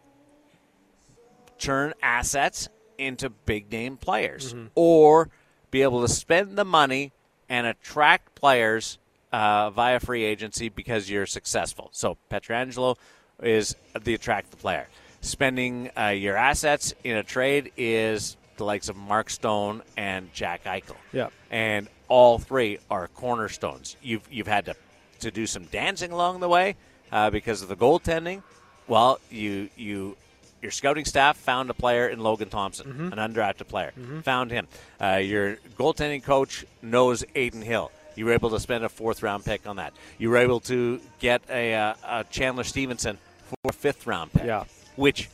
turn 1.58 1.94
assets 2.02 2.68
into 2.98 3.30
big 3.30 3.70
name 3.72 3.96
players 3.96 4.52
or 4.74 5.28
be 5.70 5.82
able 5.82 6.02
to 6.02 6.08
spend 6.08 6.56
the 6.56 6.64
money 6.64 7.12
and 7.48 7.66
attract 7.66 8.34
players 8.34 8.98
uh, 9.32 9.70
via 9.70 10.00
free 10.00 10.24
agency 10.24 10.68
because 10.68 11.08
you're 11.08 11.26
successful. 11.26 11.88
So 11.92 12.18
Pietrangelo 12.30 12.96
is 13.42 13.74
the 13.98 14.14
attract 14.14 14.50
the 14.50 14.56
player. 14.56 14.86
Spending 15.22 15.90
uh, 15.98 16.08
your 16.08 16.36
assets 16.36 16.94
in 17.04 17.16
a 17.16 17.22
trade 17.22 17.72
is 17.76 18.36
the 18.56 18.64
likes 18.64 18.88
of 18.88 18.96
Mark 18.96 19.30
Stone 19.30 19.82
and 19.96 20.32
Jack 20.34 20.64
Eichel. 20.64 20.96
Yeah. 21.12 21.28
And 21.50 21.88
all 22.08 22.38
three 22.38 22.78
are 22.90 23.08
cornerstones. 23.08 23.96
You've 24.02 24.26
you've 24.30 24.46
had 24.46 24.66
to 24.66 24.74
to 25.20 25.30
do 25.30 25.46
some 25.46 25.64
dancing 25.64 26.12
along 26.12 26.40
the 26.40 26.48
way 26.48 26.76
uh, 27.12 27.30
because 27.30 27.62
of 27.62 27.68
the 27.68 27.76
goaltending. 27.76 28.42
Well, 28.88 29.20
you 29.30 29.68
you 29.76 30.16
your 30.62 30.70
scouting 30.72 31.04
staff 31.06 31.36
found 31.38 31.70
a 31.70 31.74
player 31.74 32.08
in 32.08 32.20
Logan 32.20 32.48
Thompson, 32.50 33.10
an 33.12 33.18
undrafted 33.32 33.68
player. 33.68 33.92
Found 34.24 34.50
him. 34.50 34.66
Uh, 35.00 35.16
your 35.16 35.56
goaltending 35.78 36.22
coach 36.22 36.64
knows 36.82 37.24
Adin 37.34 37.62
Hill. 37.62 37.90
You 38.16 38.26
were 38.26 38.32
able 38.32 38.50
to 38.50 38.60
spend 38.60 38.84
a 38.84 38.88
fourth 38.90 39.22
round 39.22 39.44
pick 39.44 39.66
on 39.66 39.76
that. 39.76 39.94
You 40.18 40.28
were 40.30 40.36
able 40.36 40.60
to 40.60 41.00
get 41.20 41.40
a, 41.48 41.74
uh, 41.74 41.94
a 42.06 42.24
Chandler 42.24 42.64
Stephenson 42.64 43.16
for 43.44 43.70
a 43.70 43.72
fifth 43.72 44.06
round 44.06 44.32
pick, 44.32 44.44
Yeah. 44.44 44.64
which 44.96 45.30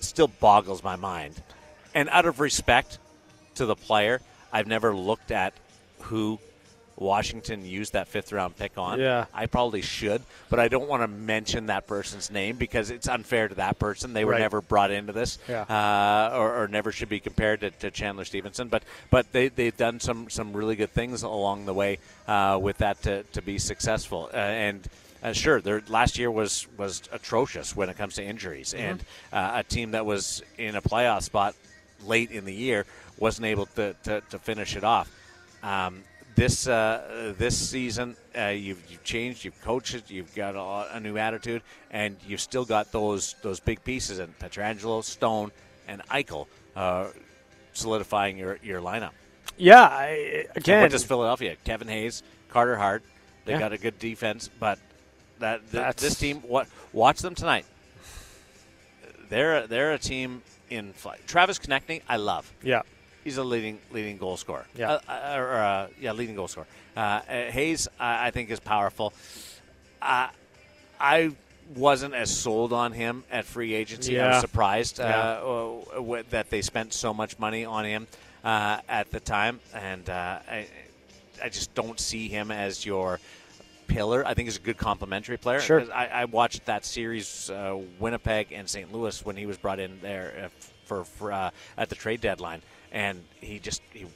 still 0.00 0.28
boggles 0.28 0.82
my 0.82 0.96
mind. 0.96 1.40
And 1.94 2.10
out 2.10 2.26
of 2.26 2.40
respect 2.40 2.98
to 3.54 3.64
the 3.64 3.76
player, 3.76 4.20
I've 4.52 4.66
never 4.66 4.94
looked 4.94 5.30
at 5.30 5.54
who 6.00 6.38
Washington 6.96 7.64
used 7.64 7.92
that 7.92 8.08
fifth 8.08 8.32
round 8.32 8.56
pick 8.56 8.78
on. 8.78 8.98
Yeah. 8.98 9.26
I 9.34 9.46
probably 9.46 9.82
should, 9.82 10.22
but 10.48 10.58
I 10.58 10.68
don't 10.68 10.88
want 10.88 11.02
to 11.02 11.08
mention 11.08 11.66
that 11.66 11.86
person's 11.86 12.30
name 12.30 12.56
because 12.56 12.90
it's 12.90 13.06
unfair 13.06 13.48
to 13.48 13.54
that 13.56 13.78
person. 13.78 14.12
They 14.14 14.24
were 14.24 14.32
Right. 14.32 14.40
never 14.40 14.60
brought 14.62 14.90
into 14.90 15.12
this, 15.12 15.38
Yeah. 15.48 15.62
uh, 15.62 16.36
or, 16.36 16.62
or 16.64 16.68
never 16.68 16.92
should 16.92 17.08
be 17.10 17.20
compared 17.20 17.60
to, 17.60 17.70
to 17.70 17.90
Chandler 17.90 18.24
Stephenson. 18.24 18.68
But 18.68 18.82
but 19.10 19.30
they 19.32 19.48
they've 19.48 19.76
done 19.76 20.00
some 20.00 20.30
some 20.30 20.52
really 20.54 20.74
good 20.76 20.90
things 20.92 21.22
along 21.22 21.66
the 21.66 21.74
way 21.74 21.98
uh, 22.26 22.58
with 22.60 22.78
that 22.78 23.02
to, 23.02 23.22
to 23.24 23.42
be 23.42 23.58
successful. 23.58 24.30
Uh, 24.32 24.36
and 24.36 24.88
uh, 25.22 25.32
sure, 25.32 25.60
their 25.60 25.82
last 25.88 26.18
year 26.18 26.30
was 26.30 26.66
was 26.78 27.02
atrocious 27.12 27.76
when 27.76 27.88
it 27.90 27.98
comes 27.98 28.14
to 28.14 28.24
injuries, 28.24 28.72
and 28.74 29.04
uh, 29.32 29.52
a 29.56 29.62
team 29.64 29.90
that 29.90 30.06
was 30.06 30.42
in 30.56 30.76
a 30.76 30.82
playoff 30.82 31.22
spot 31.22 31.54
late 32.04 32.30
in 32.30 32.44
the 32.44 32.54
year 32.54 32.86
wasn't 33.18 33.46
able 33.46 33.64
to, 33.66 33.94
to, 34.04 34.20
to 34.30 34.38
finish 34.38 34.76
it 34.76 34.84
off. 34.84 35.10
Um, 35.62 36.02
this 36.36 36.68
uh, 36.68 37.34
this 37.38 37.56
season, 37.56 38.14
uh, 38.38 38.48
you've, 38.48 38.82
you've 38.90 39.02
changed, 39.02 39.44
you've 39.44 39.60
coached 39.62 39.94
it, 39.94 40.10
you've 40.10 40.34
got 40.34 40.54
a, 40.54 40.96
a, 40.96 41.00
new 41.00 41.16
attitude, 41.16 41.62
and 41.90 42.16
you've 42.26 42.40
still 42.40 42.64
got 42.64 42.92
those 42.92 43.34
those 43.42 43.58
big 43.58 43.82
pieces 43.82 44.18
in 44.18 44.28
Pietrangelo, 44.40 45.02
Stone, 45.02 45.50
and 45.88 46.02
Eichel 46.08 46.46
uh, 46.76 47.06
solidifying 47.72 48.36
your, 48.36 48.58
your 48.62 48.80
lineup. 48.80 49.12
Yeah, 49.56 49.82
I, 49.82 50.46
again, 50.54 50.82
what 50.82 50.90
does 50.90 51.04
Philadelphia? 51.04 51.56
Kevin 51.64 51.88
Hayes, 51.88 52.22
Carter 52.50 52.76
Hart. 52.76 53.02
They 53.46 53.52
yeah. 53.52 53.58
got 53.58 53.72
a 53.72 53.78
good 53.78 53.98
defense, 53.98 54.50
but 54.60 54.78
that 55.38 55.60
th- 55.72 55.96
this 55.96 56.18
team. 56.18 56.40
What 56.42 56.68
watch 56.92 57.20
them 57.20 57.34
tonight? 57.34 57.64
They're 59.30 59.66
they're 59.66 59.94
a 59.94 59.98
team 59.98 60.42
in 60.68 60.92
flight. 60.92 61.20
Travis 61.26 61.58
Konecny, 61.58 62.02
I 62.08 62.16
love. 62.16 62.52
Yeah, 62.62 62.82
he's 63.26 63.36
a 63.38 63.44
leading 63.44 63.78
leading 63.90 64.16
goal 64.16 64.36
scorer. 64.36 64.66
Yeah, 64.76 64.92
uh, 64.92 65.00
uh, 65.08 65.34
or, 65.36 65.54
uh, 65.54 65.88
yeah, 66.00 66.12
leading 66.12 66.36
goal 66.36 66.48
scorer. 66.48 66.68
Uh, 66.96 67.00
uh, 67.00 67.22
Hayes, 67.50 67.88
I 67.98 68.30
think, 68.30 68.50
is 68.50 68.60
powerful. 68.60 69.12
Uh, 70.00 70.28
I 71.00 71.32
wasn't 71.74 72.14
as 72.14 72.30
sold 72.34 72.72
on 72.72 72.92
him 72.92 73.24
at 73.30 73.44
free 73.44 73.74
agency. 73.74 74.12
Yeah. 74.12 74.26
I 74.26 74.28
was 74.28 74.40
surprised 74.40 74.98
yeah. 75.00 75.40
that 76.30 76.46
they 76.48 76.62
spent 76.62 76.94
so 76.94 77.12
much 77.12 77.38
money 77.38 77.64
on 77.64 77.84
him 77.84 78.06
at 78.44 79.10
the 79.10 79.20
time, 79.20 79.58
and 79.74 80.08
I, 80.08 80.68
I 81.42 81.48
just 81.48 81.74
don't 81.74 81.98
see 81.98 82.28
him 82.28 82.52
as 82.52 82.86
your 82.86 83.18
pillar. 83.88 84.24
I 84.24 84.34
think 84.34 84.46
he's 84.46 84.56
a 84.56 84.60
good 84.60 84.78
complementary 84.78 85.36
player. 85.36 85.60
Sure. 85.60 85.84
I, 85.92 86.06
I 86.06 86.24
watched 86.26 86.64
that 86.66 86.84
series, 86.84 87.50
uh, 87.50 87.78
Winnipeg 87.98 88.52
and 88.52 88.68
St. 88.68 88.92
Louis, 88.92 89.24
when 89.24 89.36
he 89.36 89.46
was 89.46 89.58
brought 89.58 89.80
in 89.80 89.98
there 90.00 90.50
for, 90.84 91.04
for 91.04 91.32
uh, 91.32 91.50
at 91.76 91.88
the 91.88 91.96
trade 91.96 92.20
deadline, 92.20 92.62
and 92.96 93.22
he 93.42 93.58
just 93.58 93.82
he 93.92 94.06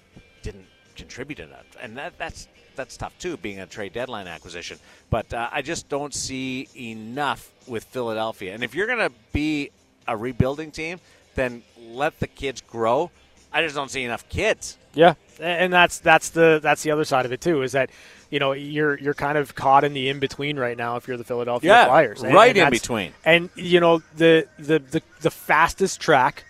didn't 0.42 0.66
contribute 0.96 1.38
enough, 1.38 1.66
and 1.80 1.98
that 1.98 2.16
that's 2.16 2.48
that's 2.74 2.96
tough 2.96 3.16
too, 3.18 3.36
being 3.36 3.60
a 3.60 3.66
trade 3.66 3.92
deadline 3.92 4.26
acquisition. 4.26 4.78
But 5.10 5.32
uh, 5.34 5.50
I 5.52 5.60
just 5.60 5.90
don't 5.90 6.14
see 6.14 6.66
enough 6.74 7.52
with 7.66 7.84
Philadelphia. 7.84 8.54
And 8.54 8.64
if 8.64 8.74
you're 8.74 8.86
going 8.86 9.10
to 9.10 9.12
be 9.32 9.70
a 10.08 10.16
rebuilding 10.16 10.70
team, 10.70 10.98
then 11.34 11.62
let 11.78 12.18
the 12.20 12.26
kids 12.26 12.62
grow. 12.62 13.10
I 13.52 13.62
just 13.62 13.74
don't 13.74 13.90
see 13.90 14.02
enough 14.02 14.26
kids. 14.30 14.78
Yeah, 14.94 15.14
and 15.38 15.70
that's 15.70 15.98
that's 15.98 16.30
the 16.30 16.58
that's 16.62 16.82
the 16.82 16.90
other 16.90 17.04
side 17.04 17.26
of 17.26 17.32
it 17.32 17.42
too. 17.42 17.60
Is 17.60 17.72
that 17.72 17.90
you 18.30 18.38
know 18.38 18.52
you're 18.52 18.98
you're 18.98 19.14
kind 19.14 19.36
of 19.36 19.54
caught 19.54 19.84
in 19.84 19.92
the 19.92 20.08
in 20.08 20.20
between 20.20 20.58
right 20.58 20.76
now 20.76 20.96
if 20.96 21.06
you're 21.06 21.18
the 21.18 21.24
Philadelphia 21.24 21.70
yeah, 21.70 21.84
Flyers, 21.84 22.22
and, 22.22 22.34
right 22.34 22.56
and 22.56 22.66
in 22.66 22.70
between. 22.70 23.12
And 23.26 23.50
you 23.56 23.80
know 23.80 23.98
the, 24.16 24.48
the 24.58 24.78
the 24.78 25.02
the 25.20 25.30
fastest 25.30 26.00
track 26.00 26.44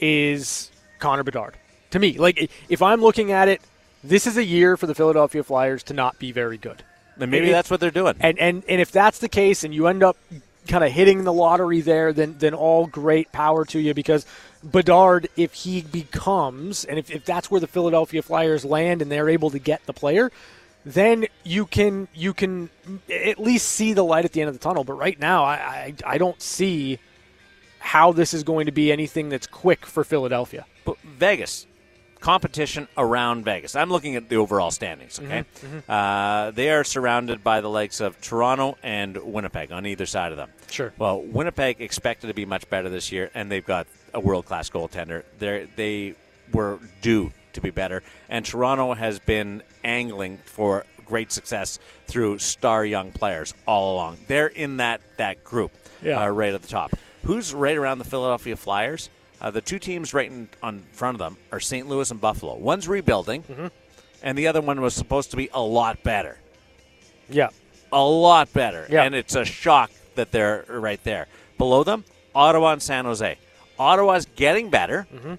is 0.00 0.70
Connor 0.98 1.22
Bedard 1.22 1.56
to 1.96 2.00
me. 2.00 2.18
Like 2.18 2.50
if 2.68 2.82
I'm 2.82 3.00
looking 3.00 3.32
at 3.32 3.48
it, 3.48 3.60
this 4.04 4.26
is 4.26 4.36
a 4.36 4.44
year 4.44 4.76
for 4.76 4.86
the 4.86 4.94
Philadelphia 4.94 5.42
Flyers 5.42 5.82
to 5.84 5.94
not 5.94 6.18
be 6.18 6.32
very 6.32 6.58
good. 6.58 6.82
And 7.18 7.30
maybe 7.30 7.48
it, 7.48 7.52
that's 7.52 7.70
what 7.70 7.80
they're 7.80 7.90
doing. 7.90 8.14
And 8.20 8.38
and 8.38 8.62
and 8.68 8.80
if 8.80 8.92
that's 8.92 9.18
the 9.18 9.28
case, 9.28 9.64
and 9.64 9.74
you 9.74 9.86
end 9.86 10.02
up 10.02 10.16
kind 10.68 10.84
of 10.84 10.92
hitting 10.92 11.24
the 11.24 11.32
lottery 11.32 11.80
there, 11.80 12.12
then 12.12 12.36
then 12.38 12.54
all 12.54 12.86
great 12.86 13.32
power 13.32 13.64
to 13.66 13.78
you 13.78 13.94
because 13.94 14.26
Bedard, 14.62 15.28
if 15.36 15.54
he 15.54 15.82
becomes, 15.82 16.84
and 16.84 16.98
if, 16.98 17.10
if 17.10 17.24
that's 17.24 17.50
where 17.50 17.60
the 17.60 17.66
Philadelphia 17.66 18.22
Flyers 18.22 18.64
land 18.64 19.00
and 19.00 19.10
they're 19.10 19.28
able 19.28 19.50
to 19.50 19.58
get 19.58 19.84
the 19.86 19.92
player, 19.92 20.30
then 20.84 21.26
you 21.44 21.66
can 21.66 22.08
you 22.14 22.34
can 22.34 22.70
at 23.10 23.38
least 23.38 23.68
see 23.68 23.92
the 23.92 24.04
light 24.04 24.24
at 24.24 24.32
the 24.32 24.40
end 24.40 24.48
of 24.48 24.54
the 24.54 24.60
tunnel. 24.62 24.84
But 24.84 24.94
right 24.94 25.18
now, 25.18 25.44
I, 25.44 25.54
I, 25.54 25.94
I 26.04 26.18
don't 26.18 26.40
see 26.42 26.98
how 27.78 28.12
this 28.12 28.34
is 28.34 28.42
going 28.42 28.66
to 28.66 28.72
be 28.72 28.92
anything 28.92 29.28
that's 29.28 29.46
quick 29.46 29.86
for 29.86 30.04
Philadelphia. 30.04 30.66
But 30.84 30.98
Vegas, 31.00 31.66
competition 32.26 32.88
around 32.98 33.44
Vegas. 33.44 33.76
I'm 33.76 33.88
looking 33.88 34.16
at 34.16 34.28
the 34.28 34.34
overall 34.34 34.72
standings. 34.72 35.20
Okay, 35.20 35.44
mm-hmm, 35.44 35.76
mm-hmm. 35.78 35.90
Uh, 35.90 36.50
they 36.50 36.70
are 36.70 36.82
surrounded 36.82 37.44
by 37.44 37.60
the 37.60 37.70
likes 37.70 38.00
of 38.00 38.20
Toronto 38.20 38.76
and 38.82 39.16
Winnipeg 39.16 39.70
on 39.70 39.86
either 39.86 40.06
side 40.06 40.32
of 40.32 40.36
them. 40.36 40.50
Sure. 40.68 40.92
Well, 40.98 41.22
Winnipeg 41.22 41.80
expected 41.80 42.26
to 42.26 42.34
be 42.34 42.44
much 42.44 42.68
better 42.68 42.88
this 42.88 43.12
year, 43.12 43.30
and 43.32 43.48
they've 43.48 43.64
got 43.64 43.86
a 44.12 44.18
world 44.18 44.44
class 44.44 44.68
goaltender. 44.68 45.22
They 45.38 45.68
they 45.76 46.14
were 46.52 46.80
due 47.00 47.32
to 47.52 47.60
be 47.60 47.70
better, 47.70 48.02
and 48.28 48.44
Toronto 48.44 48.94
has 48.94 49.20
been 49.20 49.62
angling 49.84 50.38
for 50.38 50.84
great 51.04 51.30
success 51.30 51.78
through 52.08 52.38
star 52.38 52.84
young 52.84 53.12
players 53.12 53.54
all 53.66 53.94
along. 53.94 54.16
They're 54.26 54.48
in 54.48 54.78
that 54.78 55.00
that 55.18 55.44
group, 55.44 55.70
yeah. 56.02 56.24
uh, 56.24 56.28
right 56.30 56.52
at 56.52 56.62
the 56.62 56.68
top. 56.68 56.90
Who's 57.22 57.54
right 57.54 57.76
around 57.76 57.98
the 57.98 58.04
Philadelphia 58.04 58.56
Flyers? 58.56 59.10
Uh, 59.40 59.50
the 59.50 59.60
two 59.60 59.78
teams 59.78 60.14
right 60.14 60.30
in, 60.30 60.48
on 60.62 60.82
front 60.92 61.14
of 61.14 61.18
them 61.18 61.36
are 61.52 61.60
St. 61.60 61.86
Louis 61.88 62.10
and 62.10 62.20
Buffalo. 62.20 62.56
One's 62.56 62.88
rebuilding, 62.88 63.42
mm-hmm. 63.42 63.66
and 64.22 64.38
the 64.38 64.46
other 64.46 64.60
one 64.60 64.80
was 64.80 64.94
supposed 64.94 65.30
to 65.32 65.36
be 65.36 65.48
a 65.52 65.60
lot 65.60 66.02
better. 66.02 66.38
Yeah. 67.28 67.50
A 67.92 68.04
lot 68.04 68.52
better. 68.52 68.86
Yeah. 68.90 69.04
And 69.04 69.14
it's 69.14 69.34
a 69.34 69.44
shock 69.44 69.90
that 70.14 70.32
they're 70.32 70.64
right 70.68 71.02
there. 71.04 71.28
Below 71.58 71.84
them, 71.84 72.04
Ottawa 72.34 72.72
and 72.72 72.82
San 72.82 73.04
Jose. 73.04 73.38
Ottawa's 73.78 74.26
getting 74.36 74.70
better. 74.70 75.06
Mm-hmm. 75.12 75.34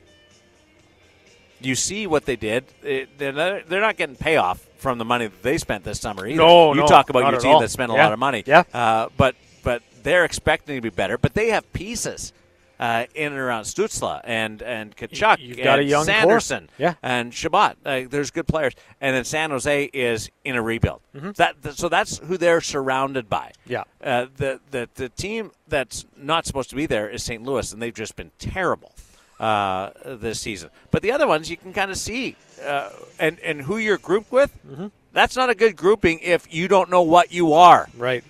You 1.60 1.76
see 1.76 2.06
what 2.06 2.26
they 2.26 2.36
did. 2.36 2.66
they're, 2.82 3.34
not, 3.34 3.68
they're 3.68 3.82
not 3.82 3.98
getting 3.98 4.16
payoff 4.16 4.60
from 4.78 5.00
the 5.00 5.06
money 5.06 5.26
that 5.26 5.42
they 5.42 5.58
spent 5.58 5.84
this 5.84 6.00
summer 6.00 6.28
either. 6.28 6.38
No, 6.38 6.74
you 6.74 6.82
no, 6.82 6.88
talk 6.88 7.10
about 7.10 7.32
your 7.32 7.40
team 7.40 7.54
all. 7.54 7.60
that 7.60 7.70
spent 7.70 7.92
a 7.92 7.96
yeah. 7.96 8.04
lot 8.04 8.14
of 8.14 8.20
money. 8.20 8.44
Yeah. 8.46 8.64
Uh, 8.72 9.10
but 9.18 9.36
but 9.64 9.82
they're 10.04 10.24
expecting 10.24 10.76
to 10.76 10.82
be 10.82 10.90
better. 10.90 11.18
But 11.18 11.34
they 11.34 11.50
have 11.50 11.72
pieces 11.74 12.32
uh, 12.80 13.06
in 13.16 13.32
and 13.32 13.42
around 13.42 13.64
Stützle 13.64 14.22
and 14.24 14.62
and 14.62 14.96
Tkachuk. 14.96 15.40
You've 15.40 15.58
got 15.58 15.80
and 15.80 15.88
a 15.88 15.90
young 15.90 16.06
Sanderson. 16.06 16.70
Yeah. 16.78 16.96
And 17.02 17.34
Chabot. 17.34 17.76
Uh, 17.86 18.02
there's 18.10 18.32
good 18.32 18.48
players. 18.48 18.74
And 19.02 19.16
then 19.16 19.24
San 19.24 19.50
Jose 19.52 19.86
is 19.94 20.30
in 20.44 20.56
a 20.56 20.62
rebuild. 20.62 21.02
Mm-hmm. 21.16 21.32
That 21.32 21.56
so 21.76 21.90
that's 21.90 22.20
who 22.20 22.38
they're 22.38 22.62
surrounded 22.62 23.30
by. 23.30 23.52
Yeah. 23.66 23.84
Uh, 24.02 24.28
the 24.38 24.60
the 24.72 24.90
the 24.96 25.10
team 25.10 25.52
that's 25.68 26.06
not 26.16 26.46
supposed 26.46 26.70
to 26.70 26.76
be 26.76 26.86
there 26.86 27.10
is 27.10 27.24
St. 27.24 27.44
Louis, 27.44 27.72
and 27.74 27.82
they've 27.82 27.94
just 27.94 28.16
been 28.16 28.32
terrible 28.38 28.94
uh, 29.40 29.90
this 30.06 30.40
season. 30.40 30.70
But 30.92 31.02
the 31.02 31.12
other 31.12 31.28
ones 31.28 31.50
you 31.50 31.58
can 31.58 31.74
kind 31.74 31.92
of 31.92 31.98
see, 31.98 32.36
uh, 32.64 32.90
and 33.20 33.40
and 33.40 33.62
who 33.62 33.78
you're 33.78 33.98
grouped 33.98 34.32
with. 34.32 34.56
Mm-hmm. 34.68 34.88
That's 35.14 35.36
not 35.36 35.50
a 35.50 35.56
good 35.56 35.76
grouping 35.76 36.20
if 36.20 36.54
you 36.54 36.68
don't 36.68 36.92
know 36.92 37.02
what 37.02 37.32
you 37.32 37.54
are. 37.54 37.90
Right. 37.98 38.24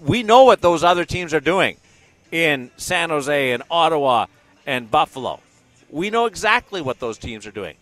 We 0.00 0.24
know 0.24 0.42
what 0.42 0.60
those 0.60 0.82
other 0.82 1.04
teams 1.04 1.32
are 1.32 1.40
doing 1.40 1.76
in 2.32 2.70
San 2.76 3.10
Jose 3.10 3.52
and 3.52 3.62
Ottawa 3.70 4.26
and 4.66 4.90
Buffalo. 4.90 5.40
We 5.90 6.10
know 6.10 6.26
exactly 6.26 6.80
what 6.80 7.00
those 7.00 7.18
teams 7.18 7.46
are 7.46 7.50
doing. 7.50 7.76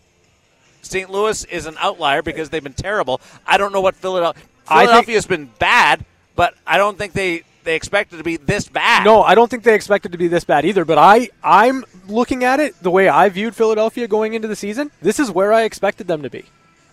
St. 0.83 1.11
Louis 1.11 1.45
is 1.45 1.67
an 1.67 1.77
outlier 1.79 2.23
because 2.23 2.51
they've 2.51 2.63
been 2.63 2.73
terrible. 2.73 3.21
I 3.47 3.59
don't 3.59 3.73
know 3.73 3.81
what 3.81 3.95
Philadelphia. 3.97 4.43
Philadelphia's 4.67 5.27
been 5.27 5.51
bad, 5.59 6.05
but 6.37 6.55
I 6.67 6.79
don't 6.79 6.97
think 6.97 7.13
they 7.13 7.43
they 7.65 7.77
expect 7.77 8.15
it 8.15 8.17
to 8.17 8.25
be 8.25 8.39
this 8.39 8.67
bad. 8.67 9.05
No, 9.05 9.23
I 9.23 9.35
don't 9.35 9.51
think 9.51 9.63
they 9.63 9.75
expect 9.75 10.07
it 10.07 10.13
to 10.13 10.19
be 10.19 10.29
this 10.29 10.45
bad 10.45 10.65
either. 10.65 10.87
But 10.87 10.97
I, 10.97 11.29
I'm 11.45 11.85
looking 12.07 12.43
at 12.45 12.61
it 12.61 12.83
the 12.83 12.91
way 12.91 13.09
I 13.09 13.29
viewed 13.29 13.55
Philadelphia 13.55 14.09
going 14.09 14.33
into 14.33 14.49
the 14.49 14.57
season. 14.57 14.91
This 15.03 15.21
is 15.21 15.31
where 15.31 15.53
I 15.53 15.65
expected 15.65 16.07
them 16.07 16.23
to 16.23 16.31
be. 16.31 16.47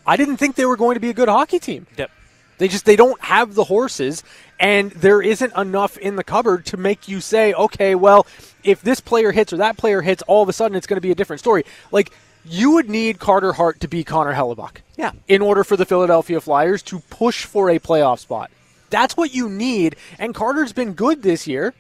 I 0.06 0.18
didn't 0.18 0.38
think 0.38 0.56
they 0.56 0.66
were 0.66 0.76
going 0.76 0.96
to 0.96 1.00
be 1.00 1.10
a 1.10 1.14
good 1.14 1.30
hockey 1.30 1.60
team. 1.60 1.88
Yep. 1.98 2.12
They 2.58 2.68
just 2.68 2.86
they 2.86 2.96
don't 2.96 3.22
have 3.22 3.56
the 3.56 3.66
horses, 3.66 4.24
and 4.60 4.92
there 4.92 5.22
isn't 5.22 5.56
enough 5.58 5.98
in 5.98 6.16
the 6.16 6.24
cupboard 6.24 6.66
to 6.68 6.78
make 6.78 7.08
you 7.08 7.20
say, 7.22 7.54
okay, 7.54 7.96
well, 7.96 8.26
if 8.64 8.82
this 8.82 9.00
player 9.00 9.32
hits 9.32 9.52
or 9.52 9.58
that 9.58 9.78
player 9.78 10.02
hits, 10.02 10.24
all 10.24 10.44
of 10.44 10.50
a 10.50 10.54
sudden 10.54 10.78
it's 10.78 10.88
going 10.88 10.98
to 10.98 11.02
be 11.02 11.12
a 11.12 11.16
different 11.16 11.40
story. 11.40 11.66
Like 11.92 12.12
you 12.46 12.72
would 12.72 12.90
need 12.90 13.20
Carter 13.20 13.54
Hart 13.54 13.80
to 13.82 13.88
be 13.88 14.04
Connor 14.04 14.34
Hellebuyck. 14.34 14.78
Yeah. 14.98 15.12
In 15.28 15.42
order 15.42 15.64
for 15.64 15.76
the 15.76 15.86
Philadelphia 15.86 16.40
Flyers 16.40 16.84
to 16.84 17.00
push 17.10 17.46
for 17.46 17.70
a 17.70 17.80
playoff 17.80 18.20
spot. 18.20 18.52
That's 18.90 19.18
what 19.18 19.34
you 19.34 19.50
need. 19.50 19.96
And 20.20 20.34
Carter's 20.36 20.72
been 20.72 20.94
good 20.94 21.24
this 21.24 21.48
year, 21.48 21.74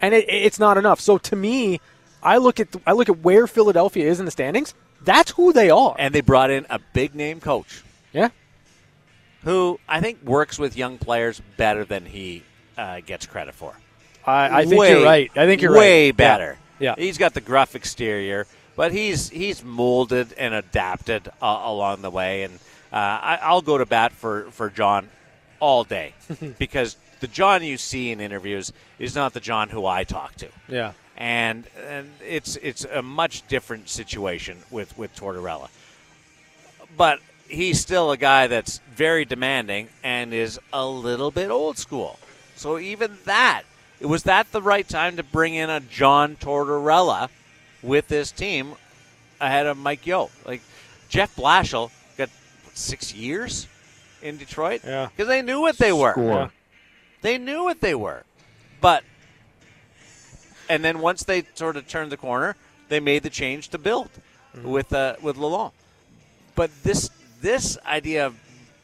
and 0.00 0.14
it, 0.14 0.26
it's 0.28 0.58
not 0.58 0.76
enough. 0.76 1.00
So 1.00 1.18
to 1.18 1.36
me, 1.36 1.80
I 2.22 2.36
look 2.36 2.60
at 2.60 2.68
I 2.86 2.92
look 2.92 3.08
at 3.08 3.20
where 3.20 3.46
Philadelphia 3.46 4.08
is 4.08 4.20
in 4.20 4.24
the 4.24 4.30
standings. 4.30 4.74
That's 5.02 5.32
who 5.32 5.52
they 5.52 5.70
are. 5.70 5.94
And 5.98 6.14
they 6.14 6.20
brought 6.20 6.50
in 6.50 6.66
a 6.70 6.78
big 6.92 7.14
name 7.14 7.40
coach. 7.40 7.82
Yeah. 9.44 9.50
Who 9.50 9.80
I 9.88 10.00
think 10.00 10.22
works 10.22 10.58
with 10.58 10.76
young 10.76 10.98
players 10.98 11.40
better 11.56 11.84
than 11.84 12.06
he 12.06 12.42
uh, 12.76 13.00
gets 13.00 13.26
credit 13.26 13.54
for. 13.54 13.74
I, 14.26 14.60
I 14.60 14.64
think 14.64 14.80
way, 14.80 14.90
you're 14.90 15.04
right. 15.04 15.30
I 15.36 15.46
think 15.46 15.62
you're 15.62 15.72
way 15.72 16.08
right. 16.08 16.16
better. 16.16 16.58
Yeah. 16.78 16.94
He's 16.96 17.18
got 17.18 17.34
the 17.34 17.40
gruff 17.40 17.74
exterior, 17.74 18.46
but 18.76 18.92
he's 18.92 19.28
he's 19.28 19.62
molded 19.62 20.32
and 20.34 20.54
adapted 20.54 21.28
uh, 21.42 21.62
along 21.64 22.02
the 22.02 22.10
way. 22.10 22.44
And 22.44 22.54
uh, 22.92 22.96
I, 22.96 23.38
I'll 23.42 23.62
go 23.62 23.78
to 23.78 23.86
bat 23.86 24.12
for 24.12 24.50
for 24.50 24.70
John 24.70 25.08
all 25.60 25.84
day 25.84 26.14
because 26.58 26.96
the 27.20 27.26
John 27.28 27.62
you 27.62 27.76
see 27.76 28.10
in 28.10 28.20
interviews 28.20 28.72
is 28.98 29.14
not 29.14 29.32
the 29.32 29.40
John 29.40 29.68
who 29.68 29.86
I 29.86 30.04
talk 30.04 30.34
to. 30.36 30.48
Yeah. 30.68 30.92
And 31.16 31.64
and 31.86 32.10
it's 32.26 32.56
it's 32.56 32.84
a 32.84 33.02
much 33.02 33.46
different 33.46 33.88
situation 33.88 34.58
with 34.70 34.96
with 34.98 35.14
Tortorella. 35.14 35.68
But 36.96 37.20
he's 37.48 37.80
still 37.80 38.10
a 38.10 38.16
guy 38.16 38.46
that's 38.46 38.80
very 38.94 39.24
demanding 39.24 39.88
and 40.02 40.32
is 40.32 40.58
a 40.72 40.86
little 40.86 41.30
bit 41.30 41.50
old 41.50 41.78
school. 41.78 42.18
So 42.56 42.78
even 42.78 43.18
that, 43.24 43.62
was 44.00 44.24
that 44.24 44.50
the 44.52 44.62
right 44.62 44.88
time 44.88 45.16
to 45.16 45.22
bring 45.22 45.54
in 45.54 45.70
a 45.70 45.80
John 45.80 46.36
Tortorella 46.36 47.28
with 47.82 48.08
this 48.08 48.30
team 48.30 48.74
ahead 49.40 49.66
of 49.66 49.76
Mike 49.76 50.06
Yeo? 50.06 50.30
Like 50.46 50.62
Jeff 51.08 51.34
Blashill 51.36 51.90
got 52.16 52.30
six 52.74 53.14
years 53.14 53.66
in 54.22 54.36
Detroit. 54.36 54.82
Yeah. 54.84 55.08
because 55.14 55.28
they 55.28 55.42
knew 55.42 55.60
what 55.60 55.78
they 55.78 55.92
were. 55.92 56.12
Score. 56.12 56.24
Yeah. 56.24 56.48
They 57.22 57.38
knew 57.38 57.64
what 57.64 57.80
they 57.80 57.94
were, 57.94 58.24
but 58.82 59.02
and 60.68 60.84
then 60.84 60.98
once 61.00 61.24
they 61.24 61.44
sort 61.54 61.76
of 61.76 61.88
turned 61.88 62.12
the 62.12 62.16
corner, 62.16 62.56
they 62.88 63.00
made 63.00 63.22
the 63.22 63.30
change 63.30 63.68
to 63.68 63.78
build 63.78 64.10
with 64.62 64.92
uh, 64.92 65.16
with 65.22 65.36
Lalonde. 65.36 65.72
But 66.54 66.70
this 66.82 67.10
this 67.44 67.76
idea 67.84 68.26
of 68.26 68.34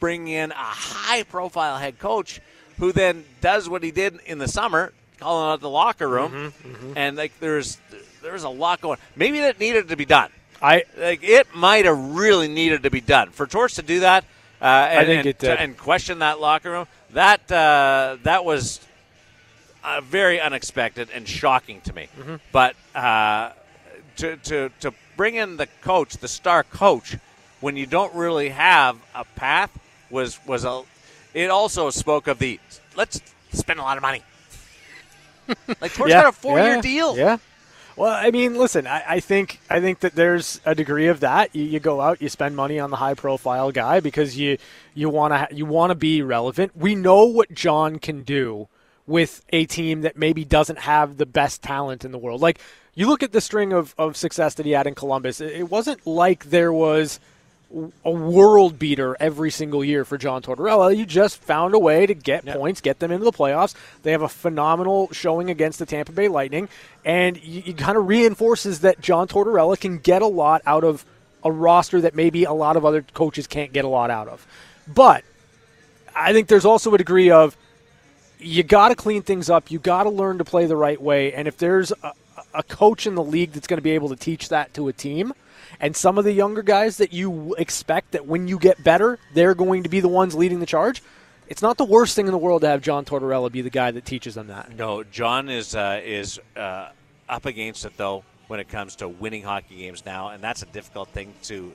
bringing 0.01 0.35
in 0.35 0.53
a 0.53 0.55
high 0.55 1.23
profile 1.23 1.79
head 1.79 1.99
coach 1.99 2.41
who 2.79 2.93
then 2.93 3.25
does 3.41 3.71
what 3.71 3.83
he 3.83 3.91
did 3.91 4.21
in 4.27 4.37
the 4.39 4.49
summer, 4.49 4.93
calling 5.19 5.51
out 5.51 5.61
the 5.61 5.71
locker 5.71 6.07
room, 6.07 6.53
and 6.95 7.17
like 7.17 7.33
there's 7.41 7.79
there's 8.23 8.45
a 8.45 8.51
lot 8.51 8.83
going. 8.83 8.99
Maybe 9.17 9.41
that 9.41 9.59
needed 9.59 9.89
to 9.89 9.97
be 9.97 10.05
done. 10.05 10.31
I 10.61 10.85
Like 10.99 11.25
it 11.25 11.55
might 11.55 11.87
have 11.87 11.99
really 11.99 12.49
needed 12.49 12.83
to 12.83 12.91
be 12.91 13.01
done 13.01 13.31
for 13.31 13.47
Torts 13.47 13.77
to 13.77 13.83
do 13.83 14.01
that. 14.01 14.25
Uh, 14.61 14.65
and, 14.67 15.07
think 15.07 15.19
and, 15.21 15.27
it 15.27 15.39
did. 15.39 15.59
and 15.59 15.77
question 15.77 16.19
that 16.19 16.39
locker 16.39 16.71
room. 16.71 16.87
That 17.13 17.51
uh, 17.51 18.19
that 18.25 18.45
was 18.45 18.81
uh, 19.83 20.03
very 20.03 20.39
unexpected 20.39 21.09
and 21.15 21.27
shocking 21.27 21.81
to 21.83 21.95
me. 21.95 22.09
Mm-hmm. 22.19 22.37
But 22.53 22.77
uh, 22.95 23.53
to, 24.17 24.37
to 24.37 24.71
to 24.81 24.93
bring 25.17 25.37
in 25.37 25.57
the 25.57 25.67
coach, 25.81 26.19
the 26.19 26.29
star 26.29 26.63
coach, 26.63 27.17
when 27.61 27.77
you 27.77 27.87
don't 27.87 28.15
really 28.15 28.51
have 28.51 28.99
a 29.15 29.25
path, 29.25 29.71
was 30.11 30.39
was 30.47 30.65
a. 30.65 30.83
It 31.33 31.51
also 31.51 31.91
spoke 31.91 32.27
of 32.27 32.39
the 32.39 32.59
let's 32.97 33.21
spend 33.53 33.79
a 33.81 33.83
lot 33.83 33.97
of 33.97 34.03
money. 34.03 34.23
like 35.81 35.93
Torts 35.95 36.13
got 36.13 36.27
a 36.27 36.33
four 36.33 36.59
year 36.59 36.81
deal. 36.81 37.17
Yeah. 37.17 37.39
Well, 37.97 38.13
I 38.13 38.31
mean, 38.31 38.55
listen, 38.55 38.87
I, 38.87 39.03
I 39.07 39.21
think 39.21 39.61
I 39.69 39.81
think 39.81 40.01
that 40.01 40.15
there's 40.15 40.61
a 40.65 40.75
degree 40.75 41.09
of 41.09 41.21
that. 41.21 41.55
You, 41.55 41.65
you 41.65 41.81
go 41.81 42.01
out, 42.01 42.23
you 42.23 42.29
spend 42.29 42.57
money 42.57 42.79
on 42.79 42.91
the 42.91 42.97
high 42.97 43.15
profile 43.15 43.73
guy 43.73 44.01
because 44.01 44.39
you 44.39 44.59
you 44.95 45.09
want 45.09 45.35
to 45.35 45.55
you 45.55 45.67
want 45.67 45.91
to 45.91 45.95
be 45.95 46.23
relevant. 46.23 46.77
We 46.77 46.95
know 46.95 47.25
what 47.25 47.53
John 47.53 47.99
can 47.99 48.23
do 48.23 48.69
with 49.07 49.45
a 49.51 49.67
team 49.67 50.03
that 50.03 50.17
maybe 50.17 50.45
doesn't 50.45 50.79
have 50.79 51.17
the 51.17 51.27
best 51.27 51.63
talent 51.63 52.05
in 52.05 52.13
the 52.13 52.19
world. 52.19 52.41
Like 52.41 52.61
you 52.95 53.09
look 53.09 53.23
at 53.23 53.33
the 53.33 53.41
string 53.41 53.73
of, 53.73 53.95
of 53.99 54.17
success 54.17 54.55
that 54.55 54.67
he 54.67 54.73
had 54.73 54.87
in 54.87 54.95
Columbus, 54.95 55.41
it, 55.41 55.53
it 55.53 55.71
wasn't 55.71 56.07
like 56.07 56.47
there 56.47 56.73
was 56.73 57.21
a 58.05 58.11
world 58.11 58.79
beater 58.79 59.17
every 59.21 59.51
single 59.51 59.85
year 59.85 60.05
for 60.05 60.19
John 60.19 60.43
Tortorella. 60.43 60.97
You 60.97 61.07
just 61.07 61.41
found 61.41 61.75
a 61.75 61.79
way 61.79 62.05
to 62.05 62.15
get 62.15 62.45
points, 62.45 62.81
get 62.81 62.99
them 62.99 63.13
into 63.13 63.25
the 63.25 63.33
playoffs. 63.33 63.75
They 64.03 64.13
have 64.13 64.23
a 64.23 64.29
phenomenal 64.29 65.09
showing 65.13 65.51
against 65.51 65.79
the 65.79 65.87
Tampa 65.87 66.13
Bay 66.13 66.29
Lightning, 66.29 66.69
and 67.05 67.41
you 67.43 67.75
kind 67.75 67.97
of 67.97 68.09
reinforces 68.09 68.81
that 68.81 69.01
John 69.01 69.29
Tortorella 69.29 69.79
can 69.79 69.99
get 69.99 70.23
a 70.23 70.27
lot 70.27 70.63
out 70.67 70.83
of 70.83 71.05
a 71.45 71.51
roster 71.51 72.01
that 72.01 72.15
maybe 72.15 72.45
a 72.45 72.53
lot 72.53 72.77
of 72.77 72.85
other 72.85 73.03
coaches 73.15 73.47
can't 73.47 73.73
get 73.73 73.85
a 73.85 73.89
lot 73.89 74.11
out 74.11 74.29
of. 74.29 74.47
But 74.87 75.25
I 76.15 76.33
think 76.33 76.49
there's 76.49 76.65
also 76.65 76.93
a 76.95 76.99
degree 76.99 77.31
of 77.31 77.57
you 78.39 78.63
got 78.63 78.89
to 78.89 78.97
clean 78.97 79.23
things 79.23 79.49
up. 79.49 79.71
You 79.71 79.79
got 79.79 80.05
to 80.05 80.11
learn 80.11 80.39
to 80.39 80.45
play 80.45 80.67
the 80.67 80.77
right 80.77 81.01
way. 81.01 81.33
And 81.33 81.47
if 81.47 81.57
there's 81.57 81.93
a, 82.03 82.13
a 82.55 82.63
coach 82.63 83.07
in 83.07 83.15
the 83.15 83.23
league 83.23 83.53
that's 83.53 83.67
going 83.67 83.79
to 83.79 83.83
be 83.83 83.93
able 83.93 84.09
to 84.09 84.17
teach 84.17 84.49
that 84.49 84.75
to 84.75 84.89
a 84.89 84.93
team, 84.93 85.33
and 85.79 85.95
some 85.95 86.19
of 86.19 86.25
the 86.25 86.33
younger 86.33 86.63
guys 86.63 86.97
that 86.97 87.13
you 87.13 87.55
expect 87.57 88.13
that 88.13 88.27
when 88.27 88.49
you 88.49 88.59
get 88.59 88.83
better, 88.83 89.19
they're 89.35 89.55
going 89.55 89.85
to 89.85 89.89
be 89.89 90.01
the 90.01 90.09
ones 90.09 90.35
leading 90.35 90.61
the 90.61 90.67
charge. 90.67 91.03
It's 91.49 91.63
not 91.63 91.79
the 91.79 91.85
worst 91.85 92.15
thing 92.15 92.27
in 92.27 92.33
the 92.33 92.39
world 92.39 92.63
to 92.63 92.69
have 92.69 92.81
John 92.81 93.05
Tortorella 93.05 93.51
be 93.51 93.61
the 93.63 93.71
guy 93.71 93.91
that 93.91 94.05
teaches 94.05 94.35
them 94.35 94.49
that. 94.49 94.77
No, 94.77 95.03
John 95.03 95.49
is 95.49 95.75
uh, 95.75 96.01
is 96.05 96.41
uh, 96.57 96.91
up 97.29 97.47
against 97.47 97.85
it 97.85 97.97
though 97.97 98.25
when 98.47 98.61
it 98.61 98.69
comes 98.69 98.97
to 98.97 99.09
winning 99.09 99.43
hockey 99.43 99.77
games 99.77 100.05
now, 100.05 100.29
and 100.29 100.43
that's 100.43 100.63
a 100.63 100.67
difficult 100.67 101.09
thing 101.11 101.35
to 101.45 101.73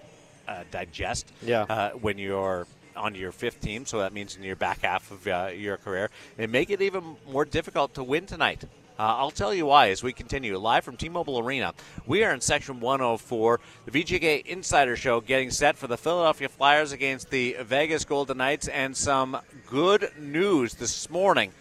uh, 0.47 0.63
digest. 0.71 1.31
Yeah. 1.41 1.63
Uh, 1.63 1.89
when 1.91 2.17
you're 2.17 2.67
on 2.95 3.15
your 3.15 3.31
fifth 3.31 3.60
team, 3.60 3.86
so 3.86 3.99
that 3.99 4.13
means 4.13 4.38
in 4.38 4.43
your 4.43 4.55
back 4.55 4.81
half 4.81 5.12
of 5.12 5.27
uh, 5.27 5.51
your 5.53 5.77
career, 5.77 6.10
and 6.38 6.51
make 6.51 6.69
it 6.69 6.81
even 6.81 7.17
more 7.29 7.45
difficult 7.45 7.93
to 7.95 8.03
win 8.03 8.25
tonight. 8.25 8.63
Uh, 8.97 9.03
I'll 9.03 9.31
tell 9.31 9.53
you 9.53 9.65
why 9.65 9.89
as 9.89 10.03
we 10.03 10.13
continue 10.13 10.58
live 10.58 10.86
from 10.86 10.95
T-Mobile 10.95 11.39
Arena. 11.39 11.73
We 12.05 12.23
are 12.23 12.34
in 12.34 12.39
section 12.39 12.79
104, 12.79 13.60
the 13.86 13.91
VGK 13.91 14.45
Insider 14.45 14.95
Show, 14.95 15.19
getting 15.19 15.51
set 15.51 15.75
for 15.75 15.88
the 15.88 15.97
Philadelphia 15.97 16.47
Flyers 16.47 16.93
against 16.93 17.29
the 17.29 17.58
Vegas 17.62 18.05
Golden 18.05 18.38
Knights, 18.38 18.67
and 18.69 18.95
some 18.95 19.38
good 19.67 20.12
news 20.17 20.75
this 20.75 21.10
morning 21.10 21.51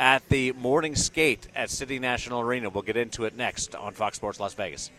at 0.00 0.26
the 0.30 0.52
morning 0.52 0.96
skate 0.96 1.46
at 1.54 1.70
City 1.70 1.98
National 1.98 2.40
Arena. 2.40 2.70
We'll 2.70 2.82
get 2.82 2.96
into 2.96 3.24
it 3.24 3.36
next 3.36 3.74
on 3.76 3.92
Fox 3.92 4.16
Sports 4.16 4.40
Las 4.40 4.54
Vegas. 4.54 4.90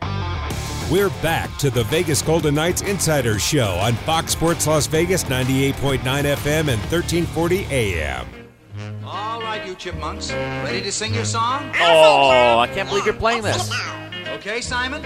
We're 0.92 1.10
back 1.22 1.56
to 1.58 1.70
the 1.70 1.84
Vegas 1.86 2.22
Golden 2.22 2.56
Knights 2.56 2.82
Insider 2.82 3.40
Show 3.40 3.72
on 3.82 3.94
Fox 3.94 4.34
Sports 4.34 4.68
Las 4.68 4.88
Vegas 4.88 5.24
98.9 5.26 6.00
FM 6.00 6.68
and 6.68 6.80
1340 6.92 7.66
AM. 7.66 8.41
All 9.14 9.42
right, 9.42 9.68
you 9.68 9.76
chipmunks. 9.76 10.32
Ready 10.32 10.82
to 10.84 10.92
sing 10.92 11.14
your 11.14 11.26
song? 11.26 11.70
Oh, 11.82 12.60
I 12.60 12.68
can't 12.68 12.88
believe 12.88 13.04
you're 13.06 13.14
playing 13.14 13.42
this. 13.42 13.70
Okay, 14.30 14.62
Simon? 14.62 15.06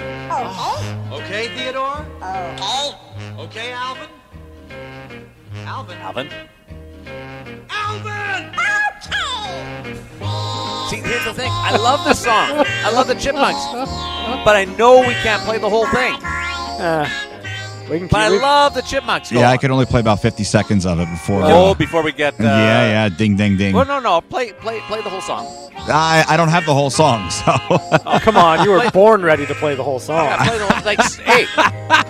Okay, 1.11 1.47
Theodore? 1.57 2.05
Okay, 3.39 3.71
Alvin? 3.71 4.09
Alvin? 5.65 5.97
Alvin? 5.97 6.29
Alvin! 7.71 8.53
See, 10.91 10.97
here's 10.97 11.25
the 11.25 11.33
thing. 11.33 11.49
I 11.51 11.75
love 11.75 12.05
this 12.05 12.19
song. 12.23 12.63
I 12.85 12.91
love 12.91 13.07
the 13.07 13.15
Chipmunks. 13.15 13.65
But 14.45 14.55
I 14.55 14.65
know 14.77 14.99
we 14.99 15.15
can't 15.15 15.41
play 15.41 15.57
the 15.57 15.67
whole 15.67 15.87
thing. 15.87 16.13
Uh, 16.13 17.09
we 17.89 17.99
can 17.99 18.07
But 18.07 18.19
I 18.21 18.29
keep- 18.29 18.41
love 18.41 18.73
the 18.73 18.81
Chipmunks. 18.81 19.31
Go 19.31 19.39
Yeah, 19.39 19.49
I 19.49 19.53
on. 19.53 19.57
could 19.59 19.71
only 19.71 19.85
play 19.85 19.99
about 19.99 20.21
50 20.21 20.43
seconds 20.43 20.85
of 20.85 20.99
it 20.99 21.09
before. 21.09 21.41
Oh, 21.43 21.71
uh, 21.71 21.73
before 21.73 22.01
we 22.03 22.11
get. 22.11 22.33
Uh, 22.39 22.43
yeah, 22.43 22.85
yeah, 23.05 23.09
ding, 23.09 23.35
ding, 23.35 23.57
ding. 23.57 23.73
Well, 23.75 23.85
no, 23.85 23.99
no. 23.99 24.21
Play, 24.21 24.53
play, 24.53 24.79
play 24.87 25.01
the 25.01 25.09
whole 25.09 25.21
song. 25.21 25.45
I, 25.87 26.23
I 26.27 26.37
don't 26.37 26.49
have 26.49 26.65
the 26.65 26.73
whole 26.73 26.89
song, 26.89 27.29
so 27.31 27.53
Oh, 27.69 28.19
come 28.21 28.37
on. 28.37 28.63
You 28.63 28.71
were 28.71 28.89
born 28.91 29.21
ready 29.21 29.45
to 29.45 29.53
play 29.55 29.75
the 29.75 29.83
whole 29.83 29.99
song. 29.99 30.25
Yeah, 30.25 30.47
play 30.47 30.57
the 30.57 30.65
whole. 30.65 30.85
Like, 30.85 31.01
hey, 31.21 31.45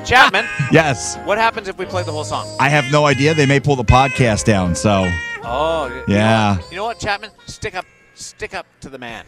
Chapman. 0.05 0.45
yes, 0.71 1.17
What 1.25 1.38
happens 1.38 1.67
if 1.67 1.77
we 1.77 1.85
play 1.85 2.03
the 2.03 2.11
whole 2.11 2.23
song? 2.23 2.47
I 2.59 2.69
have 2.69 2.85
no 2.91 3.05
idea. 3.05 3.33
They 3.33 3.45
may 3.45 3.59
pull 3.59 3.75
the 3.75 3.83
podcast 3.83 4.45
down. 4.45 4.75
So 4.75 5.11
Oh, 5.43 5.88
you 5.88 5.95
know 5.95 6.03
Yeah. 6.07 6.55
what? 6.57 6.71
You 6.71 6.77
know 6.77 6.85
what, 6.85 6.99
Chapman? 6.99 7.31
Stick 7.47 7.75
up, 7.75 7.85
stick 8.15 8.53
up 8.53 8.65
to 8.81 8.89
the 8.89 8.97
man. 8.97 9.25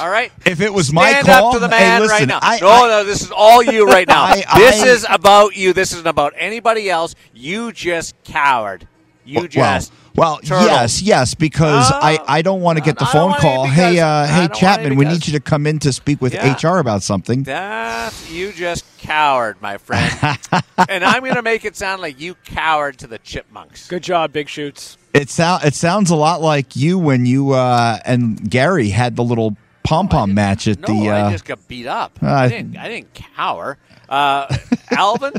All 0.00 0.08
right. 0.10 0.32
if 0.44 0.60
it 0.60 0.72
was 0.72 0.92
my 0.92 1.10
Stand 1.10 1.26
call, 1.26 1.46
up 1.48 1.54
to 1.54 1.58
the 1.60 1.68
hey, 1.68 1.78
man 1.84 2.00
listen, 2.00 2.16
right 2.18 2.28
now. 2.28 2.38
I, 2.42 2.58
no, 2.60 2.68
I- 2.68 2.88
no, 2.88 3.04
this 3.04 3.22
is 3.22 3.30
all 3.30 3.62
you 3.62 3.86
right 3.88 4.06
now. 4.08 4.24
I- 4.24 4.44
this 4.58 4.82
is 4.84 5.06
about 5.08 5.56
you. 5.56 5.72
This 5.72 5.92
isn't 5.92 6.06
about 6.06 6.34
anybody 6.36 6.90
else. 6.90 7.14
You 7.32 7.72
just 7.72 8.14
coward. 8.24 8.86
You 9.24 9.38
well, 9.40 9.46
just. 9.48 9.92
well, 10.16 10.38
turtle. 10.38 10.66
yes, 10.66 11.00
yes, 11.00 11.34
because 11.36 11.88
Oh. 11.92 11.98
I, 12.02 12.18
I 12.26 12.42
don't 12.42 12.60
want 12.60 12.76
to 12.78 12.84
get 12.84 12.98
the 12.98 13.06
phone 13.06 13.34
call. 13.34 13.66
Hey, 13.66 14.00
uh, 14.00 14.26
hey, 14.26 14.48
Chapman, 14.52 14.96
we 14.96 15.04
need 15.04 15.24
you 15.28 15.32
to 15.34 15.40
come 15.40 15.64
in 15.64 15.78
to 15.78 15.92
speak 15.92 16.20
with 16.20 16.34
Yeah. 16.34 16.56
HR 16.60 16.78
about 16.78 17.04
something. 17.04 17.44
That 17.44 18.12
you 18.28 18.50
just 18.52 18.84
coward, 18.98 19.58
my 19.62 19.78
friend. 19.78 20.12
and 20.88 21.04
I'm 21.04 21.20
going 21.22 21.36
to 21.36 21.42
make 21.42 21.64
it 21.64 21.76
sound 21.76 22.02
like 22.02 22.18
you 22.20 22.34
cowered 22.44 22.98
to 22.98 23.06
the 23.06 23.18
chipmunks. 23.18 23.86
Good 23.88 24.02
job, 24.02 24.32
Big 24.32 24.48
Shoots. 24.48 24.98
It 25.14 25.28
sound 25.28 25.64
it 25.64 25.74
sounds 25.74 26.10
a 26.10 26.16
lot 26.16 26.40
like 26.40 26.74
you 26.74 26.98
when 26.98 27.26
you 27.26 27.52
uh, 27.52 27.98
and 28.04 28.48
Gary 28.50 28.88
had 28.88 29.14
the 29.16 29.22
little 29.24 29.56
pom 29.84 30.08
pom 30.08 30.32
match 30.34 30.66
at 30.68 30.80
No, 30.80 30.86
the. 30.88 31.10
Uh, 31.10 31.28
I 31.28 31.32
just 31.32 31.44
got 31.44 31.66
beat 31.68 31.86
up. 31.86 32.18
uh, 32.22 32.26
I 32.32 32.48
didn't. 32.48 32.76
I 32.78 32.88
didn't 32.88 33.12
cower. 33.14 33.76
Uh, 34.08 34.56
Alvin, 34.90 35.34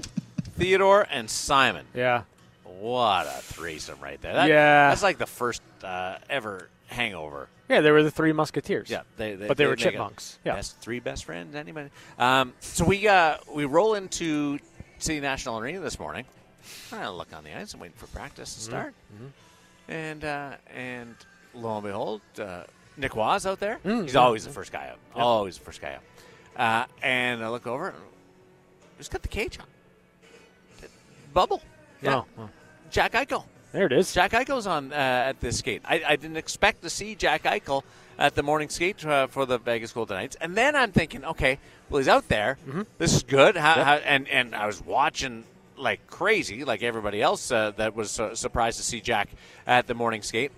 Theodore, 0.57 1.07
and 1.09 1.29
Simon. 1.29 1.85
Yeah. 1.95 2.23
What 2.63 3.25
a 3.27 3.41
threesome 3.41 3.99
right 4.01 4.21
there. 4.21 4.33
That- 4.33 4.49
Yeah. 4.49 4.89
that's 4.89 5.01
like 5.03 5.17
the 5.17 5.25
first 5.25 5.61
uh, 5.83 6.17
ever 6.29 6.69
hangover. 6.87 7.47
Yeah, 7.69 7.81
they 7.81 7.91
were 7.91 8.03
the 8.03 8.11
three 8.11 8.33
musketeers. 8.33 8.89
Yeah, 8.89 9.01
they, 9.17 9.35
they 9.35 9.47
But 9.47 9.57
they 9.57 9.65
were 9.65 9.75
chipmunks. 9.77 10.37
Yeah. 10.43 10.55
best 10.55 10.77
three 10.81 10.99
best 10.99 11.25
friends. 11.25 11.55
Anybody? 11.55 11.89
Um, 12.19 12.53
so 12.59 12.83
we 12.85 13.07
uh, 13.07 13.37
we 13.51 13.65
roll 13.65 13.95
into 13.95 14.59
City 14.99 15.19
National 15.19 15.57
Arena 15.59 15.79
this 15.79 15.97
morning. 15.97 16.25
I 16.91 17.07
look 17.09 17.29
on 17.35 17.43
the 17.43 17.57
ice 17.57 17.71
and 17.73 17.81
waiting 17.81 17.97
for 17.97 18.07
practice 18.07 18.53
to 18.55 18.59
start. 18.61 18.93
Mm-hmm. 19.15 19.25
And 19.87 20.23
uh, 20.23 20.53
and 20.73 21.15
lo 21.53 21.75
and 21.75 21.83
behold, 21.83 22.21
uh, 22.39 22.63
Nick 22.97 23.15
Waz 23.15 23.45
out 23.45 23.59
there. 23.59 23.79
He's 23.83 24.15
always 24.15 24.45
the 24.45 24.51
first 24.51 24.71
guy 24.71 24.89
out. 24.89 24.99
Always 25.15 25.57
the 25.57 25.63
first 25.63 25.81
guy 25.81 25.95
out. 25.95 26.03
Uh, 26.55 26.85
and 27.01 27.43
I 27.43 27.49
look 27.49 27.65
over, 27.65 27.89
and 27.89 27.97
he's 28.97 29.09
got 29.09 29.21
the 29.21 29.27
cage 29.27 29.59
on. 29.59 29.65
Bubble. 31.33 31.61
Yeah. 32.01 32.15
Oh, 32.15 32.25
oh. 32.37 32.49
Jack 32.91 33.13
Eichel. 33.13 33.45
There 33.71 33.87
it 33.87 33.91
is. 33.91 34.13
Jack 34.13 34.31
Eichel's 34.33 34.67
on 34.67 34.93
uh, 34.93 34.95
at 34.95 35.39
this 35.39 35.57
skate. 35.57 35.81
I, 35.83 36.03
I 36.07 36.15
didn't 36.15 36.37
expect 36.37 36.83
to 36.83 36.91
see 36.91 37.15
Jack 37.15 37.43
Eichel 37.43 37.81
at 38.19 38.35
the 38.35 38.43
morning 38.43 38.69
skate 38.69 39.03
uh, 39.03 39.25
for 39.25 39.47
the 39.47 39.57
Vegas 39.57 39.91
Golden 39.91 40.15
Knights, 40.17 40.37
and 40.39 40.55
then 40.55 40.75
I'm 40.75 40.91
thinking, 40.91 41.25
okay, 41.25 41.57
well 41.89 41.97
he's 41.97 42.07
out 42.07 42.27
there. 42.27 42.59
This 42.99 43.15
is 43.15 43.23
good. 43.23 43.57
How, 43.57 43.83
how, 43.83 43.93
and 43.95 44.27
and 44.27 44.53
I 44.53 44.67
was 44.67 44.79
watching 44.85 45.43
like 45.77 46.07
crazy, 46.07 46.63
like 46.63 46.83
everybody 46.83 47.21
else 47.21 47.51
uh, 47.51 47.71
that 47.77 47.95
was 47.95 48.19
uh, 48.19 48.35
surprised 48.35 48.77
to 48.77 48.83
see 48.83 49.01
Jack 49.01 49.29
at 49.65 49.87
the 49.87 49.93
morning 49.93 50.21
skate, 50.21 50.51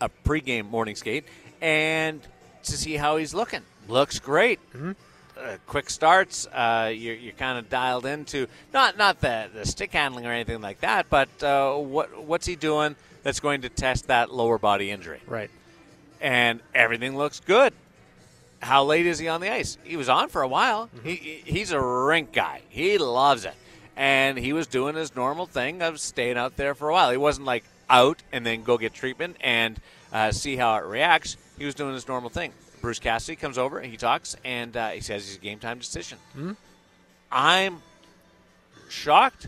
a 0.00 0.08
pregame 0.24 0.68
morning 0.68 0.96
skate, 0.96 1.24
and 1.60 2.20
to 2.64 2.72
see 2.72 2.94
how 2.94 3.16
he's 3.16 3.34
looking. 3.34 3.62
Looks 3.88 4.18
great. 4.20 4.60
Uh, 4.74 4.94
uh, 5.38 5.56
quick 5.66 5.90
starts. 5.90 6.46
Uh, 6.46 6.92
you're 6.94 7.14
you're 7.14 7.32
kind 7.32 7.58
of 7.58 7.68
dialed 7.68 8.06
into 8.06 8.46
not 8.72 8.96
not 8.96 9.20
the, 9.20 9.48
the 9.54 9.66
stick 9.66 9.92
handling 9.92 10.26
or 10.26 10.32
anything 10.32 10.60
like 10.60 10.80
that, 10.80 11.08
but 11.10 11.28
uh, 11.42 11.74
what 11.74 12.24
what's 12.24 12.46
he 12.46 12.56
doing 12.56 12.96
that's 13.22 13.40
going 13.40 13.62
to 13.62 13.68
test 13.68 14.08
that 14.08 14.32
lower 14.32 14.58
body 14.58 14.90
injury? 14.90 15.20
Right. 15.26 15.50
And 16.20 16.60
everything 16.74 17.16
looks 17.16 17.40
good. 17.40 17.72
How 18.60 18.84
late 18.84 19.06
is 19.06 19.18
he 19.18 19.26
on 19.26 19.40
the 19.40 19.52
ice? 19.52 19.76
He 19.82 19.96
was 19.96 20.08
on 20.08 20.28
for 20.28 20.42
a 20.42 20.48
while. 20.48 20.88
He, 21.02 21.42
he's 21.44 21.72
a 21.72 21.80
rink 21.80 22.32
guy. 22.32 22.62
He 22.68 22.96
loves 22.96 23.44
it, 23.44 23.54
and 24.02 24.36
he 24.36 24.52
was 24.52 24.66
doing 24.66 24.96
his 24.96 25.14
normal 25.14 25.46
thing 25.46 25.80
of 25.80 26.00
staying 26.00 26.36
out 26.36 26.56
there 26.56 26.74
for 26.74 26.88
a 26.88 26.92
while. 26.92 27.12
He 27.12 27.16
wasn't 27.16 27.46
like 27.46 27.62
out 27.88 28.20
and 28.32 28.44
then 28.44 28.64
go 28.64 28.76
get 28.76 28.92
treatment 28.92 29.36
and 29.40 29.78
uh, 30.12 30.32
see 30.32 30.56
how 30.56 30.74
it 30.76 30.84
reacts. 30.84 31.36
He 31.56 31.64
was 31.64 31.76
doing 31.76 31.94
his 31.94 32.08
normal 32.08 32.28
thing. 32.28 32.52
Bruce 32.80 32.98
Cassidy 32.98 33.36
comes 33.36 33.58
over, 33.58 33.78
and 33.78 33.88
he 33.92 33.96
talks, 33.96 34.34
and 34.44 34.76
uh, 34.76 34.88
he 34.88 35.00
says 35.00 35.24
he's 35.24 35.36
a 35.36 35.40
game 35.40 35.60
time 35.60 35.78
decision. 35.78 36.18
I'm 37.30 37.80
shocked, 38.88 39.46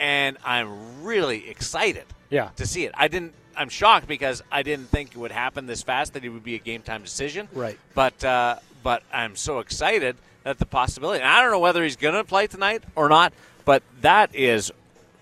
and 0.00 0.36
I'm 0.44 1.04
really 1.04 1.48
excited 1.48 2.04
Yeah. 2.28 2.48
to 2.56 2.66
see 2.66 2.84
it. 2.86 2.92
I 2.94 3.06
didn't. 3.08 3.34
I'm 3.56 3.68
shocked 3.68 4.06
because 4.08 4.42
I 4.52 4.62
didn't 4.64 4.86
think 4.88 5.10
it 5.12 5.16
would 5.16 5.30
happen 5.30 5.66
this 5.66 5.82
fast 5.82 6.12
that 6.14 6.24
it 6.24 6.28
would 6.28 6.44
be 6.44 6.56
a 6.56 6.58
game 6.58 6.82
time 6.82 7.02
decision. 7.02 7.48
Right. 7.52 7.78
But 7.94 8.22
uh, 8.24 8.56
but 8.82 9.02
I'm 9.12 9.36
so 9.36 9.60
excited 9.60 10.16
that 10.42 10.58
the 10.58 10.66
possibility. 10.66 11.20
And 11.22 11.30
I 11.30 11.40
don't 11.42 11.52
know 11.52 11.60
whether 11.60 11.82
he's 11.84 11.96
going 11.96 12.14
to 12.16 12.24
play 12.24 12.48
tonight 12.48 12.82
or 12.96 13.08
not. 13.08 13.32
But 13.66 13.82
that 14.00 14.34
is 14.34 14.72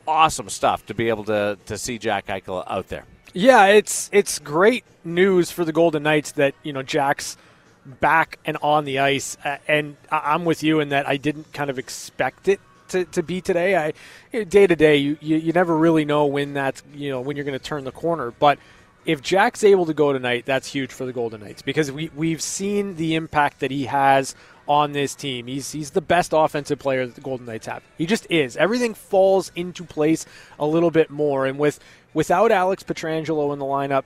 awesome 0.07 0.49
stuff 0.51 0.87
to 0.87 0.95
be 0.95 1.09
able 1.09 1.25
to 1.25 1.59
to 1.67 1.77
see 1.77 1.99
Jack 1.99 2.29
Eichel 2.29 2.63
out 2.69 2.89
there. 2.89 3.05
Yeah, 3.33 3.67
it's 3.67 4.09
it's 4.13 4.39
great 4.39 4.85
news 5.03 5.51
for 5.51 5.65
the 5.65 5.73
Golden 5.73 6.05
Knights 6.05 6.33
that 6.33 6.55
you 6.63 6.73
know 6.73 6.83
Jack's 6.83 7.37
back 7.85 8.39
and 8.45 8.57
on 8.63 8.85
the 8.85 9.01
ice, 9.01 9.37
and 9.67 9.97
I'm 10.11 10.45
with 10.45 10.63
you 10.63 10.81
in 10.81 10.91
that 10.91 11.09
I 11.09 11.17
didn't 11.17 11.53
kind 11.53 11.69
of 11.69 11.79
expect 11.79 12.47
it 12.47 12.61
to, 12.89 13.05
to 13.07 13.23
be 13.23 13.41
today. 13.41 13.77
I 13.77 14.45
day 14.45 14.67
to 14.67 14.77
day, 14.77 14.97
you, 14.97 15.19
you 15.21 15.37
you 15.37 15.53
never 15.53 15.77
really 15.77 16.05
know 16.05 16.27
when 16.27 16.55
that's 16.55 16.83
you 16.95 17.11
know 17.11 17.21
when 17.21 17.37
you're 17.37 17.45
going 17.45 17.59
to 17.59 17.65
turn 17.65 17.85
the 17.85 17.93
corner, 17.93 18.31
but. 18.31 18.59
If 19.07 19.21
Jack's 19.21 19.63
able 19.65 19.85
to 19.85 19.93
go 19.93 20.15
tonight, 20.15 20.47
that's 20.47 20.67
huge 20.67 20.91
for 20.91 21.05
the 21.05 21.13
Golden 21.13 21.43
Knights 21.43 21.61
because 21.61 21.93
we 21.93 22.11
we've 22.17 22.41
seen 22.41 22.97
the 22.97 23.17
impact 23.17 23.61
that 23.61 23.71
he 23.71 23.85
has 23.85 24.35
on 24.69 24.93
this 24.93 25.15
team. 25.15 25.47
He's 25.47 25.73
he's 25.73 25.91
the 25.91 26.01
best 26.01 26.33
offensive 26.35 26.79
player 26.79 27.07
that 27.07 27.15
the 27.15 27.21
Golden 27.21 27.47
Knights 27.47 27.67
have. 27.67 27.83
He 27.99 28.07
just 28.07 28.27
is. 28.31 28.57
Everything 28.57 28.95
falls 28.95 29.53
into 29.55 29.85
place 29.85 30.27
a 30.59 30.67
little 30.67 30.91
bit 30.91 31.11
more, 31.11 31.47
and 31.47 31.59
with 31.59 31.81
without 32.13 32.51
Alex 32.51 32.83
Pietrangelo 32.83 33.53
in 33.53 33.59
the 33.59 33.65
lineup, 33.65 34.05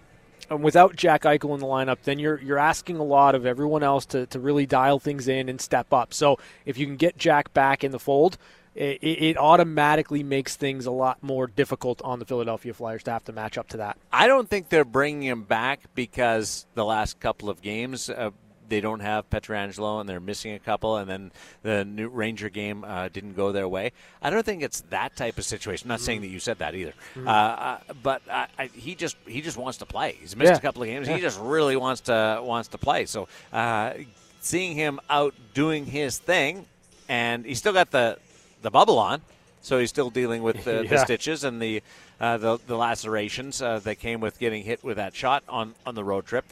and 0.51 0.63
without 0.63 0.97
Jack 0.97 1.23
Eichel 1.23 1.55
in 1.55 1.61
the 1.61 1.67
lineup, 1.67 1.99
then 2.05 2.19
you're 2.19 2.41
you're 2.41 2.59
asking 2.59 2.97
a 2.97 3.05
lot 3.05 3.35
of 3.35 3.47
everyone 3.47 3.83
else 3.83 4.07
to, 4.07 4.27
to 4.27 4.41
really 4.41 4.67
dial 4.67 4.99
things 4.99 5.29
in 5.29 5.49
and 5.49 5.61
step 5.61 5.93
up. 5.93 6.15
So 6.15 6.39
if 6.65 6.79
you 6.79 6.87
can 6.87 6.97
get 6.97 7.17
Jack 7.17 7.53
back 7.53 7.85
in 7.85 7.93
the 7.93 7.99
fold, 7.99 8.39
it, 8.75 9.03
it 9.03 9.37
automatically 9.37 10.23
makes 10.23 10.57
things 10.57 10.87
a 10.87 10.91
lot 10.91 11.23
more 11.23 11.47
difficult 11.47 12.01
on 12.03 12.19
the 12.19 12.25
Philadelphia 12.25 12.73
Flyers 12.73 13.03
to 13.05 13.11
have 13.11 13.25
to 13.25 13.33
match 13.33 13.59
up 13.59 13.69
to 13.71 13.79
that. 13.79 13.99
I 14.13 14.27
don't 14.27 14.49
think 14.49 14.69
they're 14.69 14.85
bringing 14.85 15.25
him 15.29 15.43
back 15.43 15.81
because 15.95 16.67
the 16.75 16.85
last 16.85 17.19
couple 17.19 17.51
of 17.51 17.61
games 17.61 18.09
uh, 18.09 18.31
they 18.69 18.81
don't 18.81 19.01
have 19.01 19.29
Pietrangelo 19.31 20.01
and 20.01 20.09
they're 20.09 20.21
missing 20.21 20.53
a 20.55 20.59
couple, 20.59 20.97
and 20.97 21.09
then 21.09 21.33
the 21.63 21.85
New 21.85 22.09
Ranger 22.09 22.49
game 22.49 22.85
uh, 22.85 23.09
didn't 23.09 23.35
go 23.35 23.53
their 23.53 23.69
way. 23.69 23.93
I 24.23 24.31
don't 24.31 24.45
think 24.45 24.63
it's 24.63 24.83
that 24.91 25.17
type 25.17 25.39
of 25.39 25.45
situation. 25.45 25.87
I'm 25.87 25.95
not 25.95 26.01
saying 26.01 26.21
that 26.21 26.29
you 26.29 26.39
said 26.41 26.59
that 26.59 26.75
either, 26.75 26.95
uh, 27.25 27.29
uh, 27.31 27.79
but 28.03 28.23
I, 28.31 28.47
I, 28.59 28.67
he 28.67 28.95
just 28.95 29.17
he 29.27 29.41
just 29.41 29.57
wants 29.57 29.79
to 29.79 29.87
play. 29.87 30.17
He's 30.21 30.37
missed 30.37 30.51
Yeah. 30.53 30.57
a 30.59 30.61
couple 30.61 30.83
of 30.83 30.89
games. 30.89 31.09
He 31.09 31.21
just 31.21 31.41
really 31.41 31.77
wants 31.77 32.03
to 32.03 32.41
wants 32.43 32.69
to 32.69 32.79
play. 32.79 33.07
So 33.07 33.29
uh, 33.53 33.95
seeing 34.41 34.75
him 34.77 35.01
out 35.11 35.35
doing 35.55 35.87
his 35.87 36.19
thing, 36.19 36.67
and 37.09 37.45
he's 37.47 37.59
still 37.59 37.73
got 37.73 37.91
the 37.91 38.19
the 38.63 38.71
bubble 38.71 38.99
on. 38.99 39.23
So 39.61 39.79
he's 39.79 39.91
still 39.91 40.09
dealing 40.11 40.43
with 40.45 40.65
the, 40.65 40.87
the 40.89 40.99
stitches 40.99 41.45
and 41.45 41.61
the 41.61 41.83
uh, 42.21 42.37
the, 42.39 42.59
the 42.67 42.77
lacerations 42.77 43.61
uh, 43.63 43.79
that 43.81 43.97
came 43.97 44.21
with 44.21 44.39
getting 44.39 44.63
hit 44.65 44.83
with 44.83 44.97
that 44.97 45.15
shot 45.15 45.43
on, 45.49 45.75
on 45.87 45.95
the 45.95 46.03
road 46.05 46.27
trip. 46.27 46.45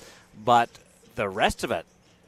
But 0.45 0.69
the 1.15 1.29
rest 1.29 1.65
of 1.65 1.71
it 1.71 1.87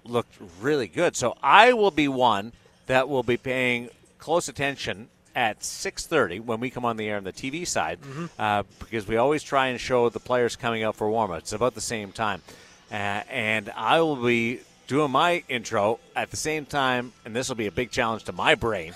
looked 0.09 0.35
really 0.61 0.89
good. 0.89 1.17
So 1.17 1.37
I 1.43 1.73
will 1.73 1.91
be 1.91 2.09
one 2.09 2.53
that 2.87 3.09
will 3.09 3.23
be 3.23 3.37
paying 3.37 3.91
close 4.19 4.49
attention 4.49 5.09
at 5.35 5.61
6.30 5.61 6.41
when 6.41 6.59
we 6.59 6.71
come 6.71 6.85
on 6.85 6.97
the 6.97 7.09
air 7.09 7.17
on 7.17 7.25
the 7.25 7.33
TV 7.33 7.67
side 7.67 7.99
uh, 8.39 8.65
because 8.81 9.07
we 9.07 9.17
always 9.17 9.43
try 9.43 9.69
and 9.69 9.81
show 9.81 10.09
the 10.09 10.19
players 10.19 10.57
coming 10.57 10.83
out 10.83 10.97
for 10.97 11.09
warm-up. 11.09 11.39
It's 11.39 11.53
about 11.53 11.75
the 11.75 11.81
same 11.81 12.11
time. 12.13 12.43
Uh, 12.91 12.95
and 12.95 13.71
I 13.77 14.01
will 14.01 14.17
be 14.17 14.61
doing 14.89 15.11
my 15.11 15.45
intro 15.49 16.01
at 16.17 16.31
the 16.31 16.37
same 16.37 16.65
time, 16.65 17.13
and 17.25 17.37
this 17.37 17.49
will 17.49 17.57
be 17.57 17.67
a 17.67 17.73
big 17.73 17.91
challenge 17.91 18.25
to 18.25 18.33
my 18.33 18.55
brain, 18.55 18.95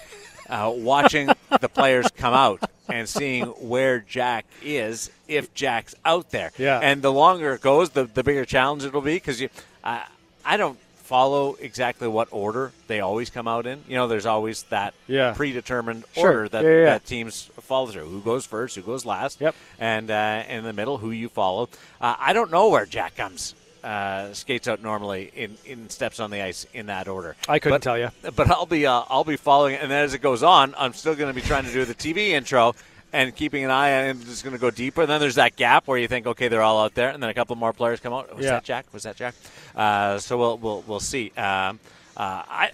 uh, 0.49 0.73
watching 0.75 1.31
the 1.61 1.69
players 1.69 2.11
come 2.17 2.35
out 2.35 2.61
and 2.89 3.09
seeing 3.09 3.45
where 3.45 4.01
Jack 4.01 4.47
is 4.63 5.11
if 5.29 5.55
Jack's 5.55 5.95
out 6.05 6.31
there. 6.31 6.51
Yeah. 6.59 6.81
And 6.83 7.03
the 7.03 7.13
longer 7.13 7.53
it 7.53 7.61
goes, 7.61 7.91
the, 7.91 8.05
the 8.05 8.25
bigger 8.25 8.45
challenge 8.45 8.85
it'll 8.85 9.01
be 9.01 9.15
because 9.15 9.41
you, 9.41 9.49
I 9.85 10.07
I 10.45 10.57
don't 10.57 10.79
follow 11.17 11.57
exactly 11.61 12.09
what 12.09 12.27
order 12.31 12.73
they 12.87 13.01
always 13.01 13.29
come 13.29 13.47
out 13.47 13.67
in. 13.67 13.85
You 13.87 13.97
know, 13.97 14.09
there's 14.09 14.25
always 14.25 14.63
that 14.71 14.95
Yeah. 15.07 15.35
predetermined 15.35 16.05
Sure. 16.15 16.27
order 16.29 16.49
that, 16.49 16.65
Yeah, 16.65 16.71
yeah, 16.71 16.85
that 16.87 17.05
teams 17.05 17.51
follow 17.61 17.89
through. 17.89 18.07
Who 18.09 18.23
goes 18.23 18.47
first? 18.47 18.77
Who 18.77 18.81
goes 18.83 19.05
last? 19.05 19.39
Yep. 19.39 19.55
And 19.79 20.11
uh, 20.11 20.45
in 20.49 20.65
the 20.65 20.73
middle, 20.73 20.97
who 20.97 21.11
you 21.11 21.29
follow. 21.29 21.69
Uh, 22.01 22.15
I 22.19 22.33
don't 22.33 22.51
know 22.51 22.71
where 22.71 22.87
Jack 22.87 23.15
comes. 23.17 23.55
Uh, 23.85 24.33
skates 24.33 24.69
out 24.69 24.81
normally 24.81 25.31
in, 25.37 25.59
in 25.67 25.91
steps 25.91 26.19
on 26.19 26.31
the 26.31 26.41
ice 26.41 26.67
in 26.73 26.87
that 26.87 27.09
order. 27.09 27.37
I 27.47 27.59
couldn't 27.59 27.75
But- 27.77 27.83
tell 27.83 27.99
you. 27.99 28.11
but 28.35 28.49
I'll 28.51 28.65
be 28.65 28.87
uh, 28.87 29.03
I'll 29.11 29.25
be 29.25 29.37
following, 29.37 29.75
it. 29.75 29.83
and 29.83 29.91
then 29.91 30.05
as 30.05 30.15
it 30.15 30.21
goes 30.23 30.43
on, 30.43 30.75
I'm 30.79 30.95
still 30.95 31.15
going 31.15 31.29
to 31.29 31.39
be 31.39 31.47
trying 31.47 31.65
to 31.65 31.73
do 31.73 31.85
the 31.85 31.95
TV 31.95 32.29
intro 32.31 32.75
and 33.13 33.35
keeping 33.35 33.65
an 33.65 33.71
eye 33.71 33.99
on 33.99 34.05
it. 34.07 34.11
and 34.11 34.25
Just 34.25 34.43
going 34.45 34.55
to 34.55 34.61
go 34.61 34.71
deeper. 34.71 35.03
And 35.03 35.11
then 35.11 35.21
there's 35.21 35.35
that 35.37 35.57
gap 35.57 35.87
where 35.87 35.99
you 35.99 36.09
think, 36.09 36.27
okay, 36.27 36.49
they're 36.49 36.63
all 36.63 36.83
out 36.83 36.95
there, 36.95 37.11
and 37.11 37.23
then 37.23 37.31
a 37.31 37.35
couple 37.35 37.55
more 37.57 37.73
players 37.73 38.01
come 38.01 38.13
out. 38.13 38.35
Was 38.35 38.45
Yeah. 38.45 38.53
that 38.53 38.65
Jack? 38.65 38.87
Was 38.93 39.03
that 39.05 39.17
Jack? 39.17 39.35
Uh, 39.77 40.19
so 40.19 40.39
we'll 40.39 40.59
we'll 40.59 40.85
we'll 40.87 41.01
see. 41.01 41.31
Um, 41.37 41.79
uh, 42.17 42.43
I. 42.49 42.71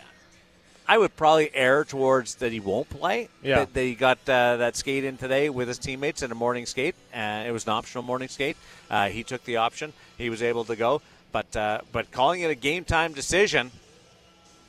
I 0.91 0.97
would 0.97 1.15
probably 1.17 1.51
err 1.55 1.85
towards 1.85 2.37
that 2.37 2.51
he 2.51 2.61
won't 2.61 2.89
play. 2.89 3.29
Yeah. 3.43 3.67
That, 3.67 3.79
he 3.79 3.95
got 3.95 4.17
uh, 4.27 4.57
that 4.57 4.75
skate 4.75 5.05
in 5.05 5.19
today 5.19 5.51
with 5.51 5.69
his 5.69 5.77
teammates 5.79 6.23
in 6.23 6.33
a 6.33 6.35
morning 6.35 6.65
skate. 6.65 6.95
Uh, 7.15 7.45
it 7.47 7.51
was 7.53 7.65
an 7.67 7.73
optional 7.73 8.03
morning 8.03 8.29
skate. 8.29 8.57
Uh, 8.89 9.09
he 9.11 9.23
took 9.23 9.45
the 9.45 9.59
option. 9.59 9.93
He 10.17 10.31
was 10.31 10.43
able 10.43 10.65
to 10.65 10.77
go. 10.77 11.03
But 11.31 11.55
uh, 11.55 11.83
but 11.93 12.11
calling 12.11 12.41
it 12.41 12.51
a 12.51 12.55
game 12.55 12.85
time 12.85 13.13
decision, 13.13 13.71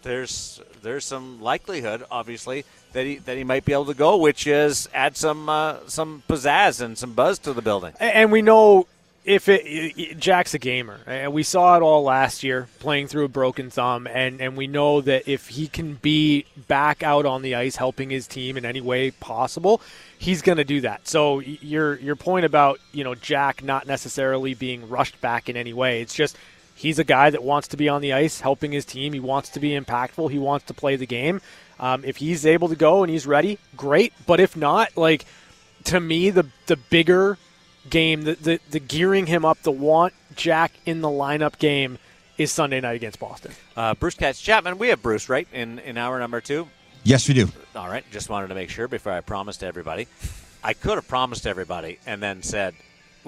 there's 0.04 0.62
there's 0.82 1.06
some 1.06 1.42
likelihood, 1.42 2.06
obviously, 2.10 2.66
that 2.94 3.06
he 3.06 3.18
that 3.18 3.38
he 3.38 3.44
might 3.44 3.66
be 3.66 3.74
able 3.74 3.86
to 3.86 3.94
go, 3.94 4.18
which 4.18 4.48
is 4.48 4.90
add 4.94 5.18
some 5.18 5.50
uh, 5.50 5.78
some 5.88 6.24
pizzazz 6.28 6.82
and 6.82 6.98
some 6.98 7.14
buzz 7.14 7.40
to 7.40 7.54
the 7.54 7.62
building. 7.62 7.94
And 8.00 8.32
we 8.32 8.42
know 8.42 8.88
if 9.26 9.50
it, 9.50 10.18
Jack's 10.18 10.54
a 10.54 10.60
gamer, 10.60 11.02
and 11.06 11.34
we 11.34 11.44
saw 11.44 11.76
it 11.78 11.82
all 11.82 12.04
last 12.04 12.44
year 12.44 12.68
playing 12.80 13.08
through 13.08 13.26
a 13.26 13.30
broken 13.30 13.70
thumb, 13.70 14.08
and 14.08 14.42
and 14.42 14.56
we 14.58 14.68
know 14.68 15.02
that 15.02 15.28
if 15.28 15.50
he 15.50 15.68
can 15.68 15.96
be 15.96 16.46
back 16.68 17.04
out 17.04 17.26
on 17.26 17.42
the 17.42 17.56
ice 17.56 17.76
helping 17.76 18.10
his 18.10 18.28
team 18.28 18.58
in 18.58 18.66
any 18.66 18.82
way 18.82 19.12
possible, 19.12 19.82
he's 20.18 20.42
going 20.42 20.58
to 20.58 20.64
do 20.64 20.82
that. 20.82 21.08
So 21.08 21.40
your 21.40 22.00
your 22.00 22.16
point 22.16 22.46
about 22.46 22.80
you 22.92 23.04
know 23.04 23.16
Jack 23.16 23.64
not 23.64 23.86
necessarily 23.88 24.54
being 24.54 24.90
rushed 24.90 25.20
back 25.22 25.50
in 25.50 25.58
any 25.58 25.74
way, 25.74 26.02
it's 26.02 26.14
just. 26.14 26.38
He's 26.80 26.98
a 26.98 27.04
guy 27.04 27.30
that 27.30 27.44
wants 27.44 27.68
to 27.68 27.78
be 27.78 27.90
on 27.90 28.00
the 28.00 28.14
ice 28.14 28.40
helping 28.40 28.72
his 28.72 28.86
team. 28.86 29.12
He 29.12 29.20
wants 29.20 29.50
to 29.50 29.60
be 29.60 29.72
impactful. 29.72 30.32
He 30.32 30.40
wants 30.40 30.66
to 30.68 30.74
play 30.74 30.96
the 30.96 31.06
game. 31.06 31.42
Um, 31.78 32.06
if 32.06 32.16
he's 32.16 32.46
able 32.46 32.70
to 32.70 32.78
go 32.78 33.04
and 33.04 33.12
he's 33.12 33.28
ready, 33.28 33.60
great. 33.76 34.14
But 34.26 34.40
if 34.40 34.56
not, 34.56 34.96
like 34.96 35.26
to 35.86 36.00
me, 36.00 36.30
the 36.30 36.46
the 36.68 36.78
bigger 36.78 37.38
game, 37.90 38.22
the, 38.24 38.36
the 38.36 38.60
the 38.72 38.80
gearing 38.80 39.26
him 39.26 39.44
up, 39.44 39.62
the 39.64 39.72
want 39.74 40.14
Jack 40.38 40.72
in 40.86 41.02
the 41.02 41.10
lineup 41.10 41.60
game 41.60 41.98
is 42.38 42.50
Sunday 42.50 42.80
night 42.80 42.96
against 42.96 43.20
Boston. 43.20 43.52
Uh, 43.76 43.94
Bruce 43.96 44.16
Katz 44.16 44.40
Chapman, 44.40 44.78
we 44.78 44.88
have 44.88 45.02
Bruce 45.02 45.28
right 45.28 45.50
in 45.52 45.80
in 45.80 45.98
hour 45.98 46.18
number 46.18 46.40
two. 46.40 46.70
Yes, 47.04 47.28
we 47.28 47.34
do. 47.34 47.50
All 47.76 47.90
right, 47.90 48.06
just 48.10 48.30
wanted 48.30 48.48
to 48.48 48.56
make 48.56 48.70
sure 48.70 48.88
before 48.88 49.12
I 49.12 49.20
promised 49.20 49.66
everybody. 49.66 50.08
I 50.64 50.74
could 50.74 50.96
have 50.96 51.10
promised 51.10 51.46
everybody 51.46 52.00
and 52.06 52.24
then 52.24 52.42
said, 52.42 52.74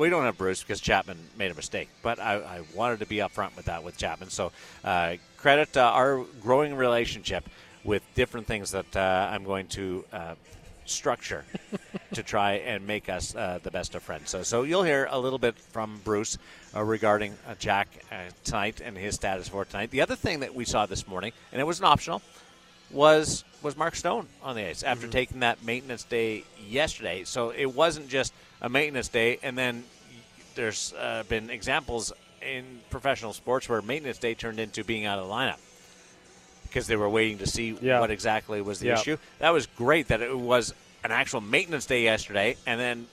we 0.02 0.10
don't 0.10 0.24
have 0.24 0.38
Bruce 0.38 0.64
because 0.64 0.82
Chapman 0.82 1.18
made 1.38 1.52
a 1.52 1.54
mistake. 1.54 1.88
But 2.02 2.20
I, 2.20 2.38
I 2.38 2.62
wanted 2.74 3.00
to 3.00 3.06
be 3.06 3.18
upfront 3.18 3.56
with 3.56 3.66
that 3.66 3.84
with 3.84 3.98
Chapman. 3.98 4.32
So 4.32 4.52
uh, 4.84 5.18
credit 5.38 5.78
uh, 5.78 5.92
our 5.94 6.26
growing 6.42 6.76
relationship 6.76 7.48
with 7.84 8.02
different 8.16 8.48
things 8.48 8.72
that 8.72 8.96
uh, 8.98 9.30
I'm 9.32 9.44
going 9.44 9.68
to 9.68 10.04
uh, 10.12 10.36
structure 10.86 11.46
to 12.14 12.24
try 12.24 12.54
and 12.54 12.88
make 12.88 13.10
us 13.10 13.36
uh, 13.36 13.60
the 13.62 13.70
best 13.70 13.94
of 13.94 14.02
friends. 14.02 14.32
So, 14.32 14.42
so 14.42 14.64
you'll 14.64 14.84
hear 14.84 15.08
a 15.12 15.20
little 15.20 15.40
bit 15.40 15.56
from 15.56 16.02
Bruce 16.04 16.40
uh, 16.76 16.84
regarding 16.84 17.34
uh, 17.48 17.54
Jack 17.60 17.88
uh, 18.12 18.16
tonight 18.44 18.82
and 18.84 18.98
his 18.98 19.14
status 19.14 19.48
for 19.50 19.66
tonight. 19.66 19.92
The 19.92 20.02
other 20.02 20.16
thing 20.16 20.40
that 20.40 20.56
we 20.56 20.66
saw 20.66 20.88
this 20.88 21.08
morning, 21.08 21.32
and 21.52 21.62
it 21.62 21.66
was 21.66 21.80
an 21.80 21.86
optional, 21.86 22.24
was 22.94 23.44
was 23.62 23.78
Mark 23.78 23.96
Stone 23.96 24.26
on 24.42 24.56
the 24.56 24.68
ice 24.68 24.82
after 24.84 25.08
taking 25.08 25.42
that 25.42 25.64
maintenance 25.64 26.04
day 26.04 26.44
yesterday. 26.68 27.24
So 27.26 27.52
it 27.52 27.68
wasn't 27.76 28.08
just 28.10 28.34
a 28.62 28.70
maintenance 28.70 29.08
day, 29.08 29.38
and 29.44 29.56
then 29.58 29.84
there's 30.56 30.94
uh, 30.98 31.24
been 31.30 31.50
examples 31.52 32.12
in 32.42 32.64
professional 32.90 33.34
sports 33.34 33.70
where 33.70 33.82
maintenance 33.84 34.18
day 34.18 34.34
turned 34.34 34.60
into 34.60 34.84
being 34.84 35.06
out 35.06 35.20
of 35.20 35.28
the 35.28 35.34
lineup. 35.34 35.60
because 36.64 36.88
they 36.88 36.96
were 36.96 37.10
waiting 37.10 37.38
to 37.40 37.46
see 37.46 37.78
Yeah. 37.82 38.00
what 38.00 38.12
exactly 38.12 38.62
was 38.62 38.80
the 38.80 38.88
Yeah. 38.88 38.94
issue. 39.00 39.18
That 39.40 39.50
was 39.50 39.68
great 39.68 40.08
that 40.08 40.22
it 40.22 40.38
was 40.38 40.74
an 41.04 41.12
actual 41.12 41.42
maintenance 41.42 41.86
day 41.86 42.04
yesterday, 42.04 42.56
and 42.66 42.80
then 42.80 43.08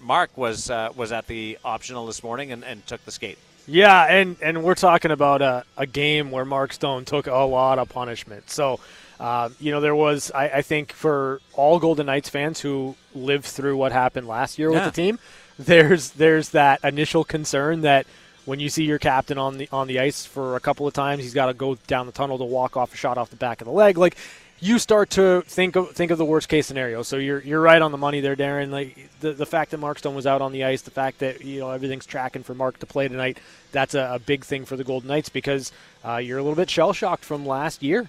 Mark 0.00 0.30
was 0.38 0.70
uh, 0.70 0.90
was 0.94 1.10
at 1.12 1.26
the 1.26 1.58
optional 1.64 2.06
this 2.06 2.22
morning 2.22 2.52
and, 2.52 2.62
and 2.64 2.86
took 2.86 3.04
the 3.04 3.10
skate. 3.10 3.38
Yeah, 3.66 4.04
and, 4.04 4.36
and 4.42 4.62
we're 4.62 4.74
talking 4.76 5.10
about 5.10 5.42
a, 5.42 5.64
a 5.76 5.84
game 5.86 6.30
where 6.30 6.44
Mark 6.44 6.72
Stone 6.72 7.04
took 7.04 7.26
a 7.26 7.34
lot 7.34 7.78
of 7.80 7.88
punishment. 7.88 8.50
So, 8.50 8.78
uh, 9.20 9.48
you 9.60 9.70
know, 9.70 9.80
there 9.80 9.94
was, 9.94 10.30
I, 10.34 10.48
I 10.48 10.62
think, 10.62 10.92
for 10.92 11.40
all 11.54 11.78
Golden 11.78 12.06
Knights 12.06 12.28
fans 12.28 12.60
who 12.60 12.96
lived 13.14 13.44
through 13.44 13.76
what 13.76 13.92
happened 13.92 14.26
last 14.26 14.58
year 14.58 14.70
Yeah. 14.70 14.84
with 14.84 14.94
the 14.94 15.02
team, 15.02 15.18
there's 15.58 16.10
there's 16.12 16.50
that 16.50 16.80
initial 16.82 17.24
concern 17.24 17.82
that 17.82 18.06
when 18.44 18.58
you 18.58 18.68
see 18.68 18.84
your 18.84 18.98
captain 18.98 19.38
on 19.38 19.58
the 19.58 19.68
on 19.70 19.86
the 19.86 20.00
ice 20.00 20.26
for 20.26 20.56
a 20.56 20.60
couple 20.60 20.86
of 20.86 20.94
times, 20.94 21.22
he's 21.22 21.34
got 21.34 21.46
to 21.46 21.54
go 21.54 21.76
down 21.86 22.06
the 22.06 22.12
tunnel 22.12 22.38
to 22.38 22.44
walk 22.44 22.76
off 22.76 22.92
a 22.94 22.96
shot 22.96 23.18
off 23.18 23.30
the 23.30 23.36
back 23.36 23.60
of 23.60 23.66
the 23.66 23.72
leg. 23.72 23.96
Like 23.96 24.16
you 24.58 24.78
start 24.78 25.10
to 25.10 25.42
think 25.42 25.76
of 25.76 25.90
think 25.90 26.10
of 26.10 26.18
the 26.18 26.24
worst 26.24 26.48
case 26.48 26.66
scenario. 26.66 27.02
So 27.02 27.18
you're 27.18 27.40
you're 27.42 27.60
right 27.60 27.80
on 27.82 27.92
the 27.92 27.98
money 27.98 28.20
there, 28.20 28.34
Darren. 28.34 28.70
Like 28.70 29.10
the 29.20 29.32
the 29.32 29.46
fact 29.46 29.70
that 29.72 29.78
Mark 29.78 29.98
Stone 29.98 30.14
was 30.16 30.26
out 30.26 30.40
on 30.42 30.50
the 30.52 30.64
ice, 30.64 30.82
the 30.82 30.90
fact 30.90 31.18
that 31.20 31.44
you 31.44 31.60
know 31.60 31.70
everything's 31.70 32.06
tracking 32.06 32.42
for 32.42 32.54
Mark 32.54 32.78
to 32.80 32.86
play 32.86 33.06
tonight, 33.06 33.38
that's 33.70 33.94
a, 33.94 34.12
a 34.14 34.18
big 34.18 34.44
thing 34.44 34.64
for 34.64 34.76
the 34.76 34.84
Golden 34.84 35.08
Knights 35.08 35.28
because 35.28 35.70
uh, 36.04 36.16
you're 36.16 36.38
a 36.38 36.42
little 36.42 36.56
bit 36.56 36.70
shell 36.70 36.92
shocked 36.92 37.24
from 37.24 37.46
last 37.46 37.82
year. 37.82 38.08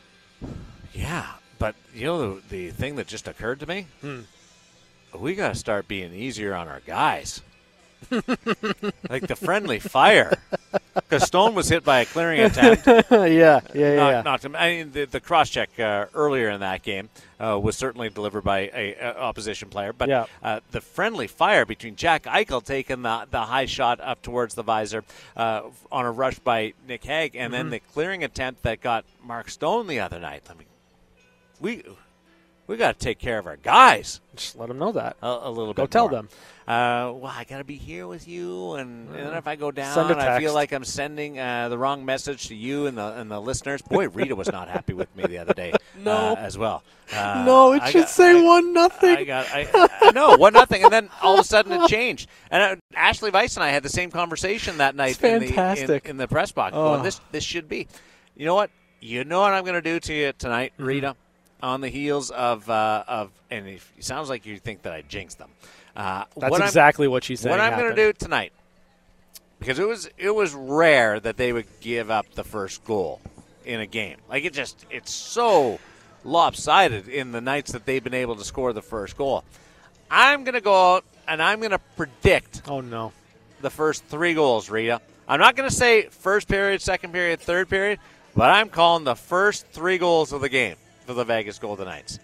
Yeah, 0.94 1.26
but 1.60 1.76
you 1.94 2.06
know 2.06 2.36
the, 2.36 2.42
the 2.50 2.70
thing 2.72 2.96
that 2.98 3.08
just 3.08 3.28
occurred 3.28 3.60
to 3.62 3.66
me, 3.68 3.88
we 5.18 5.36
got 5.36 5.50
to 5.50 5.56
start 5.56 5.88
being 5.88 6.14
easier 6.14 6.54
on 6.54 6.68
our 6.68 6.82
guys, 6.86 7.42
like 8.12 9.28
the 9.28 9.36
friendly 9.36 9.80
fire. 9.80 10.38
Because 10.94 11.24
Stone 11.24 11.56
was 11.56 11.70
hit 11.70 11.84
by 11.84 12.02
a 12.02 12.06
clearing 12.06 12.40
attempt. 12.42 12.86
yeah, 12.86 13.02
yeah, 13.10 13.60
yeah. 13.74 14.22
not 14.24 14.42
to, 14.42 14.56
I 14.56 14.76
mean, 14.78 14.92
the, 14.92 15.06
the 15.06 15.20
cross 15.20 15.50
check 15.50 15.80
uh, 15.80 16.06
earlier 16.14 16.50
in 16.52 16.60
that 16.60 16.84
game 16.84 17.10
uh, 17.40 17.60
was 17.60 17.76
certainly 17.76 18.10
delivered 18.10 18.44
by 18.44 18.70
a, 18.74 18.96
a 19.00 19.18
opposition 19.20 19.70
player, 19.70 19.94
but 19.94 20.10
Yeah. 20.10 20.26
uh, 20.44 20.60
the 20.72 20.82
friendly 20.82 21.26
fire 21.28 21.66
between 21.66 21.96
Jack 21.96 22.24
Eichel 22.26 22.64
taking 22.64 23.02
the, 23.02 23.28
the 23.32 23.42
high 23.42 23.66
shot 23.66 24.00
up 24.00 24.22
towards 24.22 24.54
the 24.54 24.64
visor 24.64 25.04
uh, 25.36 25.64
on 25.92 26.06
a 26.06 26.12
rush 26.12 26.38
by 26.40 26.74
Nick 26.88 27.04
Hague, 27.06 27.36
and 27.36 27.52
Mm-hmm. 27.52 27.54
then 27.54 27.70
the 27.72 27.80
clearing 27.80 28.24
attempt 28.24 28.62
that 28.64 28.82
got 28.82 29.06
Mark 29.24 29.50
Stone 29.50 29.88
the 29.88 30.00
other 30.00 30.20
night. 30.20 30.44
I 30.50 30.54
mean, 30.54 30.68
we 31.64 31.84
we 32.68 32.78
got 32.78 32.98
to 32.98 33.04
take 33.06 33.20
care 33.20 33.40
of 33.40 33.46
our 33.48 33.58
guys 33.58 34.22
Just 34.36 34.56
let 34.58 34.70
them 34.70 34.78
know 34.80 34.92
that. 34.94 35.18
a, 35.22 35.28
a 35.44 35.50
little 35.50 35.74
Go 35.74 35.74
bit. 35.74 35.76
Go 35.84 35.86
tell 35.88 36.04
more. 36.10 36.12
them. 36.22 36.30
Uh, 36.66 37.12
well, 37.12 37.26
I 37.36 37.44
got 37.44 37.58
to 37.58 37.66
be 37.66 37.76
here 37.76 38.08
with 38.08 38.26
you, 38.26 38.76
and, 38.76 39.10
and 39.10 39.16
then 39.28 39.34
if 39.34 39.48
I 39.48 39.58
go 39.58 39.70
down, 39.70 40.14
I 40.14 40.40
feel 40.40 40.54
like 40.54 40.72
I'm 40.72 40.86
sending 40.86 41.38
uh, 41.38 41.68
the 41.68 41.78
wrong 41.78 42.06
message 42.06 42.48
to 42.48 42.56
you 42.56 42.86
and 42.86 42.98
the 42.98 43.20
and 43.20 43.30
the 43.30 43.42
listeners. 43.42 43.82
Boy, 43.82 44.08
Rita 44.08 44.34
was 44.34 44.50
not 44.50 44.70
happy 44.70 44.94
with 44.94 45.14
me 45.16 45.24
the 45.26 45.40
other 45.40 45.54
day. 45.54 45.74
No. 45.96 46.12
uh, 46.12 46.36
as 46.40 46.58
well. 46.58 46.84
Uh, 47.14 47.44
no, 47.46 47.74
it 47.74 47.82
I 47.84 47.92
should 47.92 48.02
got- 48.02 48.10
say 48.10 48.32
I- 48.40 48.42
one 48.42 48.74
nothing. 48.74 49.16
I 49.18 49.24
got, 49.26 49.46
I, 49.54 49.68
I 50.02 50.12
know 50.12 50.36
one 50.38 50.52
nothing, 50.54 50.84
and 50.84 50.92
then 50.92 51.10
all 51.22 51.36
of 51.36 51.42
a 51.42 51.44
sudden 51.44 51.72
it 51.74 51.88
changed. 51.90 52.30
And 52.50 52.64
uh, 52.64 52.76
Ashley 52.98 53.30
Weiss 53.30 53.56
and 53.58 53.64
I 53.64 53.70
had 53.70 53.84
the 53.84 53.90
same 53.90 54.10
conversation 54.10 54.78
that 54.80 54.96
night 54.96 55.22
in 55.24 55.40
the 55.40 55.46
in, 55.48 55.54
fantastic. 55.54 56.10
in 56.10 56.18
the 56.18 56.28
press 56.28 56.52
box. 56.52 56.74
Oh. 56.76 56.94
Going, 56.94 57.04
this 57.04 57.22
this 57.32 57.44
should 57.44 57.68
be. 57.70 57.88
You 58.36 58.46
know 58.48 58.56
what? 58.56 58.72
You 59.02 59.24
know 59.26 59.42
what 59.42 59.54
I'm 59.54 59.64
going 59.66 59.76
to 59.76 59.82
do 59.82 60.00
to 60.00 60.14
you 60.14 60.34
tonight, 60.34 60.74
Mm-hmm. 60.80 60.86
On 61.64 61.80
the 61.82 61.88
heels 61.90 62.30
of 62.30 62.70
uh, 62.70 63.04
of, 63.08 63.32
and 63.50 63.66
it 63.68 63.82
sounds 64.02 64.30
like 64.30 64.46
you 64.46 64.60
think 64.60 64.82
that 64.84 64.92
I 64.94 65.02
jinxed 65.02 65.38
them. 65.40 65.50
Uh, 65.96 66.26
That's 66.38 66.52
what 66.52 66.62
exactly 66.62 67.08
what 67.08 67.24
she 67.24 67.36
said. 67.38 67.52
what 67.52 67.62
I'm 67.62 67.80
going 67.80 67.90
to 67.90 67.96
do 67.96 68.12
tonight, 68.12 68.52
because 69.60 69.80
it 69.80 69.88
was 69.88 70.10
it 70.18 70.36
was 70.36 70.54
rare 70.54 71.20
that 71.22 71.38
they 71.38 71.54
would 71.54 71.66
give 71.80 72.12
up 72.12 72.26
the 72.34 72.44
first 72.44 72.84
goal 72.84 73.22
in 73.64 73.80
a 73.80 73.86
game. 73.86 74.18
Like 74.30 74.44
it 74.44 74.52
just 74.54 74.86
it's 74.92 75.12
so 75.12 75.80
lopsided 76.26 77.08
in 77.08 77.32
the 77.32 77.40
nights 77.42 77.72
that 77.72 77.86
they've 77.86 78.04
been 78.04 78.14
able 78.14 78.36
to 78.36 78.44
score 78.44 78.74
the 78.74 78.82
first 78.82 79.16
goal. 79.18 79.44
I'm 80.12 80.44
going 80.44 80.56
to 80.56 80.62
go 80.62 80.96
out 80.96 81.06
and 81.28 81.42
I'm 81.42 81.60
going 81.60 81.72
to 81.72 81.80
predict 81.96 82.64
Oh 82.68 82.82
no. 82.82 83.14
the 83.62 83.70
first 83.70 84.04
three 84.06 84.34
goals, 84.34 84.70
Rita. 84.70 85.00
I'm 85.30 85.40
not 85.40 85.56
going 85.56 85.70
to 85.70 85.74
say 85.76 86.04
first 86.10 86.50
period, 86.50 86.82
second 86.82 87.14
period, 87.14 87.40
third 87.40 87.70
period, 87.70 88.00
but 88.36 88.50
I'm 88.52 88.68
calling 88.70 89.06
the 89.06 89.16
first 89.16 89.66
three 89.68 89.98
goals 89.98 90.34
of 90.34 90.42
the 90.42 90.50
game 90.50 90.76
for 91.06 91.14
the 91.14 91.24
Vegas 91.24 91.60
Golden 91.60 91.86
Knights. 91.86 92.20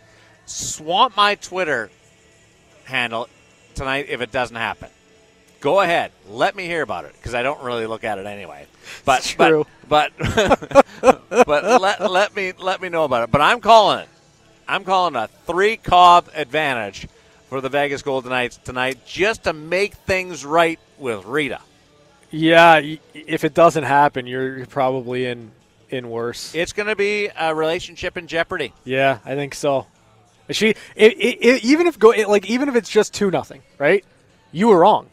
Swamp 0.46 1.16
my 1.16 1.36
Twitter 1.36 1.90
handle 2.86 3.28
tonight 3.76 4.08
if 4.10 4.22
it 4.22 4.32
doesn't 4.32 4.56
happen. 4.56 4.90
Go 5.60 5.82
ahead, 5.82 6.12
let 6.30 6.56
me 6.56 6.66
hear 6.66 6.82
about 6.82 7.06
it 7.06 7.14
because 7.14 7.34
I 7.34 7.44
don't 7.44 7.62
really 7.62 7.86
look 7.86 8.04
at 8.04 8.18
it 8.18 8.26
anyway. 8.26 8.66
But 9.06 9.36
but 9.38 9.68
but, 9.90 10.12
but 11.30 11.82
let, 11.82 12.12
let 12.12 12.36
me 12.36 12.54
let 12.58 12.82
me 12.82 12.90
know 12.90 13.04
about 13.04 13.24
it. 13.24 13.32
But 13.32 13.42
I'm 13.42 13.60
calling 13.60 14.00
it. 14.00 14.10
I'm 14.68 14.84
calling 14.84 15.16
a 15.16 15.28
three 15.46 15.78
cob 15.78 16.30
advantage 16.34 17.08
for 17.50 17.60
the 17.60 17.70
Vegas 17.70 18.04
Golden 18.04 18.30
Knights 18.30 18.58
tonight, 18.58 19.06
just 19.06 19.46
to 19.46 19.54
make 19.54 19.96
things 19.96 20.46
right 20.46 20.80
with 21.00 21.26
Rita. 21.26 21.60
Yeah, 22.30 22.80
if 23.14 23.44
it 23.44 23.56
doesn't 23.56 23.86
happen, 23.86 24.28
you're, 24.28 24.58
you're 24.58 24.68
probably 24.68 25.26
in 25.26 25.50
in 25.90 26.10
worse. 26.10 26.54
It's 26.56 26.74
going 26.74 26.88
to 26.88 26.96
be 26.96 27.30
a 27.38 27.54
relationship 27.54 28.18
in 28.18 28.28
jeopardy. 28.28 28.74
Yeah, 28.84 29.20
I 29.26 29.36
think 29.36 29.56
so. 29.56 29.88
She, 30.52 30.70
it, 30.70 30.78
it, 30.96 31.38
it, 31.46 31.64
even 31.64 31.86
if 31.88 32.00
go, 32.00 32.12
it, 32.12 32.28
like, 32.28 32.50
even 32.50 32.70
if 32.70 32.76
it's 32.76 32.90
just 32.90 33.14
two 33.14 33.30
nothing, 33.30 33.62
right? 33.78 34.04
You 34.52 34.70
were 34.70 34.80
wrong. 34.80 35.08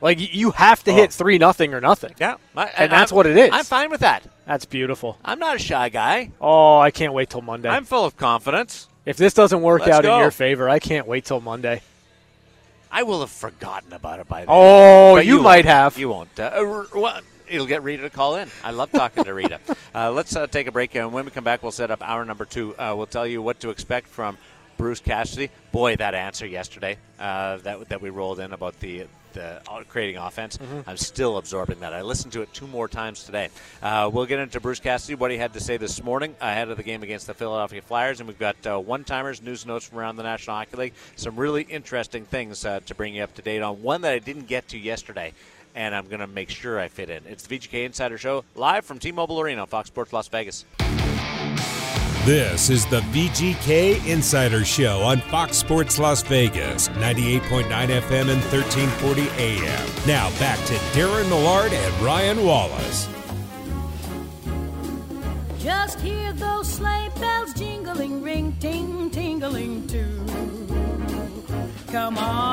Like, 0.00 0.18
you 0.34 0.50
have 0.50 0.82
to 0.84 0.90
Oh. 0.90 0.94
hit 0.94 1.12
three 1.12 1.38
nothing 1.38 1.72
or 1.74 1.80
nothing. 1.80 2.14
Yeah, 2.18 2.34
I- 2.56 2.66
And 2.76 2.90
that's 2.90 3.12
I'm- 3.12 3.16
what 3.16 3.26
it 3.26 3.36
is. 3.36 3.50
I'm 3.52 3.64
fine 3.64 3.90
with 3.90 4.00
that. 4.00 4.24
That's 4.46 4.64
beautiful. 4.64 5.16
I'm 5.24 5.38
not 5.38 5.54
a 5.54 5.58
shy 5.60 5.88
guy. 5.88 6.32
Oh, 6.40 6.78
I 6.78 6.90
can't 6.90 7.12
wait 7.12 7.30
till 7.30 7.42
Monday. 7.42 7.68
I'm 7.68 7.84
full 7.84 8.04
of 8.04 8.16
confidence. 8.16 8.88
if 9.06 9.16
this 9.16 9.34
doesn't 9.34 9.62
work 9.62 9.82
Let's 9.82 9.92
out 9.98 10.02
go. 10.02 10.14
in 10.14 10.20
your 10.20 10.30
favor, 10.32 10.68
I 10.68 10.80
can't 10.80 11.06
wait 11.06 11.24
till 11.24 11.40
Monday. 11.40 11.82
I 12.90 13.04
will 13.04 13.20
have 13.20 13.30
forgotten 13.30 13.92
about 13.92 14.18
it 14.20 14.28
by 14.28 14.40
then. 14.40 14.46
Oh, 14.50 15.14
But 15.14 15.24
you, 15.26 15.40
might 15.40 15.64
have. 15.64 15.96
You 15.96 16.08
won't. 16.10 16.38
Uh, 16.38 16.42
uh, 16.42 16.84
well, 16.94 17.20
it'll 17.52 17.66
get 17.66 17.82
Rita 17.82 18.02
to 18.02 18.10
call 18.10 18.36
in. 18.36 18.48
I 18.64 18.70
love 18.70 18.90
talking 18.90 19.24
to 19.24 19.34
Rita. 19.34 19.60
Uh, 19.94 20.10
let's 20.10 20.34
uh, 20.34 20.46
take 20.46 20.66
a 20.66 20.72
break 20.72 20.90
here, 20.92 21.02
and 21.02 21.12
when 21.12 21.26
we 21.26 21.30
come 21.30 21.44
back, 21.44 21.62
we'll 21.62 21.70
set 21.70 21.90
up 21.90 22.00
hour 22.02 22.24
number 22.24 22.46
two. 22.46 22.74
Uh, 22.76 22.94
we'll 22.96 23.06
tell 23.06 23.26
you 23.26 23.42
what 23.42 23.60
to 23.60 23.68
expect 23.68 24.08
from 24.08 24.38
Bruce 24.78 25.00
Cassidy. 25.00 25.50
Boy, 25.70 25.96
that 25.96 26.14
answer 26.14 26.46
yesterday 26.46 26.96
uh, 27.18 27.58
that 27.58 27.90
that 27.90 28.00
we 28.00 28.08
rolled 28.08 28.40
in 28.40 28.54
about 28.54 28.80
the 28.80 29.06
the 29.32 29.60
uh, 29.70 29.82
creating 29.88 30.16
offense. 30.16 30.56
Mm-hmm. 30.58 30.88
I'm 30.88 30.96
still 30.96 31.36
absorbing 31.38 31.80
that. 31.80 31.92
I 31.92 32.02
listened 32.02 32.32
to 32.34 32.42
it 32.42 32.52
two 32.52 32.66
more 32.66 32.88
times 32.88 33.24
today. 33.24 33.48
Uh, 33.82 34.10
we'll 34.12 34.26
get 34.26 34.38
into 34.38 34.60
Bruce 34.60 34.80
Cassidy, 34.80 35.14
what 35.14 35.30
he 35.30 35.36
had 35.36 35.52
to 35.54 35.60
say 35.60 35.76
this 35.76 36.02
morning 36.02 36.34
ahead 36.40 36.68
of 36.70 36.76
the 36.76 36.82
game 36.82 37.02
against 37.02 37.26
the 37.26 37.34
Philadelphia 37.34 37.82
Flyers, 37.82 38.20
and 38.20 38.28
we've 38.28 38.38
got 38.38 38.56
uh, 38.66 38.78
one-timers, 38.78 39.42
news 39.42 39.62
and 39.62 39.68
notes 39.68 39.86
from 39.86 39.98
around 39.98 40.16
the 40.16 40.22
National 40.22 40.56
Hockey 40.56 40.76
League. 40.76 40.94
Some 41.16 41.36
really 41.36 41.62
interesting 41.62 42.24
things 42.24 42.64
uh, 42.64 42.80
to 42.86 42.94
bring 42.94 43.14
you 43.14 43.22
up 43.22 43.34
to 43.34 43.42
date 43.42 43.62
on. 43.62 43.82
One 43.82 44.02
that 44.02 44.12
I 44.12 44.18
didn't 44.18 44.46
get 44.46 44.68
to 44.68 44.78
yesterday. 44.78 45.32
And 45.74 45.94
I'm 45.94 46.06
going 46.06 46.20
to 46.20 46.26
make 46.26 46.50
sure 46.50 46.78
I 46.78 46.88
fit 46.88 47.10
in. 47.10 47.22
It's 47.26 47.46
the 47.46 47.58
VGK 47.58 47.86
Insider 47.86 48.18
Show 48.18 48.44
live 48.54 48.84
from 48.84 48.98
T-Mobile 48.98 49.40
Arena 49.40 49.62
on 49.62 49.66
Fox 49.66 49.88
Sports 49.88 50.12
Las 50.12 50.28
Vegas. 50.28 50.64
This 52.24 52.70
is 52.70 52.86
the 52.86 53.00
VGK 53.00 54.06
Insider 54.06 54.64
Show 54.64 55.00
on 55.00 55.20
Fox 55.22 55.56
Sports 55.56 55.98
Las 55.98 56.22
Vegas, 56.22 56.88
98.9 56.90 57.64
FM 57.68 58.28
and 58.30 58.40
1340 58.52 59.28
AM. 59.42 59.88
Now 60.06 60.30
back 60.38 60.58
to 60.66 60.74
Darren 60.96 61.28
Millard 61.28 61.72
and 61.72 62.00
Ryan 62.00 62.44
Wallace. 62.46 63.08
Just 65.58 65.98
hear 65.98 66.32
those 66.34 66.68
sleigh 66.68 67.10
bells 67.18 67.54
jingling, 67.54 68.22
ring, 68.22 68.56
ting, 68.60 69.10
tingling 69.10 69.88
too. 69.88 70.24
Come 71.88 72.18
on, 72.18 72.22
it's 72.22 72.22
lovely 72.22 72.22
weather 72.22 72.51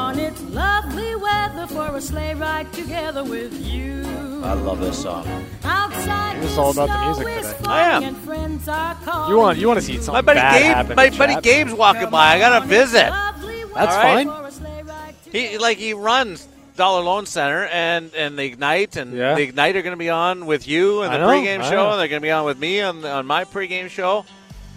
for 1.79 1.95
a 1.95 2.01
sleigh 2.01 2.33
ride 2.35 2.71
together 2.73 3.23
with 3.23 3.53
you. 3.65 4.03
I 4.43 4.53
love 4.53 4.79
this 4.79 5.01
song. 5.01 5.25
Outside, 5.63 6.33
You're 6.35 6.43
just 6.43 6.57
all 6.57 6.71
about 6.71 6.89
the 6.89 7.21
music 7.23 7.57
today. 7.57 7.69
I 7.69 8.01
am. 8.03 8.15
Friends 8.15 8.67
are 8.67 8.95
calling 8.95 9.31
You 9.31 9.37
want 9.37 9.57
you 9.59 9.67
want 9.67 9.79
to 9.79 9.85
see 9.85 9.95
something 9.95 10.13
My 10.13 10.21
buddy 10.21 10.39
bad 10.39 10.59
Gabe, 10.61 10.73
happen 10.75 10.95
my 10.95 11.09
to 11.09 11.17
buddy 11.17 11.33
Chad? 11.35 11.43
Gabe's 11.43 11.73
walking 11.73 12.09
by. 12.09 12.35
I 12.35 12.39
got 12.39 12.51
on, 12.53 12.61
to 12.63 12.67
visit. 12.67 13.09
That's 13.09 13.73
weather 13.73 13.91
fine. 14.01 14.27
for 14.27 14.47
a 14.47 14.51
sleigh 14.51 14.83
ride 14.83 15.15
He 15.31 15.57
like 15.57 15.77
he 15.77 15.93
runs 15.93 16.47
Dollar 16.75 17.01
Loan 17.03 17.25
Center 17.25 17.65
and 17.65 18.13
and 18.13 18.37
the 18.37 18.43
Ignite 18.45 18.95
and 18.97 19.13
Yeah. 19.15 19.35
the 19.35 19.41
Ignite 19.43 19.75
are 19.75 19.81
going 19.81 19.93
to 19.93 19.97
be 19.97 20.09
on 20.09 20.45
with 20.45 20.67
you 20.67 21.01
and 21.03 21.13
the 21.13 21.17
know, 21.19 21.27
pregame 21.27 21.59
I 21.61 21.69
show, 21.69 21.75
know. 21.75 21.91
and 21.91 21.99
they're 21.99 22.07
going 22.07 22.21
to 22.21 22.25
be 22.25 22.31
on 22.31 22.45
with 22.45 22.59
me 22.59 22.81
on 22.81 23.05
on 23.05 23.25
my 23.25 23.43
pregame 23.45 23.89
show. 23.89 24.25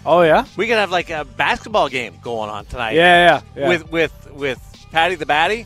Oh 0.05 0.21
yeah, 0.21 0.45
We 0.57 0.67
could 0.67 0.75
have 0.77 0.91
like 0.91 1.09
a 1.09 1.23
basketball 1.25 1.87
game 1.89 2.15
going 2.21 2.49
on 2.49 2.65
tonight. 2.65 2.95
yeah, 2.95 3.41
yeah. 3.55 3.61
yeah. 3.61 3.67
With 3.69 3.91
with 3.91 4.31
with 4.33 4.59
Paddy 4.91 5.15
the 5.15 5.25
Baddy, 5.25 5.65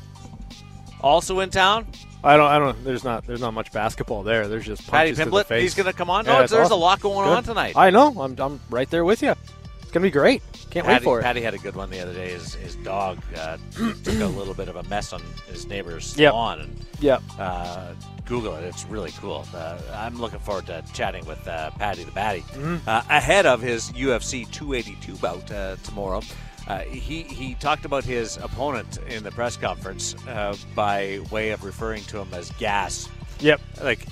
also 1.01 1.39
in 1.41 1.49
town. 1.49 1.87
I 2.23 2.35
don't, 2.35 2.47
I 2.49 2.57
don't. 2.59 2.83
There's 2.83 3.03
not, 3.03 3.25
there's 3.25 3.41
not 3.41 3.53
much 3.53 3.71
basketball 3.71 4.23
there. 4.23 4.47
There's 4.47 4.65
just 4.65 4.81
Paddy 4.89 5.11
punches 5.11 5.17
to 5.19 5.25
the 5.25 5.31
Pimblett, 5.31 5.45
face. 5.45 5.61
he's 5.61 5.75
going 5.75 5.85
to 5.85 5.93
come 5.93 6.09
on. 6.09 6.25
Yeah, 6.25 6.31
No, 6.33 6.37
there's 6.39 6.51
awesome. 6.53 6.71
a 6.71 6.75
lot 6.75 6.99
going 6.99 7.27
Good. 7.27 7.37
on 7.37 7.43
tonight. 7.43 7.73
I 7.77 7.89
know. 7.89 8.19
I'm, 8.21 8.35
I'm 8.39 8.59
right 8.69 8.89
there 8.89 9.05
with 9.05 9.21
you. 9.21 9.33
It's 9.81 9.93
gonna 9.93 10.03
be 10.03 10.11
great. 10.11 10.41
Can't 10.69 10.85
wait 10.85 11.01
for 11.01 11.19
it. 11.19 11.23
Paddy 11.23 11.39
had 11.41 11.53
a 11.53 11.57
good 11.57 11.73
one 11.77 11.89
the 11.89 12.01
other 12.01 12.13
day. 12.13 12.31
His, 12.33 12.53
his 12.55 12.75
dog 12.77 13.19
uh, 13.37 13.55
took 14.03 14.19
a 14.19 14.25
little 14.25 14.53
bit 14.53 14.67
of 14.67 14.75
a 14.75 14.83
mess 14.83 15.13
on 15.13 15.21
his 15.49 15.65
neighbor's 15.65 16.17
Yep. 16.17 16.33
lawn, 16.33 16.59
and 16.59 16.85
Yep. 16.99 17.21
uh, 17.39 17.93
Google 18.25 18.53
it. 18.55 18.65
It's 18.65 18.83
really 18.87 19.11
cool. 19.21 19.45
Uh, 19.55 19.77
I'm 19.93 20.19
looking 20.19 20.39
forward 20.39 20.65
to 20.65 20.83
chatting 20.93 21.25
with 21.25 21.47
uh, 21.47 21.71
Paddy 21.71 22.03
the 22.03 22.11
Baddy 22.11 22.41
Mm-hmm. 22.43 22.77
uh, 22.89 23.01
ahead 23.09 23.45
of 23.45 23.61
his 23.61 23.89
UFC 23.93 24.51
282 24.51 25.15
bout 25.15 25.49
uh, 25.53 25.77
tomorrow. 25.83 26.21
Uh, 26.67 26.79
he 26.79 27.23
he 27.23 27.55
talked 27.55 27.85
about 27.85 28.03
his 28.03 28.37
opponent 28.37 28.99
in 29.07 29.23
the 29.23 29.31
press 29.31 29.55
conference 29.55 30.15
uh, 30.27 30.55
by 30.75 31.19
way 31.31 31.51
of 31.51 31.63
referring 31.63 32.03
to 32.05 32.19
him 32.19 32.27
as 32.33 32.51
gas. 32.53 33.07
Yep. 33.39 33.61
Like 33.81 34.05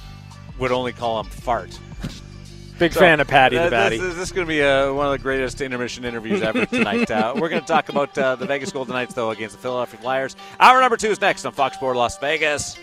would 0.60 0.72
only 0.72 0.94
call 0.94 1.20
him 1.20 1.26
fart. 1.26 1.78
Big 2.80 2.92
So, 2.94 3.00
fan 3.00 3.20
of 3.22 3.28
Paddy 3.28 3.58
uh, 3.58 3.70
the 3.70 3.76
Baddy. 3.76 3.90
This, 3.92 4.16
this 4.16 4.18
is 4.18 4.32
going 4.34 4.46
to 4.46 4.50
be 4.50 4.62
uh, 4.62 4.92
one 4.94 5.06
of 5.06 5.12
the 5.14 5.18
greatest 5.20 5.62
intermission 5.62 6.04
interviews 6.04 6.42
ever 6.42 6.66
tonight. 6.66 7.10
uh, 7.10 7.34
we're 7.38 7.48
going 7.48 7.62
to 7.62 7.68
talk 7.68 7.88
about 7.88 8.18
uh, 8.18 8.36
the 8.36 8.46
Vegas 8.46 8.72
Golden 8.74 8.94
Knights, 8.94 9.14
though, 9.14 9.32
against 9.32 9.56
the 9.56 9.62
Philadelphia 9.62 9.98
Flyers. 10.02 10.36
Hour 10.60 10.82
number 10.82 10.98
two 10.98 11.08
is 11.08 11.22
next 11.22 11.46
on 11.46 11.54
Fox 11.54 11.78
Sports 11.78 11.96
Las 11.98 12.18
Vegas. 12.20 12.78